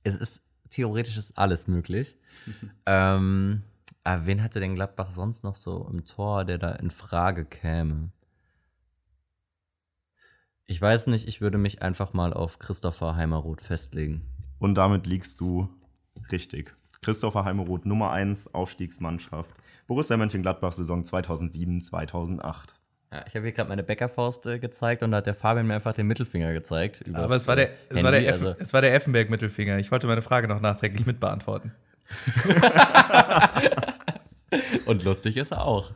Es 0.03 0.15
ist 0.15 0.43
theoretisch 0.69 1.17
ist 1.17 1.37
alles 1.37 1.67
möglich. 1.67 2.17
ähm, 2.85 3.63
aber 4.03 4.25
wen 4.25 4.43
hatte 4.43 4.59
denn 4.59 4.75
Gladbach 4.75 5.11
sonst 5.11 5.43
noch 5.43 5.55
so 5.55 5.87
im 5.91 6.05
Tor, 6.05 6.45
der 6.45 6.57
da 6.57 6.71
in 6.73 6.91
Frage 6.91 7.45
käme? 7.45 8.09
Ich 10.65 10.81
weiß 10.81 11.07
nicht, 11.07 11.27
ich 11.27 11.41
würde 11.41 11.57
mich 11.57 11.81
einfach 11.81 12.13
mal 12.13 12.33
auf 12.33 12.59
Christopher 12.59 13.15
Heimeroth 13.15 13.61
festlegen. 13.61 14.25
Und 14.59 14.75
damit 14.75 15.05
liegst 15.07 15.39
du 15.41 15.69
richtig. 16.31 16.73
Christopher 17.01 17.43
Heimeroth, 17.43 17.85
Nummer 17.85 18.11
1 18.11 18.53
Aufstiegsmannschaft. 18.53 19.51
Borussia 19.87 20.15
Mönchengladbach, 20.15 20.71
Saison 20.71 21.03
2007-2008. 21.03 22.41
Ja, 23.11 23.25
ich 23.27 23.35
habe 23.35 23.43
hier 23.45 23.51
gerade 23.51 23.69
meine 23.69 23.83
Bäckerfaust 23.83 24.45
äh, 24.47 24.57
gezeigt 24.59 25.03
und 25.03 25.11
da 25.11 25.17
hat 25.17 25.25
der 25.27 25.35
Fabian 25.35 25.67
mir 25.67 25.75
einfach 25.75 25.93
den 25.93 26.07
Mittelfinger 26.07 26.53
gezeigt. 26.53 27.03
Aber 27.13 27.35
es 27.35 27.47
war 27.47 27.57
äh, 27.57 27.67
der, 27.67 27.69
es 27.89 28.03
war 28.03 28.11
der, 28.11 28.27
Effen, 28.27 28.47
also- 28.47 28.59
es 28.59 28.73
war 28.73 28.81
der 28.81 28.95
Effenberg-Mittelfinger. 28.95 29.77
Ich 29.79 29.91
wollte 29.91 30.07
meine 30.07 30.21
Frage 30.21 30.47
noch 30.47 30.61
nachträglich 30.61 31.05
mitbeantworten. 31.05 31.73
Und 34.85 35.03
lustig 35.03 35.37
ist 35.37 35.51
er 35.51 35.65
auch. 35.65 35.93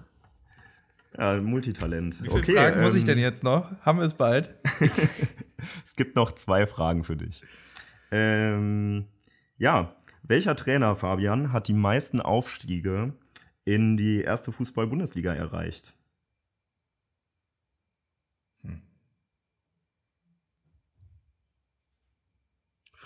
Ja, 1.17 1.41
Multitalent. 1.41 2.22
Wie 2.24 2.30
viele 2.30 2.60
Fragen 2.60 2.82
muss 2.82 2.96
ich 2.96 3.02
ähm, 3.02 3.08
denn 3.08 3.20
jetzt 3.20 3.43
noch? 3.43 3.72
Haben 3.82 4.00
wir 4.00 4.06
es 4.06 4.13
bald? 4.13 4.54
Es 5.84 5.96
gibt 5.96 6.15
noch 6.15 6.34
zwei 6.34 6.67
Fragen 6.67 7.04
für 7.04 7.17
dich. 7.17 7.41
Ähm, 8.12 9.08
ja, 9.58 9.96
welcher 10.22 10.56
Trainer, 10.56 10.96
Fabian, 10.96 11.52
hat 11.52 11.67
die 11.67 11.74
meisten 11.74 12.22
Aufstiege 12.22 13.13
in 13.65 13.98
die 13.98 14.22
erste 14.22 14.52
Fußball-Bundesliga 14.52 15.34
erreicht? 15.34 15.98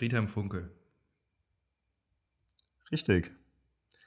Friedhelm 0.02 0.28
Funkel. 0.28 0.72
Richtig. 2.92 3.30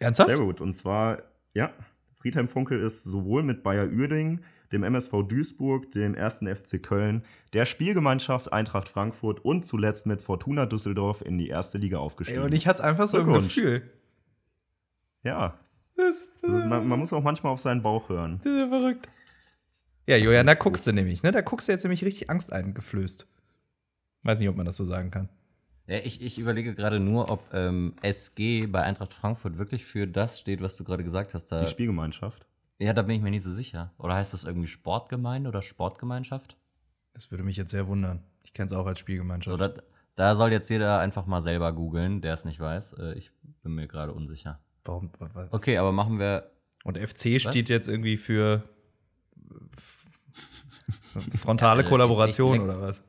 Ernsthaft? 0.00 0.28
Sehr 0.28 0.38
gut. 0.38 0.61
Und 0.61 0.74
zwar, 0.74 1.22
ja, 1.54 1.72
Friedhelm 2.14 2.48
Funkel 2.48 2.80
ist 2.80 3.04
sowohl 3.04 3.42
mit 3.42 3.62
Bayer 3.62 3.86
Uerdingen, 3.86 4.44
dem 4.72 4.82
MSV 4.82 5.22
Duisburg, 5.28 5.92
dem 5.92 6.14
1. 6.14 6.38
FC 6.38 6.82
Köln, 6.82 7.22
der 7.52 7.64
Spielgemeinschaft 7.64 8.52
Eintracht 8.52 8.88
Frankfurt 8.88 9.44
und 9.44 9.64
zuletzt 9.66 10.06
mit 10.06 10.20
Fortuna 10.20 10.66
Düsseldorf 10.66 11.20
in 11.20 11.38
die 11.38 11.48
erste 11.48 11.78
Liga 11.78 11.98
Ey, 11.98 12.02
aufgestiegen. 12.02 12.42
und 12.42 12.54
ich 12.54 12.66
hatte 12.66 12.78
es 12.78 12.84
einfach 12.84 13.08
so 13.08 13.18
im. 13.18 13.32
Gefühl. 13.32 13.82
ja, 15.22 15.58
Das, 15.96 16.20
das, 16.20 16.50
das 16.50 16.62
ist, 16.62 16.66
man, 16.66 16.88
man 16.88 16.98
muss 16.98 17.12
auch 17.12 17.22
manchmal 17.22 17.52
auf 17.52 17.60
seinen 17.60 17.82
Bauch 17.82 18.08
hören. 18.08 18.38
das 18.42 18.46
ist 18.52 18.58
ja 18.58 18.68
verrückt. 18.68 19.08
Ja, 20.06 20.16
Julian, 20.16 20.46
da 20.46 20.54
guckst 20.54 20.86
du 20.86 20.92
nämlich, 20.92 21.22
ne? 21.22 21.30
Da 21.30 21.40
guckst 21.40 21.68
du 21.68 21.72
jetzt 21.72 21.84
nämlich 21.84 22.04
richtig 22.04 22.28
Angst 22.28 22.52
eingeflößt. 22.52 23.26
Weiß 24.24 24.38
nicht, 24.38 24.48
ob 24.48 24.56
man 24.56 24.66
das 24.66 24.76
so 24.76 24.84
sagen 24.84 25.10
kann. 25.10 25.28
Ja, 25.87 25.99
ich, 25.99 26.23
ich 26.23 26.38
überlege 26.38 26.75
gerade 26.75 26.99
nur, 26.99 27.31
ob 27.31 27.53
ähm, 27.53 27.94
SG 28.03 28.66
bei 28.66 28.83
Eintracht 28.83 29.12
Frankfurt 29.12 29.59
wirklich 29.59 29.85
für 29.85 30.07
das 30.07 30.40
steht, 30.40 30.62
was 30.62 30.77
du 30.77 30.85
gerade 30.85 31.05
gesagt 31.05 31.35
hast. 31.35 31.47
Da, 31.47 31.61
Die 31.61 31.70
Spielgemeinschaft. 31.70 32.47
ja, 32.79 32.92
da 32.94 33.03
bin 33.03 33.16
ich 33.16 33.23
mir 33.23 33.31
nicht 33.31 33.42
so 33.42 33.53
sicher. 33.53 33.92
Oder 33.99 34.14
heißt 34.14 34.33
das 34.33 34.44
irgendwie 34.44 34.68
Sportgemeinde 34.68 35.49
oder 35.51 35.61
Sportgemeinschaft? 35.61 36.57
Das 37.12 37.31
würde 37.31 37.44
mich 37.44 37.57
jetzt 37.59 37.70
sehr 37.70 37.87
wundern. 37.87 38.23
Ich 38.44 38.53
kenne 38.55 38.66
es 38.66 38.73
auch 38.73 38.87
als 38.87 38.99
So, 38.99 39.03
Spielgemeinschaft. 39.03 39.61
da, 39.61 39.75
da 40.16 40.35
soll 40.37 40.53
jetzt 40.53 40.70
jeder 40.70 41.01
einfach 41.01 41.27
mal 41.27 41.40
selber 41.42 41.73
googeln, 41.75 42.23
der 42.23 42.33
es 42.35 42.44
nicht 42.47 42.61
weiß. 42.61 42.94
Äh, 42.94 43.12
ich 43.18 43.31
bin 43.62 43.75
mir 43.75 43.87
gerade 43.87 44.12
unsicher. 44.12 44.61
Warum? 44.85 45.11
wa- 45.18 45.29
wa- 45.35 45.49
was? 45.51 45.62
Okay, 45.62 45.77
aber 45.77 45.92
machen 45.92 46.18
wir. 46.18 46.51
Und 46.83 46.97
FC 46.99 47.38
steht 47.40 47.68
jetzt 47.68 47.88
irgendwie 47.88 48.16
für 48.16 48.62
äh, 51.14 51.37
frontale 51.37 51.83
Ja, 51.83 51.88
Kollaboration 51.88 52.61
oder 52.61 52.81
was? 52.81 53.07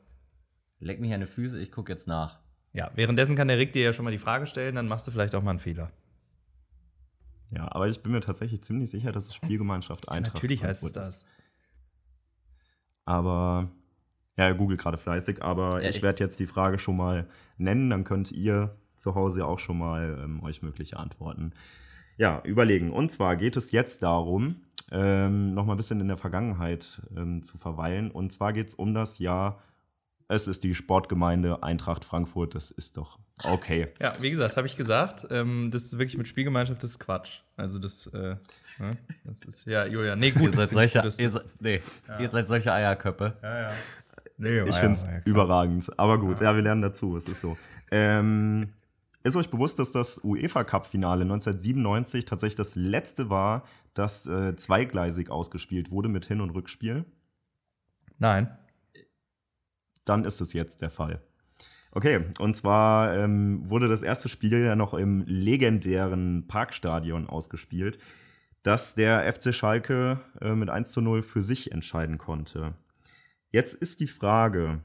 Leck 0.79 0.99
mich 0.99 1.13
an 1.13 1.21
die 1.21 1.25
Füße, 1.27 1.59
ich 1.59 1.71
gucke 1.71 1.91
jetzt 1.91 2.07
nach. 2.07 2.39
Ja, 2.75 2.91
währenddessen 2.95 3.35
kann 3.37 3.47
der 3.47 3.57
Rick 3.57 3.71
dir 3.73 3.83
ja 3.83 3.93
schon 3.93 4.03
mal 4.03 4.11
die 4.11 4.17
Frage 4.17 4.47
stellen, 4.47 4.75
dann 4.75 4.87
machst 4.87 5.07
du 5.07 5.11
vielleicht 5.11 5.33
auch 5.33 5.41
mal 5.41 5.51
einen 5.51 5.59
Fehler. 5.59 5.91
Ja, 7.51 7.71
aber 7.71 7.87
ich 7.87 8.01
bin 8.01 8.11
mir 8.11 8.19
tatsächlich 8.19 8.63
ziemlich 8.63 8.89
sicher, 8.89 9.11
dass 9.13 9.27
es 9.27 9.35
Spielgemeinschaft 9.35 10.09
Eintracht 10.09 10.33
Natürlich 10.35 10.61
heißt 10.63 10.83
es 10.83 10.87
ist. 10.87 10.95
das. 10.97 11.25
Aber 13.05 13.69
ja, 14.37 14.51
Google 14.51 14.77
gerade 14.77 14.97
fleißig, 14.97 15.41
aber 15.41 15.81
Ja, 15.81 15.89
ich 15.89 15.97
ich- 15.97 16.01
werde 16.01 16.23
jetzt 16.23 16.39
die 16.39 16.47
Frage 16.47 16.79
schon 16.79 16.97
mal 16.97 17.27
nennen, 17.57 17.89
dann 17.89 18.03
könnt 18.03 18.31
ihr 18.31 18.75
zu 18.97 19.15
Hause 19.15 19.45
auch 19.45 19.59
schon 19.59 19.77
mal 19.77 20.19
ähm, 20.23 20.43
euch 20.43 20.61
mögliche 20.61 20.97
Antworten 20.97 21.53
ja, 22.17 22.41
überlegen. 22.45 22.91
Und 22.91 23.11
zwar 23.11 23.35
geht 23.35 23.57
es 23.57 23.71
jetzt 23.71 24.01
darum, 24.01 24.63
ähm, 24.89 25.53
noch 25.53 25.65
mal 25.65 25.73
ein 25.73 25.77
bisschen 25.77 25.99
in 25.99 26.07
der 26.07 26.15
Vergangenheit 26.15 27.01
ähm, 27.15 27.43
zu 27.43 27.57
verweilen. 27.57 28.09
Und 28.09 28.31
zwar 28.31 28.53
geht 28.53 28.69
es 28.69 28.73
um 28.73 28.93
das 28.93 29.19
Jahr, 29.19 29.61
es 30.27 30.47
ist 30.47 30.63
die 30.63 30.73
Sportgemeinde 30.75 31.61
Eintracht 31.63 32.03
Frankfurt, 32.05 32.55
das 32.55 32.71
ist 32.71 32.97
doch 32.97 33.19
okay. 33.43 33.89
Ja, 34.01 34.15
wie 34.19 34.29
gesagt, 34.29 34.57
habe 34.57 34.67
ich 34.67 34.77
gesagt, 34.77 35.27
ähm, 35.29 35.69
das 35.71 35.83
ist 35.83 35.97
wirklich 35.97 36.17
mit 36.17 36.27
Spielgemeinschaft, 36.27 36.81
das 36.83 36.91
ist 36.91 36.99
Quatsch. 36.99 37.41
Also 37.57 37.79
das, 37.79 38.07
äh, 38.07 38.35
ne? 38.79 38.91
das 39.23 39.43
ist, 39.43 39.65
ja, 39.65 39.85
Julian, 39.85 40.19
nee, 40.19 40.31
gut. 40.31 40.51
Ihr 40.51 40.53
seid 40.53 40.71
solche, 40.71 41.01
das, 41.01 41.19
ihr, 41.19 41.29
seid- 41.29 41.45
nee, 41.59 41.81
ihr 42.19 42.29
seid 42.29 42.47
solche 42.47 42.73
Eierköppe. 42.73 43.37
ja, 43.41 43.61
ja. 43.69 43.71
Nee, 44.37 44.59
Ich 44.61 44.75
ja, 44.75 44.81
finde 44.81 44.99
es 44.99 45.03
ja, 45.03 45.21
überragend. 45.23 45.89
Aber 45.97 46.19
gut, 46.19 46.41
ja. 46.41 46.53
wir 46.53 46.61
lernen 46.61 46.81
dazu, 46.81 47.15
es 47.15 47.25
ist 47.29 47.39
so. 47.39 47.57
Ähm, 47.89 48.73
ist 49.23 49.37
euch 49.37 49.49
bewusst, 49.49 49.79
dass 49.79 49.91
das 49.93 50.19
UEFA-Cup-Finale 50.23 51.21
1997 51.21 52.25
tatsächlich 52.25 52.57
das 52.57 52.75
letzte 52.75 53.29
war, 53.29 53.63
das 53.93 54.27
äh, 54.27 54.55
zweigleisig 54.57 55.29
ausgespielt 55.29 55.89
wurde 55.89 56.09
mit 56.09 56.25
Hin- 56.25 56.41
und 56.41 56.49
Rückspiel? 56.49 57.05
Nein. 58.19 58.49
Dann 60.05 60.23
ist 60.23 60.41
es 60.41 60.53
jetzt 60.53 60.81
der 60.81 60.89
Fall. 60.89 61.21
Okay, 61.91 62.25
und 62.39 62.57
zwar 62.57 63.15
ähm, 63.15 63.69
wurde 63.69 63.87
das 63.87 64.03
erste 64.03 64.27
Spiel 64.27 64.59
ja 64.59 64.75
noch 64.75 64.93
im 64.93 65.23
legendären 65.27 66.45
Parkstadion 66.47 67.27
ausgespielt, 67.27 67.97
das 68.63 68.95
der 68.95 69.31
FC 69.31 69.53
Schalke 69.53 70.19
äh, 70.41 70.55
mit 70.55 70.69
1 70.69 70.91
zu 70.91 70.99
0 70.99 71.21
für 71.21 71.41
sich 71.41 71.71
entscheiden 71.71 72.17
konnte. 72.17 72.73
Jetzt 73.49 73.75
ist 73.75 74.01
die 74.01 74.07
Frage, 74.07 74.81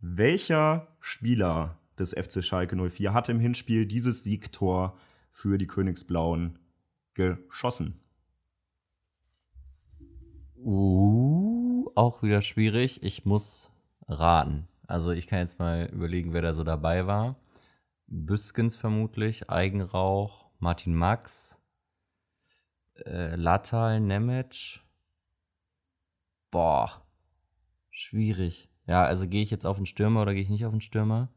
welcher 0.00 0.86
Spieler 1.00 1.76
des 1.98 2.10
FC 2.10 2.44
Schalke 2.44 2.76
04 2.76 3.12
hat 3.12 3.28
im 3.28 3.40
Hinspiel 3.40 3.86
dieses 3.86 4.22
Siegtor 4.22 4.96
für 5.32 5.58
die 5.58 5.66
Königsblauen 5.66 6.60
geschossen? 7.14 7.98
Uh, 10.56 11.90
auch 11.96 12.22
wieder 12.22 12.42
schwierig. 12.42 13.02
Ich 13.02 13.24
muss 13.24 13.73
raten. 14.08 14.68
Also 14.86 15.10
ich 15.10 15.26
kann 15.26 15.40
jetzt 15.40 15.58
mal 15.58 15.86
überlegen, 15.92 16.32
wer 16.32 16.42
da 16.42 16.52
so 16.52 16.64
dabei 16.64 17.06
war. 17.06 17.36
Büskens 18.06 18.76
vermutlich, 18.76 19.48
Eigenrauch, 19.50 20.50
Martin 20.58 20.94
Max, 20.94 21.58
äh, 23.06 23.34
Latal, 23.36 24.00
Nemec. 24.00 24.80
Boah, 26.50 27.02
schwierig. 27.90 28.68
Ja, 28.86 29.04
also 29.04 29.26
gehe 29.26 29.42
ich 29.42 29.50
jetzt 29.50 29.66
auf 29.66 29.76
den 29.76 29.86
Stürmer 29.86 30.22
oder 30.22 30.34
gehe 30.34 30.42
ich 30.42 30.50
nicht 30.50 30.66
auf 30.66 30.72
den 30.72 30.80
Stürmer? 30.80 31.28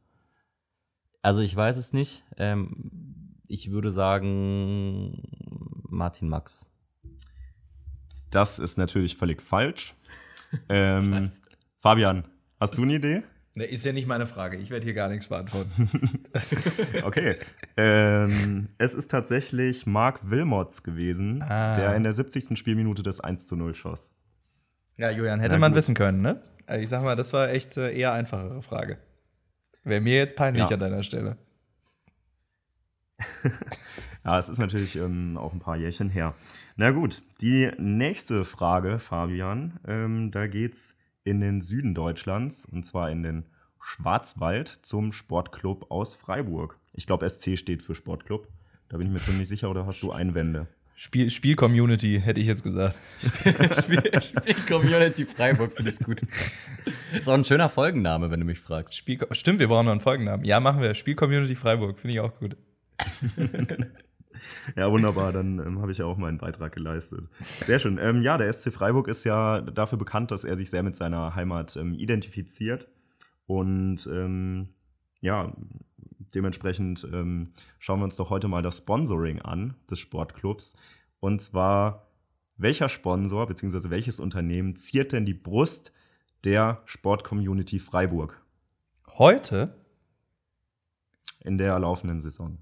Also 1.21 1.41
ich 1.41 1.55
weiß 1.55 1.77
es 1.77 1.93
nicht. 1.93 2.23
Ähm, 2.37 3.37
ich 3.47 3.71
würde 3.71 3.91
sagen 3.91 5.23
Martin 5.89 6.29
Max. 6.29 6.65
Das 8.29 8.59
ist 8.59 8.77
natürlich 8.77 9.15
völlig 9.15 9.41
falsch. 9.41 9.93
Ähm, 10.69 11.29
Fabian, 11.79 12.23
hast 12.59 12.77
du 12.77 12.83
eine 12.83 12.95
Idee? 12.95 13.23
Ne, 13.55 13.65
ist 13.65 13.85
ja 13.85 13.91
nicht 13.91 14.07
meine 14.07 14.27
Frage. 14.27 14.57
Ich 14.57 14.69
werde 14.69 14.83
hier 14.85 14.93
gar 14.93 15.09
nichts 15.09 15.27
beantworten. 15.27 15.89
Okay. 17.03 17.37
ähm, 17.75 18.67
es 18.77 18.93
ist 18.93 19.09
tatsächlich 19.09 19.85
Mark 19.87 20.29
Wilmots 20.29 20.83
gewesen, 20.83 21.41
Ah. 21.41 21.75
der 21.75 21.95
in 21.95 22.03
der 22.03 22.13
70. 22.13 22.57
Spielminute 22.57 23.01
das 23.01 23.19
1 23.19 23.47
zu 23.47 23.55
0 23.55 23.73
schoss. 23.73 24.11
ja, 24.97 25.09
Julian, 25.09 25.39
hätte 25.39 25.57
man 25.57 25.73
wissen 25.73 25.95
können, 25.95 26.21
ne? 26.21 26.41
Also 26.67 26.83
ich 26.83 26.89
sag 26.89 27.01
mal, 27.03 27.15
das 27.15 27.33
war 27.33 27.49
echt 27.49 27.77
äh, 27.77 27.91
eher 27.97 28.13
einfachere 28.13 28.61
Frage. 28.61 28.99
Wäre 29.83 30.01
mir 30.01 30.15
jetzt 30.17 30.35
peinlich 30.35 30.61
Ja. 30.63 30.69
an 30.75 30.79
deiner 30.79 31.01
Stelle. 31.03 31.37
Ja, 34.23 34.37
es 34.39 34.49
ist 34.49 34.57
natürlich 34.57 34.97
ähm, 34.97 35.37
auch 35.37 35.53
ein 35.53 35.59
paar 35.61 35.77
Jährchen 35.77 36.09
her. 36.09 36.33
Na 36.75 36.91
gut, 36.91 37.21
die 37.39 37.71
nächste 37.77 38.43
Frage, 38.43 38.99
Fabian, 38.99 39.79
ähm, 39.87 40.31
da 40.31 40.47
geht's 40.47 40.96
in 41.27 41.41
den 41.41 41.61
Süden 41.61 41.93
Deutschlands 41.93 42.65
und 42.65 42.85
zwar 42.85 43.11
in 43.11 43.21
den 43.21 43.45
Schwarzwald 43.81 44.79
zum 44.81 45.11
Sportclub 45.11 45.91
aus 45.91 46.15
Freiburg. 46.15 46.79
Ich 46.93 47.05
glaube, 47.05 47.29
SC 47.29 47.57
steht 47.57 47.83
für 47.83 47.95
Sportclub. 47.95 48.47
Da 48.89 48.97
bin 48.97 49.07
ich 49.07 49.13
mir 49.13 49.19
ziemlich 49.19 49.49
sicher, 49.49 49.69
oder 49.69 49.85
hast 49.85 50.01
du 50.01 50.11
Einwände? 50.11 50.67
Spiel, 50.95 51.29
Spiel-Community, 51.29 52.21
hätte 52.23 52.39
ich 52.39 52.47
jetzt 52.47 52.63
gesagt. 52.63 52.97
Spiel, 53.21 54.01
Spiel 54.21 54.55
Community 54.67 55.25
Freiburg 55.25 55.73
finde 55.73 55.91
ich 55.91 55.99
gut. 55.99 56.21
Ist 57.13 57.27
auch 57.27 57.33
ein 57.33 57.45
schöner 57.45 57.69
Folgenname, 57.69 58.31
wenn 58.31 58.39
du 58.39 58.45
mich 58.45 58.59
fragst. 58.59 58.95
Spiel, 58.95 59.19
stimmt, 59.31 59.59
wir 59.59 59.67
brauchen 59.67 59.85
noch 59.85 59.91
einen 59.91 60.01
Folgennamen. 60.01 60.45
Ja, 60.45 60.59
machen 60.59 60.81
wir. 60.81 60.95
Spiel-Community 60.95 61.55
Freiburg, 61.55 61.99
finde 61.99 62.15
ich 62.15 62.19
auch 62.21 62.33
gut. 62.39 62.55
Ja, 64.75 64.91
wunderbar, 64.91 65.31
dann 65.31 65.59
ähm, 65.59 65.81
habe 65.81 65.91
ich 65.91 65.97
ja 65.97 66.05
auch 66.05 66.17
meinen 66.17 66.37
Beitrag 66.37 66.73
geleistet. 66.73 67.27
Sehr 67.65 67.79
schön. 67.79 67.97
Ähm, 67.99 68.21
ja, 68.21 68.37
der 68.37 68.51
SC 68.51 68.71
Freiburg 68.71 69.07
ist 69.07 69.23
ja 69.23 69.61
dafür 69.61 69.97
bekannt, 69.97 70.31
dass 70.31 70.43
er 70.43 70.57
sich 70.57 70.69
sehr 70.69 70.83
mit 70.83 70.95
seiner 70.95 71.35
Heimat 71.35 71.75
ähm, 71.75 71.93
identifiziert. 71.93 72.87
Und 73.45 74.07
ähm, 74.07 74.69
ja, 75.21 75.53
dementsprechend 76.35 77.07
ähm, 77.11 77.53
schauen 77.79 77.99
wir 77.99 78.05
uns 78.05 78.17
doch 78.17 78.29
heute 78.29 78.47
mal 78.47 78.61
das 78.61 78.77
Sponsoring 78.77 79.41
an 79.41 79.75
des 79.89 79.99
Sportclubs. 79.99 80.75
Und 81.19 81.41
zwar, 81.41 82.07
welcher 82.57 82.89
Sponsor 82.89 83.47
bzw. 83.47 83.89
welches 83.89 84.19
Unternehmen 84.19 84.75
ziert 84.75 85.13
denn 85.13 85.25
die 85.25 85.33
Brust 85.33 85.91
der 86.43 86.81
Sportcommunity 86.85 87.79
Freiburg 87.79 88.41
Heute? 89.17 89.73
in 91.43 91.57
der 91.57 91.79
laufenden 91.79 92.21
Saison? 92.21 92.57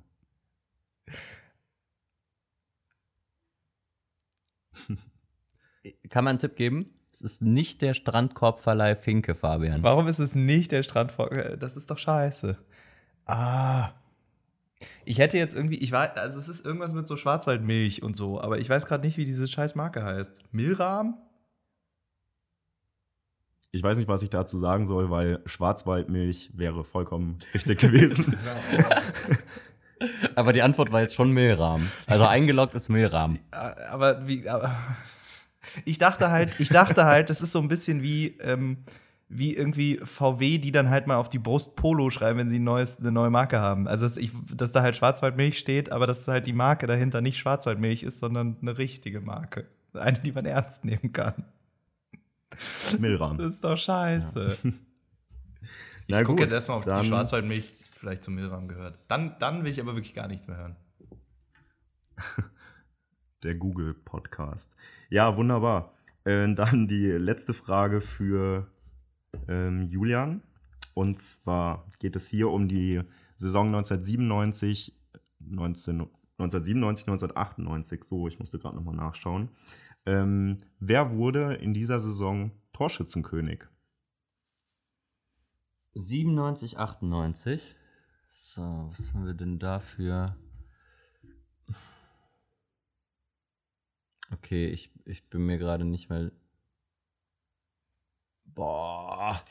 Kann 6.10 6.24
man 6.24 6.32
einen 6.32 6.40
Tipp 6.40 6.56
geben? 6.56 6.92
Es 7.12 7.22
ist 7.22 7.42
nicht 7.42 7.82
der 7.82 7.94
Strandkorbverleih 7.94 8.96
Finke, 8.96 9.36
Fabian. 9.36 9.84
Warum 9.84 10.08
ist 10.08 10.20
es 10.20 10.36
nicht 10.36 10.72
der 10.72 10.84
Strand? 10.84 11.14
Das 11.60 11.78
ist 11.78 11.90
doch 11.90 11.98
scheiße. 11.98 12.58
Ah. 13.26 13.92
Ich 15.06 15.20
hätte 15.20 15.38
jetzt 15.38 15.56
irgendwie, 15.56 15.78
ich 15.78 15.92
weiß, 15.92 16.18
also 16.18 16.40
es 16.40 16.50
ist 16.50 16.66
irgendwas 16.66 16.94
mit 16.94 17.08
so 17.08 17.16
Schwarzwaldmilch 17.16 18.04
und 18.04 18.18
so, 18.18 18.42
aber 18.42 18.60
ich 18.60 18.70
weiß 18.70 18.86
gerade 18.86 19.06
nicht, 19.06 19.18
wie 19.18 19.26
diese 19.26 19.48
scheiß 19.48 19.76
Marke 19.76 20.04
heißt. 20.04 20.42
Milram? 20.52 21.18
Ich 23.72 23.84
weiß 23.84 23.98
nicht, 23.98 24.08
was 24.08 24.22
ich 24.22 24.30
dazu 24.30 24.58
sagen 24.58 24.88
soll, 24.88 25.10
weil 25.10 25.42
Schwarzwaldmilch 25.46 26.52
wäre 26.54 26.84
vollkommen 26.84 27.38
richtig 27.54 27.80
gewesen. 27.82 28.38
Aber 30.36 30.53
die 30.53 30.62
Antwort 30.62 30.91
war 30.91 31.01
jetzt 31.01 31.16
schon 31.16 31.32
Mehlrahmen. 31.32 31.91
Also 32.08 32.26
eingeloggt 32.26 32.76
ist 32.76 32.89
Mehlrahmen. 32.89 33.39
Ah, 33.51 33.74
Aber 33.91 34.28
wie, 34.28 34.47
aber 34.49 34.76
ich 35.86 35.97
dachte 35.97 36.30
halt, 36.32 36.60
ich 36.60 36.70
dachte 36.70 37.06
halt, 37.06 37.30
das 37.30 37.41
ist 37.41 37.51
so 37.51 37.60
ein 37.60 37.68
bisschen 37.68 38.01
wie, 38.03 38.38
ähm, 38.41 38.78
wie 39.28 39.56
irgendwie 39.56 39.99
VW, 40.03 40.60
die 40.60 40.72
dann 40.72 40.89
halt 40.89 41.08
mal 41.08 41.16
auf 41.16 41.30
die 41.30 41.39
Brust 41.39 41.76
Polo 41.76 42.10
schreiben, 42.12 42.38
wenn 42.39 42.49
sie 42.49 42.60
ein 42.60 42.64
neues, 42.64 42.99
eine 42.99 43.12
neue 43.12 43.30
Marke 43.32 43.60
haben. 43.60 43.88
Also, 43.88 44.06
dass, 44.06 44.18
ich, 44.18 44.32
dass 44.56 44.72
da 44.72 44.82
halt 44.84 44.95
Schwarzwaldmilch 44.95 45.58
steht, 45.58 45.91
aber 45.91 46.06
dass 46.08 46.28
halt 46.28 46.45
die 46.47 46.53
Marke 46.53 46.86
dahinter 46.88 47.22
nicht 47.22 47.38
Schwarzwaldmilch 47.38 48.03
ist, 48.03 48.20
sondern 48.20 48.58
eine 48.62 48.78
richtige 48.78 49.22
Marke. 49.22 49.66
Eine, 49.93 50.20
die 50.20 50.32
man 50.32 50.45
ernst 50.45 50.86
nehmen 50.86 51.12
kann. 51.14 51.45
Milram. 52.99 53.38
Das 53.38 53.56
ist 53.56 53.64
doch 53.64 53.78
scheiße. 53.78 54.58
Na 56.08 56.22
ich 56.22 56.26
gucke 56.28 56.43
jetzt 56.43 56.51
erstmal, 56.51 56.78
ob 56.78 56.84
dann- 56.86 57.01
die 57.01 57.08
Schwarzwaldmilch 57.08 57.74
vielleicht 58.06 58.24
zum 58.24 58.36
Milram 58.36 58.68
gehört. 58.68 58.99
Dann, 59.08 59.36
dann 59.39 59.64
will 59.64 59.72
ich 59.72 59.82
aber 59.82 59.95
wirklich 59.95 60.14
gar 60.14 60.28
nichts 60.28 60.47
mehr 60.47 60.58
hören. 60.58 60.76
Der 63.43 63.56
Google-Podcast. 63.56 64.76
Ja, 65.10 65.36
wunderbar. 65.36 65.97
Äh, 66.24 66.53
dann 66.53 66.88
die 66.88 67.08
letzte 67.08 67.56
Frage 67.56 68.01
für 68.01 68.68
ähm, 69.47 69.88
Julian. 69.89 70.43
Und 70.93 71.20
zwar 71.20 71.88
geht 71.97 72.16
es 72.16 72.28
hier 72.28 72.51
um 72.51 72.68
die 72.68 73.01
Saison 73.38 73.68
1997, 73.70 74.95
19, 75.39 76.01
1997, 76.38 77.08
1998. 77.08 78.03
So, 78.03 78.28
ich 78.28 78.38
musste 78.38 78.60
gerade 78.60 78.76
nochmal 78.76 78.95
nachschauen. 78.95 79.49
Ähm, 80.06 80.60
wer 80.80 81.12
wurde 81.12 81.56
in 81.56 81.74
dieser 81.74 81.99
Saison 81.99 82.51
Torschützenkönig? 82.72 83.64
97, 85.95 86.78
98. 86.78 87.76
So, 88.56 88.62
was 88.62 89.14
haben 89.14 89.26
wir 89.26 89.34
denn 89.34 89.60
dafür? 89.60 90.34
Okay, 94.32 94.68
ich, 94.68 94.91
ich 95.03 95.30
bin 95.30 95.45
mir 95.45 95.58
gerade 95.58 95.84
nicht 95.84 96.10
mehr. 96.10 96.32
Boah. 98.45 99.41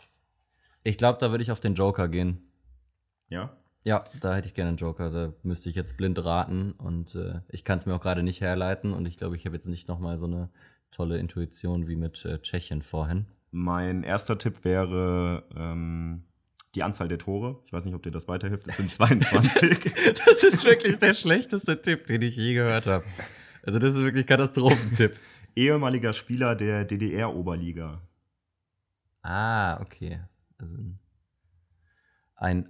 Ich 0.85 0.97
glaube, 0.97 1.19
da 1.19 1.31
würde 1.31 1.43
ich 1.43 1.53
auf 1.53 1.61
den 1.61 1.75
Joker 1.75 2.09
gehen. 2.09 2.51
Ja? 3.29 3.55
Ja, 3.83 4.07
da 4.23 4.37
hätte 4.37 4.49
ich 4.49 4.55
gerne 4.55 4.69
einen 4.69 4.79
Joker. 4.79 5.11
Da 5.11 5.35
müsste 5.43 5.69
ich 5.69 5.77
jetzt 5.77 5.99
blind 5.99 6.25
raten 6.25 6.73
und 6.73 7.15
äh, 7.15 7.43
ich 7.51 7.63
kann 7.63 7.77
es 7.77 7.85
mir 7.85 7.95
auch 7.95 8.01
gerade 8.01 8.23
nicht 8.23 8.41
herleiten 8.41 8.95
und 8.95 9.05
ich 9.05 9.19
glaube, 9.19 9.37
ich 9.37 9.45
habe 9.45 9.55
jetzt 9.55 9.69
nicht 9.69 9.87
nochmal 9.87 10.17
so 10.17 10.25
eine 10.25 10.49
tolle 10.91 11.19
Intuition 11.19 11.89
wie 11.89 11.97
mit 11.97 12.25
äh, 12.25 12.41
Tschechien 12.41 12.81
vorhin. 12.81 13.27
Mein 13.51 14.03
erster 14.03 14.39
Tipp 14.39 14.65
wäre 14.65 15.47
ähm, 15.55 16.25
die 16.75 16.83
Anzahl 16.83 17.09
der 17.09 17.19
Tore. 17.19 17.61
Ich 17.67 17.73
weiß 17.73 17.85
nicht, 17.85 17.95
ob 17.95 18.03
dir 18.03 18.11
das 18.11 18.29
weiterhilft. 18.29 18.67
Es 18.69 18.77
sind 18.77 18.91
22. 18.91 19.93
Das 20.27 20.43
ist 20.43 20.65
wirklich 20.65 20.99
der 20.99 21.15
schlechteste 21.15 21.81
Tipp, 21.81 22.07
den 22.07 22.23
ich 22.23 22.37
je 22.37 22.55
gehört 22.55 22.87
habe. 22.87 23.05
Also 23.63 23.79
das 23.79 23.95
ist 23.95 24.01
wirklich 24.03 24.27
Katastrophentipp. 24.27 25.19
Ehemaliger 25.57 26.13
Spieler 26.13 26.57
der 26.57 26.85
DDR-Oberliga. 26.85 28.03
Ah, 29.23 29.81
okay. 29.81 30.21
Also 30.59 30.75
ein 32.37 32.69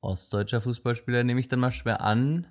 ostdeutscher 0.00 0.60
Fußballspieler 0.60 1.24
nehme 1.24 1.40
ich 1.40 1.48
dann 1.48 1.60
mal 1.60 1.70
schwer 1.70 2.00
an. 2.00 2.46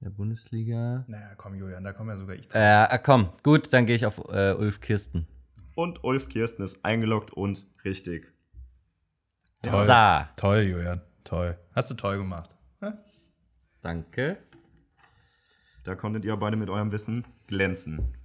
Der 0.00 0.10
Bundesliga. 0.10 1.04
Naja, 1.08 1.34
komm, 1.36 1.54
Julian, 1.54 1.82
da 1.82 1.92
kommen 1.92 2.10
ja 2.10 2.18
sogar 2.18 2.36
ich. 2.36 2.52
Äh, 2.52 2.58
ah, 2.58 2.98
komm, 2.98 3.30
gut, 3.42 3.72
dann 3.72 3.86
gehe 3.86 3.96
ich 3.96 4.04
auf 4.04 4.18
äh, 4.28 4.52
Ulf 4.52 4.80
Kirsten. 4.80 5.26
Und 5.74 6.04
Ulf 6.04 6.28
Kirsten 6.28 6.62
ist 6.62 6.84
eingeloggt 6.84 7.32
und 7.32 7.66
richtig. 7.84 8.32
Toll. 9.62 9.86
Sa. 9.86 10.28
Toll, 10.36 10.62
Julian. 10.62 11.00
Toll. 11.24 11.56
Hast 11.74 11.90
du 11.90 11.94
toll 11.94 12.18
gemacht. 12.18 12.50
Danke. 13.82 14.38
Da 15.84 15.94
konntet 15.94 16.24
ihr 16.24 16.36
beide 16.36 16.56
mit 16.56 16.68
eurem 16.70 16.90
Wissen 16.90 17.24
glänzen. 17.46 18.16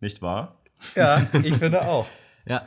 Nicht 0.00 0.22
wahr? 0.22 0.60
Ja, 0.94 1.26
ich 1.42 1.56
finde 1.56 1.82
auch. 1.88 2.06
Ja. 2.48 2.64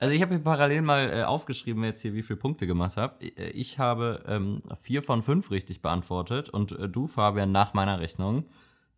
Also 0.00 0.12
ich 0.14 0.20
habe 0.20 0.34
hier 0.34 0.42
parallel 0.42 0.82
mal 0.82 1.08
äh, 1.12 1.22
aufgeschrieben, 1.22 1.84
jetzt 1.84 2.02
hier 2.02 2.12
wie 2.12 2.24
viele 2.24 2.36
Punkte 2.40 2.66
gemacht 2.66 2.96
habe. 2.96 3.14
Ich, 3.24 3.38
äh, 3.38 3.50
ich 3.50 3.78
habe 3.78 4.24
ähm, 4.26 4.60
vier 4.80 5.00
von 5.00 5.22
fünf 5.22 5.52
richtig 5.52 5.80
beantwortet 5.80 6.50
und 6.50 6.72
äh, 6.72 6.88
du, 6.88 7.06
Fabian, 7.06 7.52
nach 7.52 7.72
meiner 7.72 8.00
Rechnung 8.00 8.46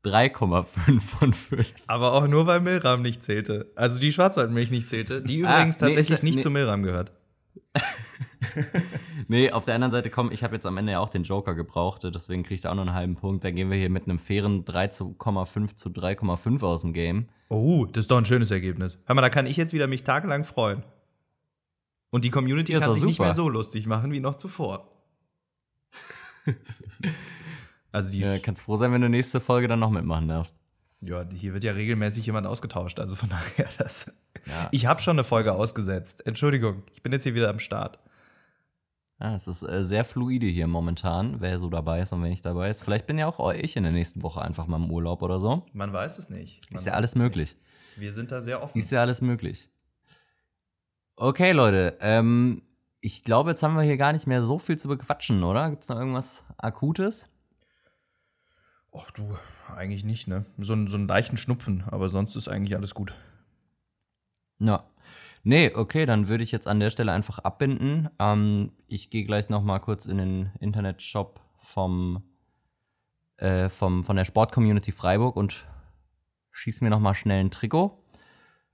3,5 0.03 1.01
von 1.03 1.35
5. 1.35 1.75
Aber 1.89 2.15
auch 2.15 2.27
nur, 2.27 2.47
weil 2.47 2.61
Milram 2.61 3.03
nicht 3.03 3.23
zählte. 3.23 3.71
Also 3.77 4.01
die 4.01 4.13
Schwarzwaldmilch 4.13 4.71
nicht 4.71 4.89
zählte, 4.89 5.21
die 5.21 5.45
Ah, 5.45 5.57
übrigens 5.59 5.77
nee, 5.79 5.89
tatsächlich 5.89 6.15
ist- 6.19 6.23
nicht 6.23 6.37
nee. 6.37 6.41
zu 6.41 6.49
Milram 6.49 6.83
gehört. 6.83 7.13
Nee, 9.27 9.51
auf 9.51 9.65
der 9.65 9.75
anderen 9.75 9.91
Seite, 9.91 10.11
komm, 10.11 10.31
ich 10.31 10.45
habe 10.45 10.55
jetzt 10.55 10.67
am 10.67 10.77
Ende 10.77 10.93
ja 10.93 11.01
auch 11.01 11.09
den 11.09 11.25
Joker 11.25 11.55
gebraucht, 11.55 12.03
deswegen 12.05 12.43
kriegt 12.43 12.65
er 12.65 12.71
auch 12.71 12.75
noch 12.75 12.83
einen 12.83 12.95
halben 12.95 13.17
Punkt. 13.17 13.43
Dann 13.43 13.55
gehen 13.57 13.71
wir 13.71 13.77
hier 13.79 13.89
mit 13.91 14.05
einem 14.05 14.19
fairen 14.19 14.65
3,5 14.65 15.75
zu 15.77 15.89
3,5 15.89 16.63
aus 16.63 16.83
dem 16.83 16.93
Game. 16.93 17.29
Oh, 17.49 17.87
das 17.87 18.05
ist 18.05 18.11
doch 18.11 18.19
ein 18.19 18.27
schönes 18.27 18.51
Ergebnis. 18.51 18.99
Hör 19.07 19.15
mal, 19.15 19.23
da 19.23 19.31
kann 19.31 19.47
ich 19.47 19.57
jetzt 19.57 19.73
wieder 19.73 19.87
mich 19.87 20.05
tagelang 20.05 20.45
freuen. 20.45 20.83
Und 22.11 22.25
die 22.25 22.31
Community 22.31 22.73
Ja, 22.73 22.79
ist 22.79 22.85
kann 22.85 22.95
sich 22.95 23.05
nicht 23.05 23.17
super. 23.17 23.29
mehr 23.29 23.35
so 23.35 23.49
lustig 23.49 23.87
machen 23.87 24.13
wie 24.13 24.21
noch 24.21 24.35
zuvor. 24.37 24.89
also 27.93 28.11
die, 28.13 28.23
Äh, 28.23 28.39
kannst 28.39 28.63
froh 28.63 28.77
sein, 28.77 28.93
wenn 28.93 29.01
du 29.01 29.09
nächste 29.09 29.41
Folge 29.41 29.69
dann 29.69 29.81
noch 29.81 29.91
mitmachen 29.91 30.29
darfst. 30.29 30.55
ja, 31.01 31.25
hier 31.35 31.55
wird 31.55 31.65
ja 31.65 31.73
regelmäßig 31.73 32.27
jemand 32.27 32.47
ausgetauscht. 32.47 33.01
Also 33.01 33.15
von 33.17 33.29
daher, 33.57 33.69
das. 33.79 34.15
Ja. 34.47 34.69
Ich 34.73 34.87
habe 34.87 35.01
schon 35.01 35.17
eine 35.17 35.25
Folge 35.25 35.53
ausgesetzt. 35.53 36.27
Entschuldigung, 36.27 36.83
ich 36.93 37.03
bin 37.03 37.13
jetzt 37.13 37.23
hier 37.25 37.35
wieder 37.35 37.49
am 37.51 37.59
Start. 37.59 37.99
Ja, 39.21 39.35
es 39.35 39.47
ist 39.47 39.63
äh, 39.63 39.83
sehr 39.85 40.05
fluide 40.05 40.47
hier 40.47 40.67
momentan, 40.67 41.41
wer 41.41 41.59
so 41.59 41.71
dabei 41.71 42.01
ist 42.03 42.13
und 42.13 42.23
wer 42.23 42.31
nicht 42.31 42.45
dabei 42.45 42.69
ist. 42.69 42.83
Vielleicht 42.83 43.07
bin 43.07 43.17
ja 43.17 43.27
auch 43.29 43.53
ich 43.53 43.77
in 43.77 43.85
der 43.85 43.93
nächsten 43.93 44.23
Woche 44.23 44.43
einfach 44.43 44.67
mal 44.67 44.77
im 44.77 44.91
Urlaub 44.91 45.23
oder 45.23 45.39
so. 45.39 45.63
Man 45.73 45.93
weiß 45.93 46.19
es 46.19 46.31
nicht. 46.31 46.61
Man 46.71 46.81
Ist 46.81 46.87
ja 46.87 46.95
alles 46.95 47.11
es 47.11 47.15
nicht. 47.17 47.23
möglich. 47.23 47.57
Wir 47.97 48.13
sind 48.13 48.33
da 48.33 48.41
sehr 48.43 48.63
offen. 48.63 48.77
Ist 48.77 48.91
ja 48.91 49.01
alles 49.01 49.21
möglich. 49.23 49.69
Okay, 51.17 51.53
Leute. 51.53 51.97
Ähm, 52.01 52.63
ich 53.01 53.23
glaube, 53.23 53.51
jetzt 53.51 53.63
haben 53.63 53.75
wir 53.77 53.83
hier 53.83 53.97
gar 53.97 54.13
nicht 54.13 54.27
mehr 54.27 54.43
so 54.43 54.59
viel 54.59 54.77
zu 54.79 54.89
bequatschen, 54.89 55.45
oder? 55.45 55.71
Gibt 55.71 55.85
es 55.85 55.89
noch 55.89 55.99
irgendwas 55.99 56.43
Akutes? 56.59 57.29
Ach 58.97 59.11
du, 59.13 59.37
eigentlich 59.75 60.05
nicht, 60.05 60.27
ne? 60.27 60.45
So, 60.59 60.75
so 60.87 60.97
einen 60.97 61.07
leichten 61.09 61.37
Schnupfen, 61.37 61.85
aber 61.87 62.09
sonst 62.09 62.35
ist 62.37 62.49
eigentlich 62.49 62.77
alles 62.77 62.95
gut. 62.95 63.15
Ja. 64.59 64.85
Nee, 65.43 65.73
okay, 65.75 66.07
dann 66.07 66.29
würde 66.29 66.43
ich 66.43 66.53
jetzt 66.53 66.67
an 66.67 66.81
der 66.81 66.91
Stelle 66.91 67.13
einfach 67.13 67.39
abbinden. 67.39 68.09
Ähm, 68.19 68.73
ich 68.89 69.11
gehe 69.11 69.25
gleich 69.25 69.51
noch 69.51 69.63
mal 69.63 69.79
kurz 69.79 70.07
in 70.07 70.17
den 70.17 70.51
Internetshop 70.59 71.41
vom, 71.63 72.23
äh, 73.37 73.69
vom, 73.69 74.05
von 74.05 74.17
der 74.17 74.25
Sportcommunity 74.25 74.91
Freiburg 74.91 75.37
und 75.37 75.67
schieße 76.51 76.83
mir 76.83 76.91
noch 76.91 77.01
mal 77.01 77.15
schnell 77.15 77.41
ein 77.41 77.51
Trikot. 77.51 77.99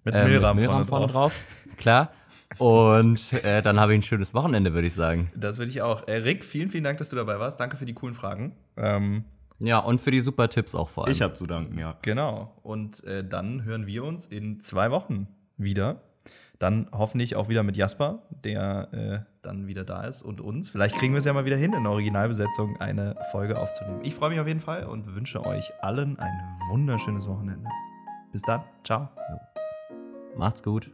Mit 0.05 0.14
äh, 0.14 0.24
Milram, 0.24 0.57
Milram 0.57 0.87
vorne 0.87 1.09
drauf. 1.09 1.39
Klar. 1.76 2.12
Und 2.59 3.33
äh, 3.45 3.62
dann 3.62 3.78
habe 3.78 3.93
ich 3.93 4.01
ein 4.01 4.03
schönes 4.03 4.35
Wochenende, 4.35 4.72
würde 4.72 4.87
ich 4.87 4.95
sagen. 4.95 5.31
Das 5.35 5.59
würde 5.59 5.70
ich 5.70 5.83
auch. 5.83 6.07
Äh, 6.09 6.16
Rick, 6.16 6.45
vielen, 6.45 6.68
vielen 6.68 6.85
Dank, 6.85 6.99
dass 6.99 7.11
du 7.11 7.16
dabei 7.16 7.39
warst. 7.39 7.61
Danke 7.61 7.76
für 7.76 7.85
die 7.87 7.95
coolen 7.95 8.14
Fragen. 8.14 8.57
Ähm, 8.76 9.24
Ja, 9.59 9.78
und 9.78 10.01
für 10.01 10.11
die 10.11 10.20
super 10.20 10.49
Tipps 10.49 10.74
auch 10.74 10.89
vor 10.89 11.05
allem. 11.05 11.12
Ich 11.12 11.22
habe 11.22 11.35
zu 11.35 11.47
danken, 11.47 11.78
ja. 11.78 11.97
genau. 12.03 12.57
Und 12.62 13.05
äh, 13.05 13.24
dann 13.24 13.64
hören 13.64 13.87
wir 13.87 14.05
uns 14.05 14.26
in 14.26 14.61
zwei 14.61 14.91
Wochen 14.91 15.28
wieder. 15.63 16.01
Dann 16.59 16.89
hoffentlich 16.93 17.37
auch 17.37 17.49
wieder 17.49 17.63
mit 17.63 17.77
Jasper, 17.77 18.23
der 18.45 18.93
äh, 18.93 19.31
dann 19.43 19.67
wieder 19.67 19.85
da 19.85 20.05
ist 20.05 20.21
und 20.21 20.43
uns. 20.43 20.69
Vielleicht 20.69 20.97
kriegen 20.97 21.15
wir 21.15 21.19
es 21.19 21.25
ja 21.25 21.33
mal 21.33 21.47
wieder 21.47 21.57
hin, 21.57 21.73
in 21.73 21.87
Originalbesetzung 21.87 22.77
eine 22.81 23.17
Folge 23.33 23.59
aufzunehmen. 23.59 24.01
Ich 24.03 24.15
freue 24.15 24.31
mich 24.31 24.41
auf 24.41 24.47
jeden 24.47 24.61
Fall 24.61 24.85
und 24.85 25.15
wünsche 25.15 25.45
euch 25.47 25.73
allen 25.81 26.19
ein 26.19 26.33
wunderschönes 26.71 27.27
Wochenende. 27.27 27.67
Bis 28.33 28.43
dann. 28.43 28.63
Ciao. 28.85 29.09
Macht's 30.37 30.63
gut. 30.63 30.91